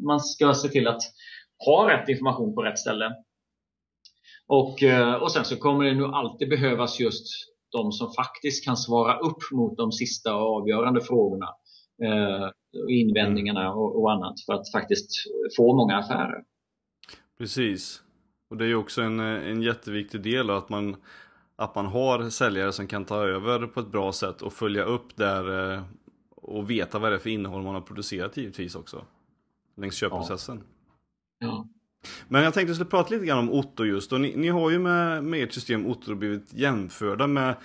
man 0.06 0.20
ska 0.20 0.54
se 0.54 0.68
till 0.68 0.88
att 0.88 1.02
ha 1.66 1.90
rätt 1.90 2.10
information 2.10 2.56
på 2.56 2.62
rätt 2.62 2.80
ställe. 2.80 3.12
Och, 4.48 4.84
eh, 4.84 5.14
och 5.14 5.32
sen 5.32 5.46
så 5.46 5.56
kommer 5.56 5.86
det 5.86 5.94
nog 5.94 6.14
alltid 6.14 6.50
behövas 6.50 7.00
just 7.00 7.26
de 7.72 7.92
som 7.92 8.14
faktiskt 8.14 8.66
kan 8.66 8.78
svara 8.78 9.20
upp 9.20 9.52
mot 9.52 9.78
de 9.78 9.92
sista 9.92 10.36
och 10.36 10.56
avgörande 10.56 11.02
frågorna. 11.02 11.48
Eh, 12.04 12.50
invändningarna 12.90 13.74
och, 13.74 14.02
och, 14.02 14.12
annat 14.12 14.34
för 14.46 14.54
att 14.54 14.72
faktiskt 14.72 15.10
få 15.58 15.76
många 15.76 15.98
affärer. 15.98 16.44
Precis. 17.38 18.02
Och 18.50 18.58
det 18.58 18.66
är 18.66 18.68
ju 18.68 18.76
också 18.76 19.02
en, 19.02 19.20
en 19.20 19.62
jätteviktig 19.62 20.22
del 20.22 20.50
att 20.50 20.70
man, 20.70 20.96
att 21.60 21.76
man 21.76 21.86
har 21.86 22.30
säljare 22.30 22.72
som 22.72 22.88
kan 22.88 23.06
ta 23.06 23.24
över 23.24 23.68
på 23.68 23.80
ett 23.80 23.92
bra 23.92 24.12
sätt 24.12 24.42
och 24.42 24.54
följa 24.54 24.84
upp 24.84 25.16
där 25.16 25.74
eh, 25.74 25.84
och 26.36 26.70
veta 26.70 27.00
vad 27.00 27.12
det 27.12 27.16
är 27.16 27.20
för 27.20 27.30
innehåll 27.30 27.64
man 27.64 27.74
har 27.74 27.82
producerat 27.82 28.38
givetvis 28.38 28.76
också. 28.76 29.06
Längs 29.78 29.96
köpprocessen. 29.96 30.64
Ja. 31.40 31.48
Ja. 31.48 31.68
Men 32.28 32.44
jag 32.44 32.54
tänkte 32.54 32.70
att 32.70 32.70
vi 32.70 32.76
skulle 32.76 32.90
prata 32.90 33.14
lite 33.14 33.26
grann 33.26 33.40
om 33.40 33.52
Otto 33.52 33.86
just 33.86 34.14
och 34.14 34.22
ni, 34.22 34.36
ni 34.36 34.48
har 34.48 34.70
ju 34.70 34.80
med, 34.80 35.24
med 35.24 35.44
ert 35.44 35.54
system 35.54 35.86
Otto 35.86 36.16
blivit 36.16 36.54
jämförda 36.54 37.28
med 37.28 37.56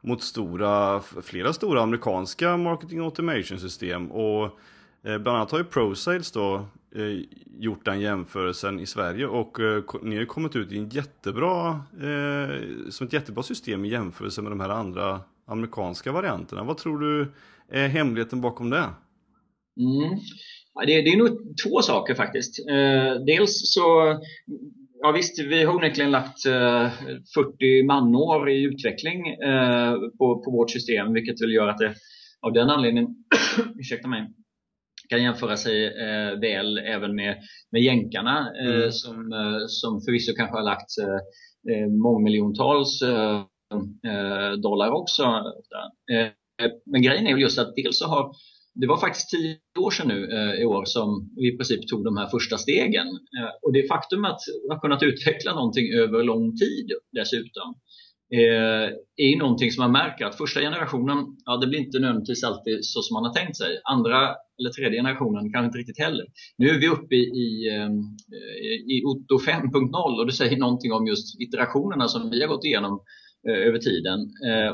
mot 0.00 0.22
stora, 0.22 1.00
flera 1.00 1.52
stora 1.52 1.82
amerikanska 1.82 2.56
marketing 2.56 3.00
automation 3.00 3.58
system 3.58 4.12
och 4.12 4.44
eh, 5.02 5.18
bland 5.18 5.28
annat 5.28 5.50
har 5.50 5.58
ju 5.58 5.64
ProSales 5.64 6.32
då 6.32 6.66
eh, 6.94 7.24
gjort 7.58 7.84
den 7.84 8.00
jämförelsen 8.00 8.80
i 8.80 8.86
Sverige 8.86 9.26
och 9.26 9.60
eh, 9.60 9.82
ni 10.02 10.14
har 10.14 10.20
ju 10.20 10.26
kommit 10.26 10.56
ut 10.56 10.72
i 10.72 10.78
en 10.78 10.88
jättebra, 10.88 11.68
eh, 12.00 12.60
som 12.90 13.06
ett 13.06 13.12
jättebra 13.12 13.42
system 13.42 13.84
i 13.84 13.88
jämförelse 13.88 14.42
med 14.42 14.52
de 14.52 14.60
här 14.60 14.68
andra 14.68 15.20
amerikanska 15.46 16.12
varianterna. 16.12 16.64
Vad 16.64 16.76
tror 16.76 16.98
du 16.98 17.32
är 17.68 17.88
hemligheten 17.88 18.40
bakom 18.40 18.70
det? 18.70 18.88
Mm. 19.80 20.18
Det, 20.86 21.02
det 21.02 21.10
är 21.10 21.16
nog 21.16 21.28
två 21.64 21.82
saker 21.82 22.14
faktiskt. 22.14 22.68
Eh, 22.68 23.24
dels 23.26 23.72
så, 23.74 24.18
ja 25.00 25.12
visst, 25.12 25.38
vi 25.38 25.64
har 25.64 25.76
onekligen 25.76 26.10
lagt 26.10 26.46
eh, 26.46 26.90
40 27.34 27.86
manår 27.86 28.50
i 28.50 28.62
utveckling 28.62 29.28
eh, 29.28 29.94
på, 30.18 30.42
på 30.44 30.50
vårt 30.50 30.70
system, 30.70 31.12
vilket 31.12 31.42
väl 31.42 31.52
gör 31.52 31.68
att 31.68 31.78
det 31.78 31.94
av 32.40 32.52
den 32.52 32.70
anledningen, 32.70 33.08
ursäkta 33.78 34.08
mig, 34.08 34.34
kan 35.12 35.22
jämföra 35.22 35.56
sig 35.56 35.86
eh, 35.86 36.40
väl 36.40 36.78
även 36.78 37.14
med, 37.14 37.36
med 37.72 37.82
jänkarna 37.82 38.52
eh, 38.60 38.74
mm. 38.74 38.92
som, 38.92 39.32
eh, 39.32 39.66
som 39.66 40.00
förvisso 40.00 40.32
kanske 40.36 40.56
har 40.56 40.64
lagt 40.64 40.90
eh, 41.02 41.88
mångmiljontals 41.88 43.00
dollar 44.62 44.90
också. 44.90 45.22
men 46.92 47.02
grejen 47.02 47.26
är 47.26 47.32
väl 47.32 47.42
just 47.42 47.58
att 47.58 47.74
dels 47.76 47.98
så 47.98 48.06
har 48.06 48.32
det 48.74 48.86
var 48.86 48.96
faktiskt 48.96 49.30
tio 49.30 49.58
år 49.78 49.90
sedan 49.90 50.08
nu 50.08 50.20
eh, 50.36 50.62
i 50.62 50.64
år 50.64 50.84
som 50.84 51.30
vi 51.36 51.54
i 51.54 51.56
princip 51.56 51.88
tog 51.88 52.04
de 52.04 52.16
här 52.16 52.26
första 52.26 52.58
stegen. 52.58 53.06
Eh, 53.06 53.52
och 53.62 53.72
det 53.72 53.88
faktum 53.88 54.24
att 54.24 54.40
vi 54.62 54.68
har 54.74 54.80
kunnat 54.80 55.02
utveckla 55.02 55.54
någonting 55.54 55.92
över 55.92 56.22
lång 56.22 56.56
tid 56.56 56.86
dessutom 57.12 57.68
eh, 57.68 57.74
Eh, 58.34 58.88
är 59.16 59.28
ju 59.32 59.38
någonting 59.38 59.70
som 59.70 59.82
man 59.82 59.92
märker 59.92 60.24
att 60.24 60.38
första 60.38 60.60
generationen, 60.60 61.16
ja 61.44 61.56
det 61.56 61.66
blir 61.66 61.78
inte 61.78 61.98
nödvändigtvis 61.98 62.44
alltid 62.44 62.78
så 62.84 63.02
som 63.02 63.14
man 63.14 63.24
har 63.24 63.32
tänkt 63.32 63.56
sig. 63.56 63.80
Andra 63.84 64.34
eller 64.58 64.70
tredje 64.70 64.98
generationen 64.98 65.52
kanske 65.52 65.66
inte 65.66 65.78
riktigt 65.78 65.98
heller. 65.98 66.26
Nu 66.58 66.68
är 66.68 66.80
vi 66.80 66.88
uppe 66.88 67.14
i, 67.14 67.18
i, 67.18 67.68
eh, 67.76 67.90
i 68.96 69.04
Otto 69.04 69.38
5.0 69.38 70.18
och 70.18 70.26
det 70.26 70.32
säger 70.32 70.56
någonting 70.56 70.92
om 70.92 71.06
just 71.06 71.40
iterationerna 71.40 72.08
som 72.08 72.30
vi 72.30 72.40
har 72.40 72.48
gått 72.48 72.64
igenom 72.64 73.00
eh, 73.48 73.66
över 73.68 73.78
tiden. 73.78 74.20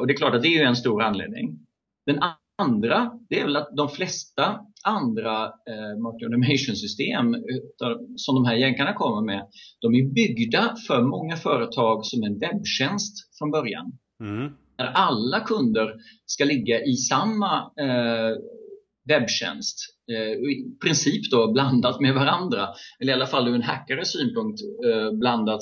Och 0.01 0.07
det 0.07 0.13
är 0.13 0.17
klart 0.17 0.35
att 0.35 0.43
det 0.43 0.59
är 0.59 0.65
en 0.65 0.77
stor 0.77 1.03
anledning. 1.03 1.59
Den 2.07 2.19
andra, 2.59 3.11
det 3.29 3.41
är 3.41 3.45
väl 3.45 3.57
att 3.57 3.77
de 3.77 3.89
flesta 3.89 4.61
andra 4.85 5.45
eh, 5.45 5.99
market 6.03 6.27
automation-system 6.27 7.35
som 8.17 8.35
de 8.35 8.45
här 8.45 8.57
jänkarna 8.57 8.93
kommer 8.93 9.23
med, 9.27 9.47
de 9.81 9.95
är 9.95 10.15
byggda 10.15 10.75
för 10.87 11.03
många 11.03 11.37
företag 11.37 12.07
som 12.07 12.23
en 12.23 12.39
webbtjänst 12.39 13.15
från 13.39 13.51
början. 13.51 13.93
Mm. 14.21 14.53
Där 14.77 14.91
alla 14.95 15.41
kunder 15.41 15.95
ska 16.27 16.45
ligga 16.45 16.85
i 16.85 16.93
samma 16.93 17.57
eh, 17.57 18.37
webbtjänst, 19.09 19.79
eh, 20.13 20.33
i 20.33 20.77
princip 20.83 21.31
då 21.31 21.53
blandat 21.53 22.01
med 22.01 22.15
varandra, 22.15 22.69
eller 23.01 23.13
i 23.13 23.15
alla 23.15 23.27
fall 23.27 23.49
ur 23.49 23.55
en 23.55 23.63
hackares 23.63 24.13
synpunkt 24.13 24.61
eh, 24.87 25.19
blandat 25.19 25.61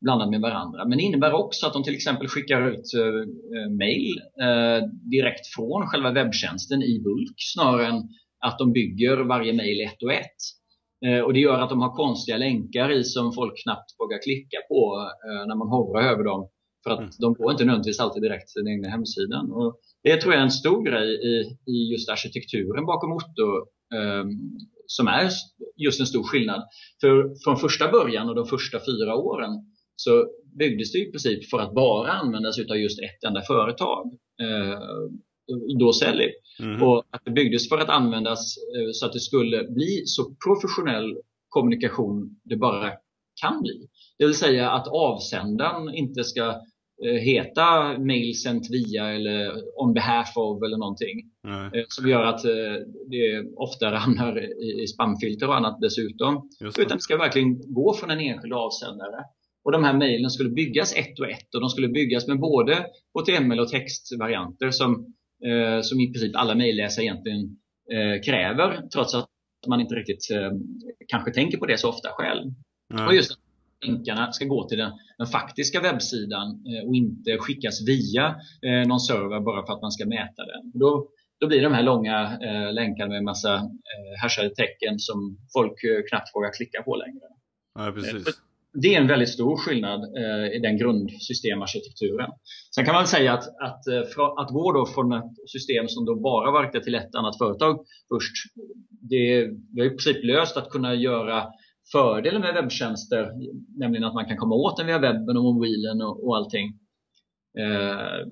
blandat 0.00 0.30
med 0.30 0.40
varandra. 0.40 0.84
Men 0.88 0.98
det 0.98 1.04
innebär 1.04 1.32
också 1.32 1.66
att 1.66 1.72
de 1.72 1.82
till 1.82 1.94
exempel 1.94 2.28
skickar 2.28 2.70
ut 2.70 2.94
eh, 2.94 3.70
mail 3.70 4.14
eh, 4.46 4.88
direkt 5.10 5.46
från 5.54 5.86
själva 5.86 6.12
webbtjänsten 6.12 6.82
i 6.82 7.00
bulk 7.00 7.36
snarare 7.54 7.86
än 7.86 8.02
att 8.40 8.58
de 8.58 8.72
bygger 8.72 9.16
varje 9.16 9.52
mail 9.52 9.80
ett 9.80 10.02
och 10.02 10.12
ett. 10.12 10.40
Eh, 11.06 11.20
och 11.20 11.32
Det 11.32 11.40
gör 11.40 11.60
att 11.60 11.70
de 11.70 11.80
har 11.80 11.96
konstiga 11.96 12.36
länkar 12.36 12.92
i 12.92 13.04
som 13.04 13.32
folk 13.32 13.62
knappt 13.62 13.90
vågar 13.98 14.22
klicka 14.22 14.58
på 14.68 15.10
eh, 15.26 15.46
när 15.48 15.56
man 15.56 15.68
hovrar 15.68 16.02
över 16.12 16.24
dem. 16.24 16.48
För 16.84 16.90
att 16.90 16.98
mm. 16.98 17.10
de 17.18 17.34
går 17.34 17.50
inte 17.50 17.64
nödvändigtvis 17.64 18.00
alltid 18.00 18.22
direkt 18.22 18.48
till 18.48 18.64
den 18.64 18.72
egna 18.72 18.88
hemsidan. 18.88 19.52
Och 19.52 19.80
det 20.02 20.16
tror 20.16 20.32
jag 20.32 20.40
är 20.40 20.44
en 20.44 20.50
stor 20.50 20.84
grej 20.84 21.08
i, 21.30 21.34
i 21.72 21.92
just 21.92 22.10
arkitekturen 22.10 22.86
bakom 22.86 23.12
Otto 23.12 23.46
eh, 23.96 24.24
som 24.86 25.08
är 25.08 25.30
just 25.76 26.00
en 26.00 26.06
stor 26.06 26.22
skillnad. 26.22 26.62
För 27.00 27.44
från 27.44 27.56
första 27.56 27.90
början 27.90 28.28
och 28.28 28.34
de 28.34 28.46
första 28.46 28.78
fyra 28.78 29.14
åren 29.14 29.50
så 29.96 30.26
byggdes 30.58 30.92
det 30.92 30.98
i 30.98 31.10
princip 31.10 31.50
för 31.50 31.58
att 31.58 31.74
bara 31.74 32.12
användas 32.12 32.58
av 32.58 32.76
just 32.76 33.02
ett 33.02 33.24
enda 33.28 33.42
företag. 33.42 34.06
Eh, 34.42 34.78
då 35.78 35.92
Selly. 35.92 36.32
Mm. 36.60 36.82
Och 36.82 37.04
att 37.10 37.24
det 37.24 37.30
byggdes 37.30 37.68
för 37.68 37.78
att 37.78 37.88
användas 37.88 38.56
eh, 38.56 38.90
så 38.92 39.06
att 39.06 39.12
det 39.12 39.20
skulle 39.20 39.64
bli 39.64 40.02
så 40.06 40.34
professionell 40.44 41.16
kommunikation 41.48 42.40
det 42.44 42.56
bara 42.56 42.92
kan 43.40 43.62
bli. 43.62 43.88
Det 44.18 44.26
vill 44.26 44.34
säga 44.34 44.70
att 44.70 44.88
avsändaren 44.88 45.94
inte 45.94 46.24
ska 46.24 46.48
eh, 47.04 47.20
heta 47.20 47.98
mail 47.98 48.34
sent 48.34 48.70
via 48.70 49.08
eller 49.08 49.52
on 49.76 49.94
behalf 49.94 50.36
of 50.36 50.62
eller 50.62 50.76
någonting. 50.76 51.22
Mm. 51.46 51.84
Som 51.88 52.08
gör 52.08 52.22
att 52.22 52.42
det 53.10 53.44
ofta 53.56 53.88
hamnar 53.88 54.38
i 54.82 54.86
spamfilter 54.86 55.48
och 55.48 55.56
annat 55.56 55.80
dessutom. 55.80 56.48
Det. 56.60 56.82
Utan 56.82 56.96
det 56.96 57.02
ska 57.02 57.16
verkligen 57.16 57.74
gå 57.74 57.94
från 57.94 58.10
en 58.10 58.20
enskild 58.20 58.52
avsändare. 58.52 59.24
Och 59.66 59.72
de 59.72 59.84
här 59.84 59.94
mejlen 59.94 60.30
skulle 60.30 60.50
byggas 60.50 60.96
ett 60.96 61.20
och 61.20 61.30
ett 61.30 61.54
och 61.54 61.60
de 61.60 61.70
skulle 61.70 61.88
byggas 61.88 62.28
med 62.28 62.40
både 62.40 62.86
HTML 63.14 63.60
och 63.60 63.68
textvarianter 63.68 64.70
som 64.70 65.14
eh, 65.44 65.80
som 65.82 66.00
i 66.00 66.12
princip 66.12 66.36
alla 66.36 66.54
mejlläsare 66.54 67.04
egentligen 67.04 67.56
eh, 67.92 68.22
kräver 68.22 68.88
trots 68.92 69.14
att 69.14 69.28
man 69.66 69.80
inte 69.80 69.94
riktigt 69.94 70.30
eh, 70.30 70.50
kanske 71.08 71.32
tänker 71.32 71.58
på 71.58 71.66
det 71.66 71.78
så 71.78 71.88
ofta 71.88 72.08
själv. 72.12 72.52
Nej. 72.94 73.06
Och 73.06 73.14
just 73.14 73.32
att 73.32 73.38
länkarna 73.86 74.32
ska 74.32 74.44
gå 74.44 74.68
till 74.68 74.78
den, 74.78 74.92
den 75.18 75.26
faktiska 75.26 75.80
webbsidan 75.80 76.48
eh, 76.48 76.88
och 76.88 76.94
inte 76.94 77.38
skickas 77.38 77.88
via 77.88 78.26
eh, 78.62 78.88
någon 78.88 79.00
server 79.00 79.40
bara 79.40 79.66
för 79.66 79.72
att 79.72 79.82
man 79.82 79.92
ska 79.92 80.06
mäta 80.06 80.46
den. 80.46 80.72
Då, 80.74 81.08
då 81.40 81.46
blir 81.46 81.62
de 81.62 81.72
här 81.72 81.82
långa 81.82 82.38
eh, 82.42 82.72
länkarna 82.72 83.12
med 83.12 83.24
massa 83.24 83.54
eh, 83.54 84.20
härsade 84.22 84.50
tecken 84.54 84.98
som 84.98 85.38
folk 85.52 85.84
eh, 85.84 86.02
knappt 86.10 86.34
vågar 86.34 86.52
klicka 86.52 86.82
på 86.82 86.96
längre. 86.96 87.26
Ja, 87.74 87.92
precis 87.92 88.45
det 88.82 88.94
är 88.94 89.00
en 89.00 89.06
väldigt 89.06 89.28
stor 89.28 89.56
skillnad 89.56 90.00
eh, 90.00 90.56
i 90.56 90.58
den 90.58 90.78
grundsystemarkitekturen. 90.78 92.30
Sen 92.74 92.84
kan 92.84 92.94
man 92.94 93.06
säga 93.06 93.32
att, 93.32 93.44
att, 93.48 93.86
eh, 93.86 94.20
att 94.36 94.50
gå 94.50 94.72
då 94.72 94.86
från 94.86 95.12
ett 95.12 95.32
system 95.46 95.88
som 95.88 96.04
då 96.04 96.20
bara 96.20 96.50
var 96.50 96.80
till 96.80 96.94
ett 96.94 97.14
annat 97.14 97.38
företag 97.38 97.84
först, 98.08 98.32
det, 99.10 99.16
är 99.16 99.86
i 99.86 99.90
princip 99.90 100.24
löst 100.24 100.56
att 100.56 100.70
kunna 100.70 100.94
göra 100.94 101.44
fördelen 101.92 102.40
med 102.40 102.54
webbtjänster, 102.54 103.28
nämligen 103.78 104.04
att 104.04 104.14
man 104.14 104.26
kan 104.28 104.36
komma 104.36 104.54
åt 104.54 104.76
den 104.76 104.86
via 104.86 104.98
webben 104.98 105.36
och 105.36 105.42
mobilen 105.42 106.02
och, 106.02 106.26
och 106.26 106.36
allting. 106.36 106.66
Eh, 107.58 108.26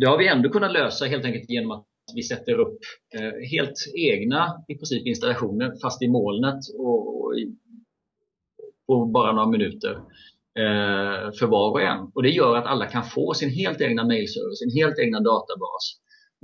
det 0.00 0.06
har 0.06 0.18
vi 0.18 0.28
ändå 0.28 0.48
kunnat 0.48 0.72
lösa 0.72 1.04
helt 1.04 1.24
enkelt 1.24 1.50
genom 1.50 1.70
att 1.70 1.86
vi 2.14 2.22
sätter 2.22 2.52
upp 2.52 2.78
eh, 3.18 3.48
helt 3.50 3.78
egna 3.94 4.64
i 4.68 4.74
princip 4.74 5.06
installationer 5.06 5.72
fast 5.82 6.02
i 6.02 6.08
molnet 6.08 6.60
och, 6.78 7.20
och 7.20 7.32
på 8.86 9.06
bara 9.06 9.32
några 9.32 9.48
minuter 9.48 9.94
eh, 10.58 11.32
för 11.38 11.46
var 11.46 11.70
och 11.70 11.82
en. 11.82 12.10
Och 12.14 12.22
Det 12.22 12.30
gör 12.30 12.56
att 12.56 12.66
alla 12.66 12.86
kan 12.86 13.04
få 13.04 13.34
sin 13.34 13.50
helt 13.50 13.80
egna 13.80 14.04
mailservice, 14.04 14.58
sin 14.58 14.82
helt 14.82 14.98
egna 14.98 15.20
databas 15.20 15.84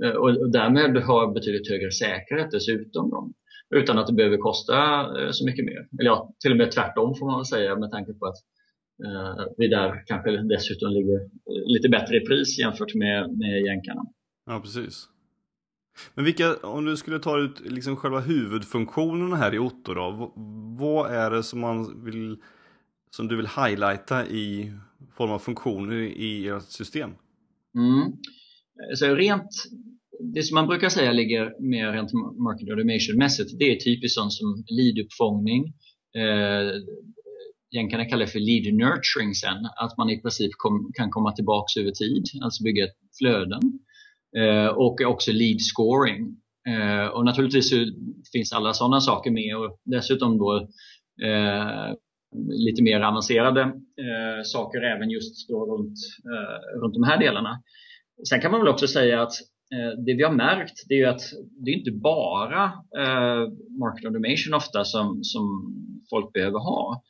eh, 0.03 0.17
och, 0.21 0.29
och 0.29 0.51
därmed 0.51 1.03
ha 1.03 1.33
betydligt 1.33 1.69
högre 1.69 1.91
säkerhet 1.91 2.51
dessutom. 2.51 3.09
Då, 3.09 3.31
utan 3.75 3.97
att 3.97 4.07
det 4.07 4.13
behöver 4.13 4.37
kosta 4.37 4.77
eh, 5.19 5.31
så 5.31 5.45
mycket 5.45 5.65
mer. 5.65 5.87
Eller 5.99 6.09
ja, 6.09 6.33
till 6.39 6.51
och 6.51 6.57
med 6.57 6.71
tvärtom 6.71 7.15
får 7.15 7.25
man 7.25 7.39
väl 7.39 7.45
säga 7.45 7.75
med 7.75 7.91
tanke 7.91 8.13
på 8.13 8.25
att 8.25 8.39
eh, 9.05 9.45
vi 9.57 9.67
där 9.67 10.03
kanske 10.05 10.31
dessutom 10.37 10.91
ligger 10.91 11.19
eh, 11.21 11.63
lite 11.65 11.89
bättre 11.89 12.17
i 12.17 12.19
pris 12.19 12.59
jämfört 12.59 12.93
med, 12.93 13.37
med 13.37 13.61
jänkarna. 13.61 14.01
Ja, 14.45 14.59
precis. 14.59 15.07
Men 16.15 16.25
vilka, 16.25 16.55
om 16.55 16.85
du 16.85 16.97
skulle 16.97 17.19
ta 17.19 17.39
ut 17.39 17.59
liksom 17.65 17.95
själva 17.95 18.19
huvudfunktionerna 18.19 19.35
här 19.35 19.53
i 19.53 19.59
Otto 19.59 19.93
då, 19.93 20.33
vad 20.77 21.11
är 21.11 21.31
det 21.31 21.43
som 21.43 21.59
man 21.59 22.03
vill, 22.05 22.37
som 23.09 23.27
du 23.27 23.35
vill 23.35 23.47
highlighta 23.47 24.27
i 24.27 24.73
form 25.17 25.31
av 25.31 25.39
funktioner 25.39 25.95
i 25.95 26.47
ert 26.47 26.63
system? 26.63 27.09
Mm. 27.75 28.11
Så 28.95 29.15
rent, 29.15 29.49
det 30.33 30.43
som 30.43 30.55
man 30.55 30.67
brukar 30.67 30.89
säga 30.89 31.11
ligger 31.11 31.61
mer 31.61 31.91
rent 31.91 32.13
market 32.13 32.69
automation-mässigt, 32.69 33.59
det 33.59 33.65
är 33.65 33.75
typiskt 33.75 34.15
sånt 34.15 34.33
som 34.33 34.63
lead-uppfångning. 34.67 35.73
Eh, 36.15 36.71
jänkarna 37.71 38.05
kallar 38.05 38.25
det 38.25 38.31
för 38.31 38.39
lead 38.39 38.73
nurturing 38.73 39.33
sen, 39.35 39.65
att 39.83 39.97
man 39.97 40.09
i 40.09 40.21
princip 40.21 40.51
kom, 40.57 40.91
kan 40.93 41.09
komma 41.09 41.31
tillbaks 41.31 41.77
över 41.77 41.91
tid, 41.91 42.23
alltså 42.43 42.63
bygga 42.63 42.87
flöden. 43.19 43.61
Eh, 44.37 44.67
och 44.67 45.01
också 45.01 45.31
lead 45.31 45.61
scoring. 45.61 46.37
Eh, 46.67 47.07
och 47.07 47.25
naturligtvis 47.25 47.73
finns 48.31 48.53
alla 48.53 48.73
sådana 48.73 49.01
saker 49.01 49.31
med 49.31 49.57
och 49.57 49.79
dessutom 49.83 50.37
då 50.37 50.67
eh, 51.23 51.93
lite 52.67 52.83
mer 52.83 53.01
avancerade 53.01 53.73
saker 54.43 54.81
även 54.81 55.09
just 55.09 55.49
då 55.49 55.65
runt, 55.65 55.97
runt 56.81 56.93
de 56.93 57.03
här 57.03 57.19
delarna. 57.19 57.61
Sen 58.29 58.41
kan 58.41 58.51
man 58.51 58.59
väl 58.59 58.69
också 58.69 58.87
säga 58.87 59.21
att 59.21 59.33
det 60.05 60.13
vi 60.13 60.23
har 60.23 60.31
märkt 60.31 60.73
det 60.89 61.01
är 61.01 61.07
att 61.07 61.21
det 61.65 61.71
är 61.71 61.75
inte 61.75 61.91
bara 61.91 62.63
eh, 62.97 63.49
market 63.79 64.05
automation 64.05 64.53
ofta 64.53 64.83
som, 64.83 65.19
som 65.23 65.43
folk 66.09 66.33
behöver 66.33 66.59
ha. 66.59 67.03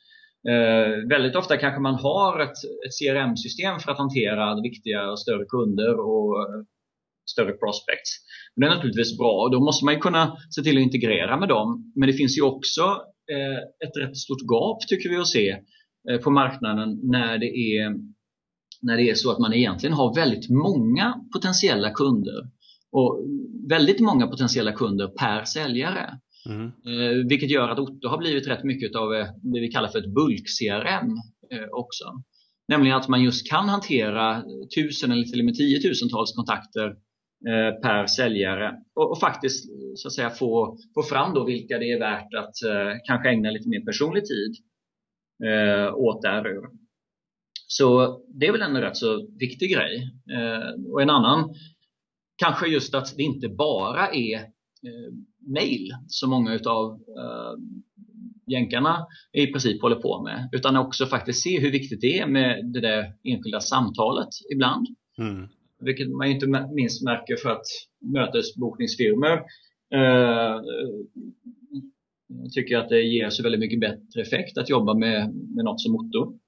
Eh, 0.48 1.08
väldigt 1.08 1.36
ofta 1.36 1.56
kanske 1.56 1.80
man 1.80 1.94
har 1.94 2.40
ett, 2.40 2.58
ett 2.86 2.98
CRM-system 3.00 3.78
för 3.78 3.92
att 3.92 3.98
hantera 3.98 4.60
viktiga 4.60 5.10
och 5.10 5.20
större 5.20 5.44
kunder 5.44 6.00
och 6.00 6.36
större 7.26 7.52
prospects. 7.52 8.10
Men 8.56 8.60
det 8.60 8.72
är 8.72 8.76
naturligtvis 8.76 9.18
bra 9.18 9.42
och 9.42 9.50
då 9.50 9.60
måste 9.60 9.84
man 9.84 10.00
kunna 10.00 10.36
se 10.50 10.62
till 10.62 10.76
att 10.76 10.82
integrera 10.82 11.36
med 11.36 11.48
dem. 11.48 11.92
Men 11.96 12.06
det 12.06 12.12
finns 12.12 12.38
ju 12.38 12.42
också 12.42 12.82
eh, 13.32 13.88
ett 13.88 13.96
rätt 14.00 14.16
stort 14.16 14.42
gap 14.52 14.78
tycker 14.88 15.08
vi 15.08 15.16
att 15.16 15.28
se 15.28 15.50
eh, 16.10 16.18
på 16.18 16.30
marknaden 16.30 17.00
när 17.02 17.38
det, 17.38 17.46
är, 17.46 17.94
när 18.82 18.96
det 18.96 19.10
är 19.10 19.14
så 19.14 19.30
att 19.30 19.38
man 19.38 19.52
egentligen 19.52 19.96
har 19.96 20.14
väldigt 20.14 20.50
många 20.50 21.14
potentiella 21.32 21.90
kunder 21.90 22.48
och 22.92 23.26
väldigt 23.68 24.00
många 24.00 24.26
potentiella 24.26 24.72
kunder 24.72 25.08
per 25.08 25.44
säljare. 25.44 26.18
Mm. 26.48 26.66
Eh, 26.66 27.28
vilket 27.28 27.50
gör 27.50 27.68
att 27.68 27.78
Otto 27.78 28.08
har 28.08 28.18
blivit 28.18 28.48
rätt 28.48 28.64
mycket 28.64 28.96
av 28.96 29.10
det 29.42 29.60
vi 29.60 29.68
kallar 29.68 29.88
för 29.88 29.98
ett 29.98 30.14
bulk-CRM 30.14 31.10
också. 31.72 32.04
Nämligen 32.68 32.96
att 32.96 33.08
man 33.08 33.22
just 33.22 33.50
kan 33.50 33.68
hantera 33.68 34.42
tusen 34.76 35.12
eller 35.12 35.24
till 35.24 35.38
och 35.38 35.44
med 35.44 35.54
tiotusentals 35.54 36.32
kontakter 36.32 36.94
Eh, 37.48 37.80
per 37.80 38.06
säljare 38.06 38.76
och, 38.94 39.10
och, 39.10 39.20
faktiskt 39.20 39.64
så 39.94 40.08
att 40.08 40.12
säga 40.12 40.30
få, 40.30 40.76
få 40.94 41.02
fram 41.02 41.34
då 41.34 41.44
vilka 41.44 41.78
det 41.78 41.92
är 41.92 41.98
värt 41.98 42.34
att 42.34 42.62
eh, 42.70 42.98
kanske 43.06 43.30
ägna 43.30 43.50
lite 43.50 43.68
mer 43.68 43.84
personlig 43.84 44.22
tid 44.24 44.54
eh, 45.48 45.94
åt 45.94 46.22
där. 46.22 46.44
Så 47.66 48.20
det 48.28 48.46
är 48.46 48.52
väl 48.52 48.62
en 48.62 48.80
rätt 48.80 48.96
så 48.96 49.28
viktig 49.38 49.72
grej. 49.72 50.10
Eh, 50.32 50.92
och 50.92 51.02
en 51.02 51.10
annan 51.10 51.54
kanske 52.36 52.66
just 52.66 52.94
att 52.94 53.16
det 53.16 53.22
inte 53.22 53.48
bara 53.48 54.08
är 54.08 54.34
eh, 54.36 55.12
mail 55.54 55.90
som 56.06 56.30
många 56.30 56.54
utav 56.54 56.92
eh, 56.92 57.54
jänkarna 58.46 59.06
i 59.32 59.46
princip 59.46 59.82
håller 59.82 59.96
på 59.96 60.22
med 60.22 60.48
utan 60.52 60.76
också 60.76 61.06
faktiskt 61.06 61.42
se 61.42 61.60
hur 61.60 61.70
viktigt 61.70 62.00
det 62.00 62.18
är 62.18 62.26
med 62.26 62.72
det 62.72 62.80
där 62.80 63.12
enskilda 63.24 63.60
samtalet 63.60 64.28
ibland. 64.52 64.86
Mm 65.18 65.48
vilket 65.84 66.08
man 66.08 66.28
inte 66.28 66.46
minst 66.74 67.04
märker 67.04 67.36
för 67.36 67.50
att 67.50 67.66
mötesbokningsfirmor 68.14 69.36
eh, 69.94 70.60
tycker 72.54 72.78
att 72.78 72.88
det 72.88 73.02
ger 73.02 73.30
så 73.30 73.42
väldigt 73.42 73.60
mycket 73.60 73.80
bättre 73.80 74.22
effekt 74.22 74.58
att 74.58 74.70
jobba 74.70 74.94
med, 74.94 75.34
med 75.56 75.64
något 75.64 75.80
som 75.80 75.94
Otto. 75.94 76.38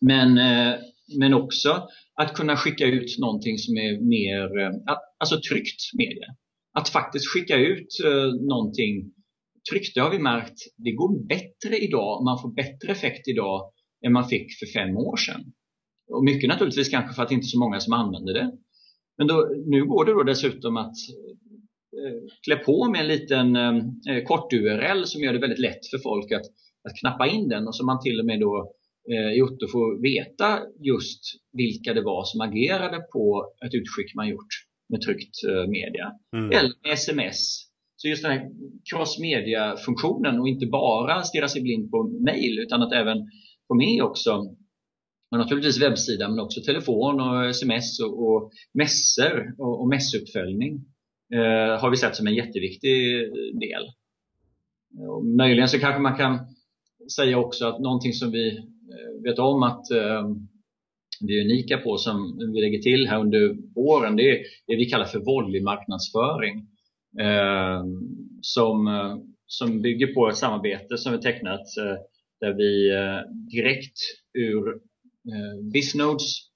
Men, 0.00 0.38
eh, 0.38 0.74
men 1.18 1.34
också 1.34 1.88
att 2.14 2.34
kunna 2.34 2.56
skicka 2.56 2.86
ut 2.86 3.18
någonting 3.18 3.58
som 3.58 3.76
är 3.76 4.00
mer 4.00 4.60
eh, 4.60 4.96
alltså 5.18 5.40
tryckt 5.50 5.80
media. 5.98 6.26
Att 6.78 6.88
faktiskt 6.88 7.28
skicka 7.28 7.56
ut 7.56 7.88
eh, 8.04 8.46
någonting 8.48 9.12
tryckt, 9.70 9.94
det 9.94 10.00
har 10.00 10.10
vi 10.10 10.18
märkt, 10.18 10.58
det 10.76 10.92
går 10.92 11.26
bättre 11.26 11.78
idag, 11.78 12.24
man 12.24 12.42
får 12.42 12.54
bättre 12.54 12.92
effekt 12.92 13.28
idag 13.28 13.72
än 14.06 14.12
man 14.12 14.28
fick 14.28 14.46
för 14.58 14.66
fem 14.66 14.96
år 14.96 15.16
sedan. 15.16 15.52
Och 16.12 16.24
mycket 16.24 16.48
naturligtvis 16.48 16.88
kanske 16.88 17.14
för 17.14 17.22
att 17.22 17.28
det 17.28 17.34
inte 17.34 17.44
är 17.44 17.56
så 17.56 17.58
många 17.58 17.80
som 17.80 17.92
använder 17.92 18.34
det. 18.34 18.52
Men 19.18 19.26
då, 19.26 19.48
nu 19.66 19.84
går 19.84 20.04
det 20.04 20.12
då 20.12 20.22
dessutom 20.22 20.76
att 20.76 20.96
eh, 21.98 22.18
klä 22.44 22.56
på 22.56 22.90
med 22.90 23.00
en 23.00 23.08
liten 23.08 23.56
eh, 23.56 24.24
kort-URL 24.26 25.04
som 25.04 25.22
gör 25.22 25.32
det 25.32 25.38
väldigt 25.38 25.58
lätt 25.58 25.86
för 25.90 25.98
folk 25.98 26.32
att, 26.32 26.46
att 26.88 26.96
knappa 27.00 27.26
in 27.26 27.48
den 27.48 27.66
och 27.66 27.76
så 27.76 27.84
man 27.84 28.02
till 28.02 28.20
och 28.20 28.26
med 28.26 28.40
då 28.40 28.72
eh, 29.12 29.32
i 29.38 29.42
Otto 29.42 29.66
får 29.72 30.02
veta 30.02 30.58
just 30.80 31.22
vilka 31.52 31.94
det 31.94 32.02
var 32.02 32.24
som 32.24 32.40
agerade 32.40 32.98
på 33.12 33.52
ett 33.66 33.74
utskick 33.74 34.14
man 34.14 34.28
gjort 34.28 34.52
med 34.88 35.00
tryckt 35.00 35.36
eh, 35.48 35.66
media. 35.68 36.06
Mm. 36.36 36.50
Eller 36.50 36.72
med 36.82 36.92
sms 36.92 37.38
Så 37.96 38.08
just 38.08 38.22
den 38.22 38.32
här 38.32 38.50
crossmedia-funktionen 38.90 40.40
och 40.40 40.48
inte 40.48 40.66
bara 40.66 41.22
stirra 41.22 41.48
sig 41.48 41.62
blind 41.62 41.90
på 41.90 41.98
mail 42.26 42.58
utan 42.58 42.82
att 42.82 42.92
även 42.92 43.18
få 43.68 43.74
med 43.74 44.02
också 44.02 44.56
och 45.32 45.38
naturligtvis 45.38 45.82
webbsida 45.82 46.28
men 46.28 46.40
också 46.40 46.60
telefon 46.60 47.20
och 47.20 47.48
sms 47.48 48.00
och, 48.00 48.28
och 48.28 48.52
mässor 48.74 49.54
och, 49.58 49.80
och 49.80 49.88
mässuppföljning 49.88 50.84
eh, 51.34 51.80
har 51.80 51.90
vi 51.90 51.96
sett 51.96 52.16
som 52.16 52.26
en 52.26 52.34
jätteviktig 52.34 52.94
del. 53.60 53.82
Och 55.08 55.24
möjligen 55.24 55.68
så 55.68 55.78
kanske 55.78 56.00
man 56.00 56.16
kan 56.16 56.38
säga 57.16 57.38
också 57.38 57.66
att 57.66 57.80
någonting 57.80 58.12
som 58.12 58.30
vi 58.30 58.56
eh, 58.56 59.22
vet 59.24 59.38
om 59.38 59.62
att 59.62 59.90
eh, 59.90 60.30
vi 61.26 61.40
är 61.40 61.44
unika 61.44 61.78
på 61.78 61.96
som 61.96 62.38
vi 62.54 62.60
lägger 62.60 62.78
till 62.78 63.08
här 63.08 63.20
under 63.20 63.56
våren 63.74 64.16
det 64.16 64.30
är 64.30 64.44
det 64.66 64.76
vi 64.76 64.84
kallar 64.84 65.04
för 65.04 65.18
volleymarknadsföring 65.18 66.66
eh, 67.20 67.84
som, 68.40 68.86
eh, 68.86 69.16
som 69.46 69.82
bygger 69.82 70.14
på 70.14 70.28
ett 70.28 70.36
samarbete 70.36 70.96
som 70.96 71.12
vi 71.12 71.18
tecknat 71.18 71.76
eh, 71.78 71.96
där 72.40 72.54
vi 72.54 72.90
eh, 72.90 73.32
direkt 73.52 73.98
ur 74.38 74.91
Bisnodes 75.72 76.52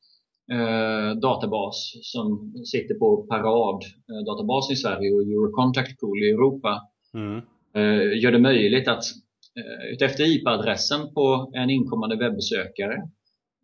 eh, 0.52 1.20
databas 1.20 1.76
som 2.02 2.52
sitter 2.72 2.94
på 2.94 3.26
Parad 3.30 3.82
eh, 4.10 4.72
i 4.72 4.76
Sverige 4.76 5.12
och 5.14 5.22
Eurocontact 5.22 6.00
Pool 6.00 6.22
i 6.22 6.30
Europa 6.30 6.80
mm. 7.14 7.36
eh, 7.74 8.22
gör 8.22 8.32
det 8.32 8.38
möjligt 8.38 8.88
att 8.88 9.04
eh, 9.58 9.92
utefter 9.92 10.24
IP-adressen 10.24 11.14
på 11.14 11.52
en 11.54 11.70
inkommande 11.70 12.16
webbesökare 12.16 12.94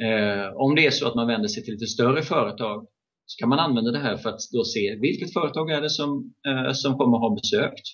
eh, 0.04 0.56
om 0.56 0.74
det 0.74 0.86
är 0.86 0.90
så 0.90 1.08
att 1.08 1.14
man 1.14 1.26
vänder 1.26 1.48
sig 1.48 1.64
till 1.64 1.74
lite 1.74 1.86
större 1.86 2.22
företag 2.22 2.86
så 3.26 3.38
kan 3.38 3.48
man 3.48 3.58
använda 3.58 3.90
det 3.90 3.98
här 3.98 4.16
för 4.16 4.28
att 4.28 4.40
då 4.52 4.64
se 4.64 4.98
vilket 5.00 5.32
företag 5.32 5.70
är 5.70 5.80
det 5.80 5.90
som, 5.90 6.34
eh, 6.48 6.72
som 6.72 6.98
kommer 6.98 7.18
ha 7.18 7.34
besökt. 7.34 7.86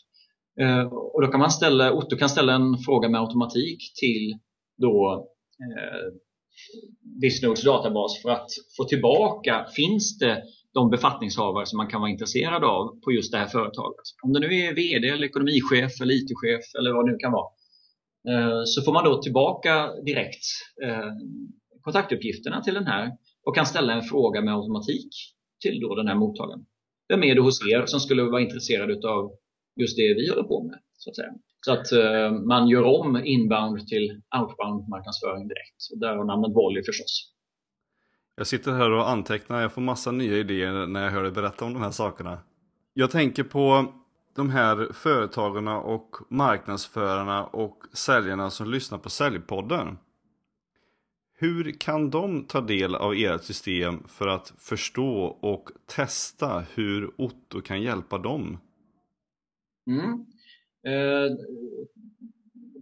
Eh, 0.60 0.84
och 0.92 1.22
då 1.22 1.28
kan 1.28 1.40
man 1.40 1.50
ställa, 1.50 1.92
Otto 1.92 2.16
kan 2.16 2.28
ställa 2.28 2.52
en 2.52 2.78
fråga 2.78 3.08
med 3.08 3.20
automatik 3.20 3.78
till 4.00 4.38
då 4.76 5.26
eh, 7.22 7.64
databas 7.64 8.22
för 8.22 8.30
att 8.30 8.50
få 8.76 8.84
tillbaka, 8.84 9.66
finns 9.76 10.18
det 10.18 10.42
de 10.74 10.90
befattningshavare 10.90 11.66
som 11.66 11.76
man 11.76 11.88
kan 11.88 12.00
vara 12.00 12.10
intresserad 12.10 12.64
av 12.64 13.00
på 13.00 13.12
just 13.12 13.32
det 13.32 13.38
här 13.38 13.46
företaget. 13.46 14.06
Om 14.22 14.32
det 14.32 14.40
nu 14.40 14.46
är 14.46 14.74
VD, 14.74 15.08
eller 15.08 15.26
ekonomichef, 15.26 16.00
eller 16.00 16.14
IT-chef 16.14 16.64
eller 16.78 16.92
vad 16.92 17.06
det 17.06 17.12
nu 17.12 17.18
kan 17.18 17.32
vara. 17.32 17.48
Eh, 18.30 18.62
så 18.64 18.82
får 18.82 18.92
man 18.92 19.04
då 19.04 19.22
tillbaka 19.22 19.92
direkt 20.06 20.44
eh, 20.84 21.10
kontaktuppgifterna 21.80 22.62
till 22.62 22.74
den 22.74 22.86
här 22.86 23.12
och 23.46 23.54
kan 23.54 23.66
ställa 23.66 23.92
en 23.92 24.02
fråga 24.02 24.40
med 24.40 24.54
automatik 24.54 25.08
till 25.60 25.80
då 25.80 25.94
den 25.94 26.08
här 26.08 26.14
mottagaren. 26.14 26.64
Vem 27.08 27.22
är 27.22 27.34
det 27.34 27.40
hos 27.40 27.66
er 27.72 27.86
som 27.86 28.00
skulle 28.00 28.22
vara 28.22 28.42
intresserad 28.42 29.04
av 29.04 29.32
just 29.80 29.96
det 29.96 30.14
vi 30.14 30.28
håller 30.30 30.42
på 30.42 30.64
med? 30.64 30.78
Så 30.96 31.10
att 31.10 31.16
säga. 31.16 31.32
Så 31.68 31.74
att 31.74 31.92
eh, 31.92 32.32
man 32.32 32.68
gör 32.68 32.82
om 32.82 33.16
inbound 33.24 33.86
till 33.86 34.22
outbound 34.38 34.88
marknadsföring 34.88 35.48
direkt. 35.48 35.92
Och 35.92 35.98
där 35.98 36.16
har 36.16 36.24
namnet 36.24 36.54
Volley 36.54 36.82
förstås. 36.82 37.32
Jag 38.36 38.46
sitter 38.46 38.72
här 38.72 38.90
och 38.90 39.10
antecknar, 39.10 39.60
jag 39.60 39.72
får 39.72 39.82
massa 39.82 40.10
nya 40.10 40.36
idéer 40.36 40.86
när 40.86 41.04
jag 41.04 41.10
hör 41.10 41.22
dig 41.22 41.32
berätta 41.32 41.64
om 41.64 41.72
de 41.72 41.82
här 41.82 41.90
sakerna. 41.90 42.38
Jag 42.94 43.10
tänker 43.10 43.44
på 43.44 43.92
de 44.36 44.50
här 44.50 44.92
företagarna 44.92 45.80
och 45.80 46.16
marknadsförarna 46.28 47.44
och 47.44 47.78
säljarna 47.92 48.50
som 48.50 48.70
lyssnar 48.70 48.98
på 48.98 49.10
Säljpodden. 49.10 49.98
Hur 51.38 51.80
kan 51.80 52.10
de 52.10 52.44
ta 52.44 52.60
del 52.60 52.94
av 52.94 53.14
ert 53.14 53.42
system 53.42 54.02
för 54.06 54.28
att 54.28 54.52
förstå 54.58 55.38
och 55.40 55.70
testa 55.86 56.64
hur 56.74 57.10
Otto 57.16 57.60
kan 57.60 57.82
hjälpa 57.82 58.18
dem? 58.18 58.58
Mm. 59.90 60.26
Eh, 60.86 61.36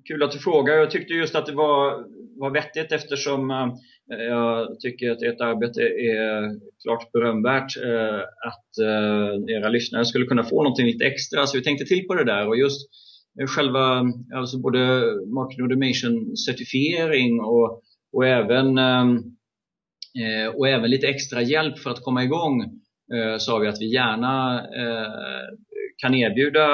kul 0.09 0.23
att 0.23 0.33
du 0.33 0.39
frågar. 0.39 0.75
Jag 0.75 0.91
tyckte 0.91 1.15
just 1.15 1.35
att 1.35 1.47
det 1.47 1.55
var, 1.55 2.05
var 2.39 2.51
vettigt 2.51 2.93
eftersom 2.93 3.51
eh, 3.51 4.19
jag 4.19 4.81
tycker 4.81 5.11
att 5.11 5.23
ert 5.23 5.41
arbete 5.41 5.81
är 5.83 6.61
klart 6.83 7.13
berömvärt. 7.13 7.77
Eh, 7.77 8.21
att 8.21 8.79
eh, 8.83 9.57
era 9.57 9.69
lyssnare 9.69 10.05
skulle 10.05 10.27
kunna 10.27 10.45
få 10.45 10.63
någonting 10.63 10.87
lite 10.87 11.05
extra. 11.05 11.47
Så 11.47 11.59
vi 11.59 11.65
tänkte 11.65 11.85
till 11.85 12.07
på 12.07 12.15
det 12.15 12.25
där 12.25 12.49
och 12.49 12.57
just 12.57 12.91
eh, 13.41 13.47
själva 13.47 14.05
alltså 14.35 14.59
både 14.59 14.79
marketing 15.35 15.63
automation 15.63 16.37
certifiering 16.37 17.41
och, 17.41 17.83
och, 18.13 18.27
även, 18.27 18.79
eh, 18.79 19.05
eh, 20.23 20.49
och 20.55 20.69
även 20.69 20.91
lite 20.91 21.07
extra 21.07 21.43
hjälp 21.43 21.79
för 21.79 21.91
att 21.91 22.03
komma 22.03 22.25
igång 22.25 22.63
eh, 23.15 23.39
sa 23.39 23.59
vi 23.59 23.69
att 23.69 23.81
vi 23.81 23.93
gärna 23.93 24.59
eh, 24.59 25.57
kan 25.97 26.15
erbjuda 26.15 26.67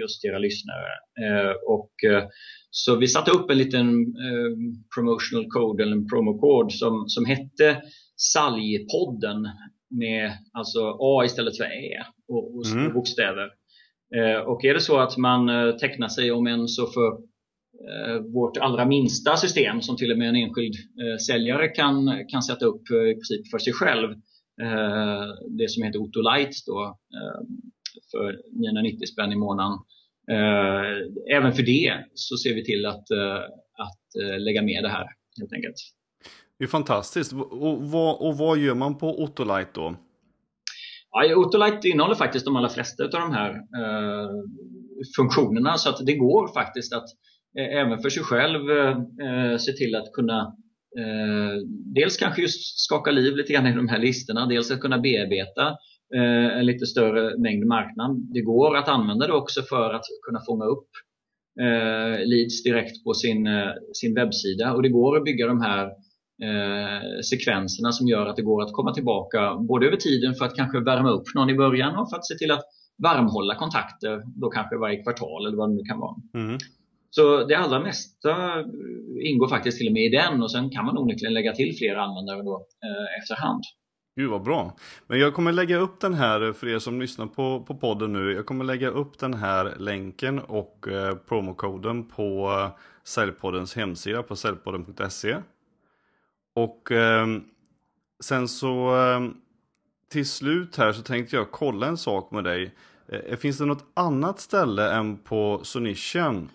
just 0.00 0.24
era 0.24 0.38
lyssnare. 0.38 0.92
Eh, 1.24 1.52
och, 1.66 2.10
eh, 2.10 2.24
så 2.70 2.96
vi 2.96 3.06
satte 3.06 3.30
upp 3.30 3.50
en 3.50 3.58
liten 3.58 3.88
eh, 4.00 4.50
promotional 4.94 5.46
code, 5.48 5.82
eller 5.82 5.96
en 5.96 6.08
promocode 6.08 6.70
som, 6.70 7.04
som 7.08 7.24
hette 7.24 7.82
Saljpodden 8.16 9.48
med 9.90 10.32
alltså 10.52 10.96
A 11.00 11.24
istället 11.24 11.56
för 11.56 11.64
Ä 11.64 12.04
och, 12.28 12.56
och 12.56 12.66
mm. 12.66 12.92
bokstäver. 12.94 13.48
Och 14.46 14.64
är 14.64 14.74
det 14.74 14.80
så 14.80 14.98
att 14.98 15.16
man 15.16 15.48
tecknar 15.78 16.08
sig 16.08 16.32
om 16.32 16.46
en 16.46 16.68
så 16.68 16.86
för 16.86 17.12
vårt 18.32 18.56
allra 18.56 18.86
minsta 18.86 19.36
system 19.36 19.80
som 19.80 19.96
till 19.96 20.12
och 20.12 20.18
med 20.18 20.28
en 20.28 20.36
enskild 20.36 20.74
säljare 21.26 21.68
kan, 21.68 22.24
kan 22.28 22.42
sätta 22.42 22.66
upp 22.66 22.90
i 22.90 23.14
princip 23.14 23.50
för 23.50 23.58
sig 23.58 23.72
själv. 23.72 24.08
Det 25.58 25.70
som 25.70 25.82
heter 25.82 25.98
Otto 25.98 26.20
Light 26.20 26.54
då, 26.66 26.98
för 28.10 28.40
990 28.60 29.06
spänn 29.06 29.32
i 29.32 29.36
månaden. 29.36 29.78
Eh, 30.30 31.36
även 31.36 31.52
för 31.52 31.62
det 31.62 32.04
så 32.14 32.36
ser 32.36 32.54
vi 32.54 32.64
till 32.64 32.86
att, 32.86 33.10
eh, 33.10 33.40
att 33.86 34.06
eh, 34.22 34.40
lägga 34.40 34.62
med 34.62 34.82
det 34.84 34.88
här 34.88 35.06
helt 35.40 35.52
enkelt. 35.52 35.76
Det 36.58 36.64
är 36.64 36.68
fantastiskt. 36.68 37.32
Och 37.32 37.90
vad, 37.90 38.20
och 38.20 38.38
vad 38.38 38.58
gör 38.58 38.74
man 38.74 38.98
på 38.98 39.22
Otolite 39.22 39.70
då? 39.74 39.96
Ja, 41.10 41.36
Otolite 41.36 41.88
innehåller 41.88 42.14
faktiskt 42.14 42.44
de 42.44 42.56
allra 42.56 42.68
flesta 42.68 43.04
av 43.04 43.10
de 43.10 43.32
här 43.32 43.50
eh, 43.50 44.30
funktionerna 45.16 45.78
så 45.78 45.88
att 45.88 46.06
det 46.06 46.14
går 46.14 46.48
faktiskt 46.54 46.94
att 46.94 47.06
eh, 47.58 47.80
även 47.80 47.98
för 47.98 48.10
sig 48.10 48.22
själv 48.22 48.70
eh, 48.70 49.58
se 49.58 49.72
till 49.72 49.94
att 49.94 50.12
kunna 50.12 50.56
dels 51.94 52.16
kanske 52.16 52.42
just 52.42 52.78
skaka 52.78 53.10
liv 53.10 53.36
lite 53.36 53.52
grann 53.52 53.66
i 53.66 53.72
de 53.72 53.88
här 53.88 53.98
listorna, 53.98 54.46
dels 54.46 54.70
att 54.70 54.80
kunna 54.80 54.98
bearbeta 54.98 55.76
en 56.58 56.66
lite 56.66 56.86
större 56.86 57.38
mängd 57.38 57.66
marknad. 57.66 58.26
Det 58.34 58.40
går 58.40 58.76
att 58.76 58.88
använda 58.88 59.26
det 59.26 59.32
också 59.32 59.62
för 59.62 59.94
att 59.94 60.04
kunna 60.26 60.40
fånga 60.46 60.64
upp 60.64 60.88
eh, 61.60 62.26
leads 62.26 62.62
direkt 62.62 63.04
på 63.04 63.14
sin, 63.14 63.46
eh, 63.46 63.72
sin 63.92 64.14
webbsida 64.14 64.72
och 64.74 64.82
det 64.82 64.88
går 64.88 65.16
att 65.16 65.24
bygga 65.24 65.46
de 65.46 65.60
här 65.60 65.84
eh, 66.46 67.20
sekvenserna 67.30 67.92
som 67.92 68.08
gör 68.08 68.26
att 68.26 68.36
det 68.36 68.42
går 68.42 68.62
att 68.62 68.72
komma 68.72 68.94
tillbaka 68.94 69.54
både 69.68 69.86
över 69.86 69.96
tiden 69.96 70.34
för 70.34 70.44
att 70.44 70.56
kanske 70.56 70.80
värma 70.80 71.10
upp 71.10 71.34
någon 71.34 71.50
i 71.50 71.54
början 71.54 71.96
och 71.96 72.10
för 72.10 72.16
att 72.16 72.26
se 72.26 72.34
till 72.34 72.50
att 72.50 72.64
varmhålla 73.02 73.54
kontakter 73.54 74.22
då 74.40 74.50
kanske 74.50 74.76
varje 74.76 75.02
kvartal 75.02 75.46
eller 75.46 75.56
vad 75.56 75.70
det 75.70 75.74
nu 75.74 75.82
kan 75.82 76.00
vara. 76.00 76.16
Mm. 76.34 76.58
Så 77.10 77.44
det 77.44 77.54
allra 77.54 77.80
mesta 77.80 78.30
ingår 79.22 79.48
faktiskt 79.48 79.78
till 79.78 79.86
och 79.86 79.92
med 79.92 80.02
i 80.02 80.08
den 80.08 80.42
och 80.42 80.50
sen 80.50 80.70
kan 80.70 80.84
man 80.84 80.98
onekligen 80.98 81.34
lägga 81.34 81.52
till 81.52 81.76
fler 81.78 81.94
användare 81.96 82.42
då, 82.42 82.56
eh, 82.56 83.22
efterhand. 83.22 83.62
Gud 84.16 84.30
vad 84.30 84.42
bra. 84.42 84.76
Men 85.06 85.18
jag 85.18 85.34
kommer 85.34 85.52
lägga 85.52 85.78
upp 85.78 86.00
den 86.00 86.14
här 86.14 86.52
för 86.52 86.68
er 86.68 86.78
som 86.78 87.00
lyssnar 87.00 87.26
på, 87.26 87.64
på 87.64 87.74
podden 87.74 88.12
nu. 88.12 88.32
Jag 88.32 88.46
kommer 88.46 88.64
lägga 88.64 88.88
upp 88.88 89.18
den 89.18 89.34
här 89.34 89.74
länken 89.78 90.38
och 90.38 90.88
eh, 90.88 91.14
promokoden 91.14 92.04
på 92.04 92.50
eh, 92.50 92.80
Säljpoddens 93.04 93.76
hemsida 93.76 94.22
på 94.22 94.36
säljpodden.se. 94.36 95.36
Och 96.54 96.92
eh, 96.92 97.26
sen 98.22 98.48
så 98.48 98.96
eh, 98.96 99.20
till 100.10 100.28
slut 100.28 100.76
här 100.76 100.92
så 100.92 101.02
tänkte 101.02 101.36
jag 101.36 101.50
kolla 101.50 101.86
en 101.86 101.96
sak 101.96 102.30
med 102.30 102.44
dig. 102.44 102.74
Eh, 103.08 103.36
finns 103.36 103.58
det 103.58 103.64
något 103.64 103.86
annat 103.94 104.40
ställe 104.40 104.92
än 104.92 105.16
på 105.16 105.60
Sonishen, 105.62 106.48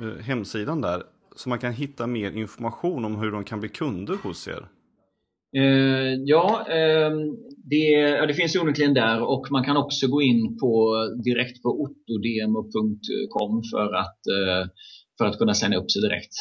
eh, 0.00 0.24
hemsidan 0.24 0.80
där, 0.80 1.02
som 1.36 1.50
man 1.50 1.58
kan 1.58 1.72
hitta 1.72 2.06
mer 2.06 2.30
information 2.30 3.04
om 3.04 3.16
hur 3.16 3.30
de 3.30 3.44
kan 3.44 3.60
bli 3.60 3.68
kunder 3.68 4.18
hos 4.22 4.48
er? 4.48 4.66
Eh, 5.56 6.14
ja, 6.24 6.66
eh, 6.68 7.10
det, 7.56 7.90
ja, 8.18 8.26
det 8.26 8.34
finns 8.34 8.56
onekligen 8.56 8.94
där 8.94 9.22
och 9.22 9.46
man 9.50 9.64
kan 9.64 9.76
också 9.76 10.06
gå 10.06 10.22
in 10.22 10.58
på 10.58 10.94
direkt 11.24 11.62
på 11.62 11.68
ottodemo.com 11.68 13.62
för 13.72 13.94
att, 13.94 14.26
eh, 14.26 14.70
för 15.18 15.24
att 15.24 15.38
kunna 15.38 15.54
signa 15.54 15.76
upp 15.76 15.90
sig 15.90 16.02
direkt. 16.02 16.34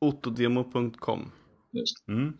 Ottodemo.com 0.00 1.32
mm. 2.08 2.32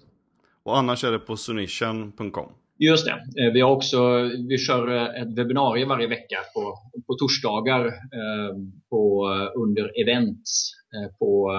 Och 0.62 0.78
annars 0.78 1.04
är 1.04 1.12
det 1.12 1.18
på 1.18 1.36
sunishan.com 1.36 2.52
Just 2.78 3.06
det. 3.06 3.44
Eh, 3.44 3.52
vi, 3.52 3.60
har 3.60 3.70
också, 3.70 4.30
vi 4.48 4.58
kör 4.58 4.88
ett 5.22 5.38
webbinarie 5.38 5.86
varje 5.86 6.06
vecka 6.06 6.36
på, 6.54 6.78
på 7.06 7.14
torsdagar 7.14 7.86
eh, 7.86 8.56
på, 8.90 9.28
under 9.56 10.00
events 10.02 10.72
eh, 10.94 11.18
på 11.18 11.50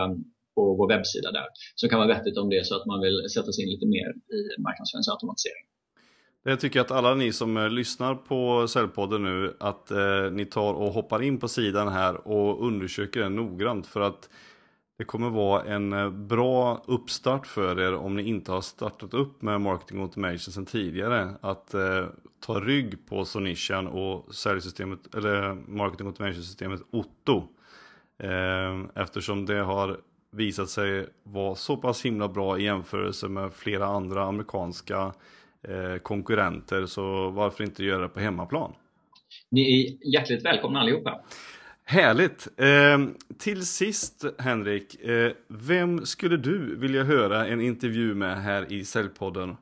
på 0.58 0.64
vår 0.80 0.88
webbsida 0.94 1.32
där. 1.32 1.48
Så 1.76 1.86
det 1.86 1.90
kan 1.90 2.00
vara 2.04 2.14
vettigt 2.16 2.38
om 2.38 2.50
det 2.50 2.58
är 2.62 2.64
så 2.64 2.76
att 2.76 2.86
man 2.86 3.00
vill 3.06 3.18
sätta 3.36 3.52
sig 3.52 3.64
in 3.64 3.70
lite 3.70 3.88
mer 3.96 4.08
i 4.38 4.62
marknadsföringsautomatisering. 4.62 5.66
Jag 6.44 6.60
tycker 6.60 6.82
att 6.82 6.92
alla 6.92 7.14
ni 7.16 7.34
som 7.34 7.58
eh, 7.58 7.70
lyssnar 7.70 8.16
på 8.16 8.68
Säljpodden 8.68 9.24
nu, 9.24 9.58
att 9.60 9.92
eh, 9.92 10.32
ni 10.32 10.46
tar 10.46 10.74
och 10.74 10.94
hoppar 10.94 11.22
in 11.22 11.40
på 11.40 11.48
sidan 11.48 11.88
här 11.88 12.28
och 12.28 12.68
undersöker 12.68 13.20
den 13.20 13.36
noggrant. 13.36 13.88
För 13.88 14.02
att 14.02 14.30
det 14.98 15.04
kommer 15.04 15.30
vara 15.30 15.64
en 15.64 15.94
eh, 15.94 16.10
bra 16.10 16.84
uppstart 16.88 17.48
för 17.48 17.80
er 17.80 17.94
om 17.96 18.16
ni 18.16 18.24
inte 18.24 18.52
har 18.52 18.62
startat 18.62 19.14
upp 19.14 19.42
med 19.42 19.62
Marketing 19.62 20.02
Automation 20.02 20.54
sedan 20.54 20.66
tidigare. 20.66 21.30
Att 21.42 21.74
eh, 21.74 22.06
ta 22.46 22.60
rygg 22.60 23.08
på 23.10 23.26
Sonician 23.26 23.88
och 23.88 24.36
säljsystemet, 24.36 25.16
eller 25.16 25.54
Marketing 25.54 26.08
Automation-systemet 26.08 26.82
Otto. 26.92 27.44
Eh, 28.24 29.04
eftersom 29.04 29.46
det 29.46 29.60
har 29.60 30.00
visat 30.38 30.70
sig 30.70 31.06
vara 31.24 31.56
så 31.56 31.78
pass 31.78 32.06
himla 32.06 32.28
bra 32.28 32.60
i 32.60 32.64
jämförelse 32.64 33.28
med 33.28 33.54
flera 33.54 33.86
andra 33.86 34.24
amerikanska 34.24 35.14
eh, 35.68 35.98
konkurrenter. 36.02 36.86
Så 36.86 37.30
varför 37.30 37.64
inte 37.64 37.84
göra 37.84 38.02
det 38.02 38.10
på 38.10 38.20
hemmaplan? 38.20 38.74
Ni 39.52 39.62
är 39.62 40.08
hjärtligt 40.14 40.46
välkomna 40.46 40.80
allihopa. 40.80 41.22
Härligt! 41.84 42.48
Eh, 42.58 43.00
till 43.38 43.66
sist 43.66 44.26
Henrik, 44.40 45.04
eh, 45.04 45.32
vem 45.48 46.06
skulle 46.06 46.38
du 46.38 46.76
vilja 46.76 47.04
höra 47.04 47.48
en 47.48 47.62
intervju 47.62 48.16
med 48.16 48.44
här 48.44 48.74
i 48.74 48.86
Säljpodden? 48.86 49.56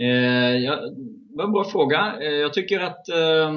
Eh, 0.00 0.56
ja, 0.66 0.76
det 1.28 1.36
var 1.36 1.44
en 1.44 1.52
bra 1.52 1.64
fråga. 1.64 2.16
Eh, 2.20 2.32
jag 2.32 2.52
tycker 2.52 2.80
att 2.80 3.08
eh, 3.08 3.52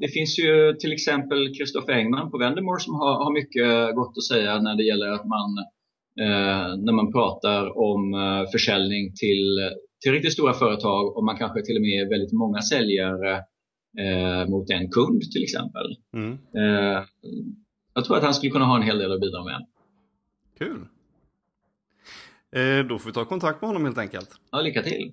det 0.00 0.08
finns 0.08 0.38
ju 0.38 0.72
till 0.80 0.92
exempel 0.92 1.54
Kristoffer 1.54 1.92
Engman 1.92 2.30
på 2.30 2.38
Vendemore 2.38 2.80
som 2.80 2.94
har, 2.94 3.24
har, 3.24 3.32
mycket 3.32 3.94
gott 3.96 4.14
att 4.18 4.24
säga 4.24 4.60
när 4.60 4.76
det 4.76 4.84
gäller 4.84 5.10
att 5.10 5.26
man 5.26 5.50
när 6.84 6.92
man 6.92 7.12
pratar 7.12 7.78
om 7.78 8.14
eh, 8.14 8.50
försäljning 8.52 9.12
till, 9.14 9.70
till 10.02 10.12
riktigt 10.12 10.32
stora 10.32 10.52
företag 10.52 11.16
och 11.16 11.24
man 11.24 11.36
kanske 11.36 11.62
till 11.62 11.76
och 11.76 11.82
med 11.82 12.06
är 12.06 12.10
väldigt 12.10 12.32
många 12.32 12.60
säljare 12.62 13.34
eh, 13.98 14.48
mot 14.48 14.70
en 14.70 14.90
kund 14.90 15.20
till 15.32 15.42
exempel. 15.42 15.96
Mm. 16.16 16.32
Eh, 16.32 17.02
jag 17.94 18.04
tror 18.04 18.16
att 18.16 18.22
han 18.22 18.34
skulle 18.34 18.52
kunna 18.52 18.64
ha 18.64 18.76
en 18.76 18.82
hel 18.82 18.98
del 18.98 19.12
att 19.12 19.20
bidra 19.20 19.44
med. 19.44 19.66
Kul! 20.58 20.86
Eh, 22.54 22.84
då 22.84 22.98
får 22.98 23.06
vi 23.10 23.12
ta 23.12 23.24
kontakt 23.24 23.60
med 23.60 23.68
honom 23.68 23.84
helt 23.84 23.98
enkelt. 23.98 24.30
Ja, 24.50 24.60
lycka 24.60 24.82
till! 24.82 25.12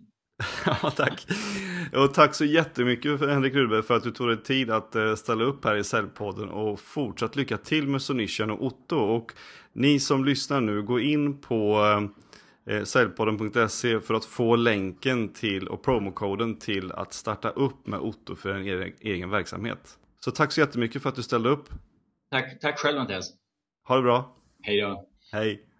ja, 0.65 0.91
tack! 0.95 1.27
Och 1.93 2.13
tack 2.13 2.35
så 2.35 2.45
jättemycket 2.45 3.19
för 3.19 3.27
Henrik 3.27 3.53
Rudberg 3.53 3.83
för 3.83 3.97
att 3.97 4.03
du 4.03 4.11
tog 4.11 4.27
dig 4.27 4.43
tid 4.43 4.71
att 4.71 4.95
eh, 4.95 5.15
ställa 5.15 5.43
upp 5.43 5.65
här 5.65 5.75
i 5.75 5.83
Säljpodden 5.83 6.49
och 6.49 6.79
fortsatt 6.79 7.35
lycka 7.35 7.57
till 7.57 7.87
med 7.87 8.01
Sonician 8.01 8.51
och 8.51 8.65
Otto. 8.65 8.95
Och 8.95 9.33
ni 9.73 9.99
som 9.99 10.25
lyssnar 10.25 10.61
nu, 10.61 10.81
gå 10.81 10.99
in 10.99 11.41
på 11.41 11.81
eh, 12.69 12.83
säljpodden.se 12.83 13.99
för 13.99 14.13
att 14.13 14.25
få 14.25 14.55
länken 14.55 15.33
till 15.33 15.67
och 15.67 15.83
promokoden 15.83 16.59
till 16.59 16.91
att 16.91 17.13
starta 17.13 17.49
upp 17.49 17.87
med 17.87 17.99
Otto 17.99 18.35
för 18.35 18.49
en 18.49 18.93
egen 18.99 19.29
verksamhet. 19.29 19.97
Så 20.19 20.31
tack 20.31 20.51
så 20.51 20.61
jättemycket 20.61 21.01
för 21.01 21.09
att 21.09 21.15
du 21.15 21.23
ställde 21.23 21.49
upp. 21.49 21.69
Tack, 22.31 22.59
tack 22.59 22.79
själv 22.79 22.97
Mattias. 22.97 23.33
Ha 23.87 23.95
det 23.95 24.01
bra. 24.01 24.35
Hej 24.63 24.81
då. 24.81 25.05
Hej. 25.31 25.70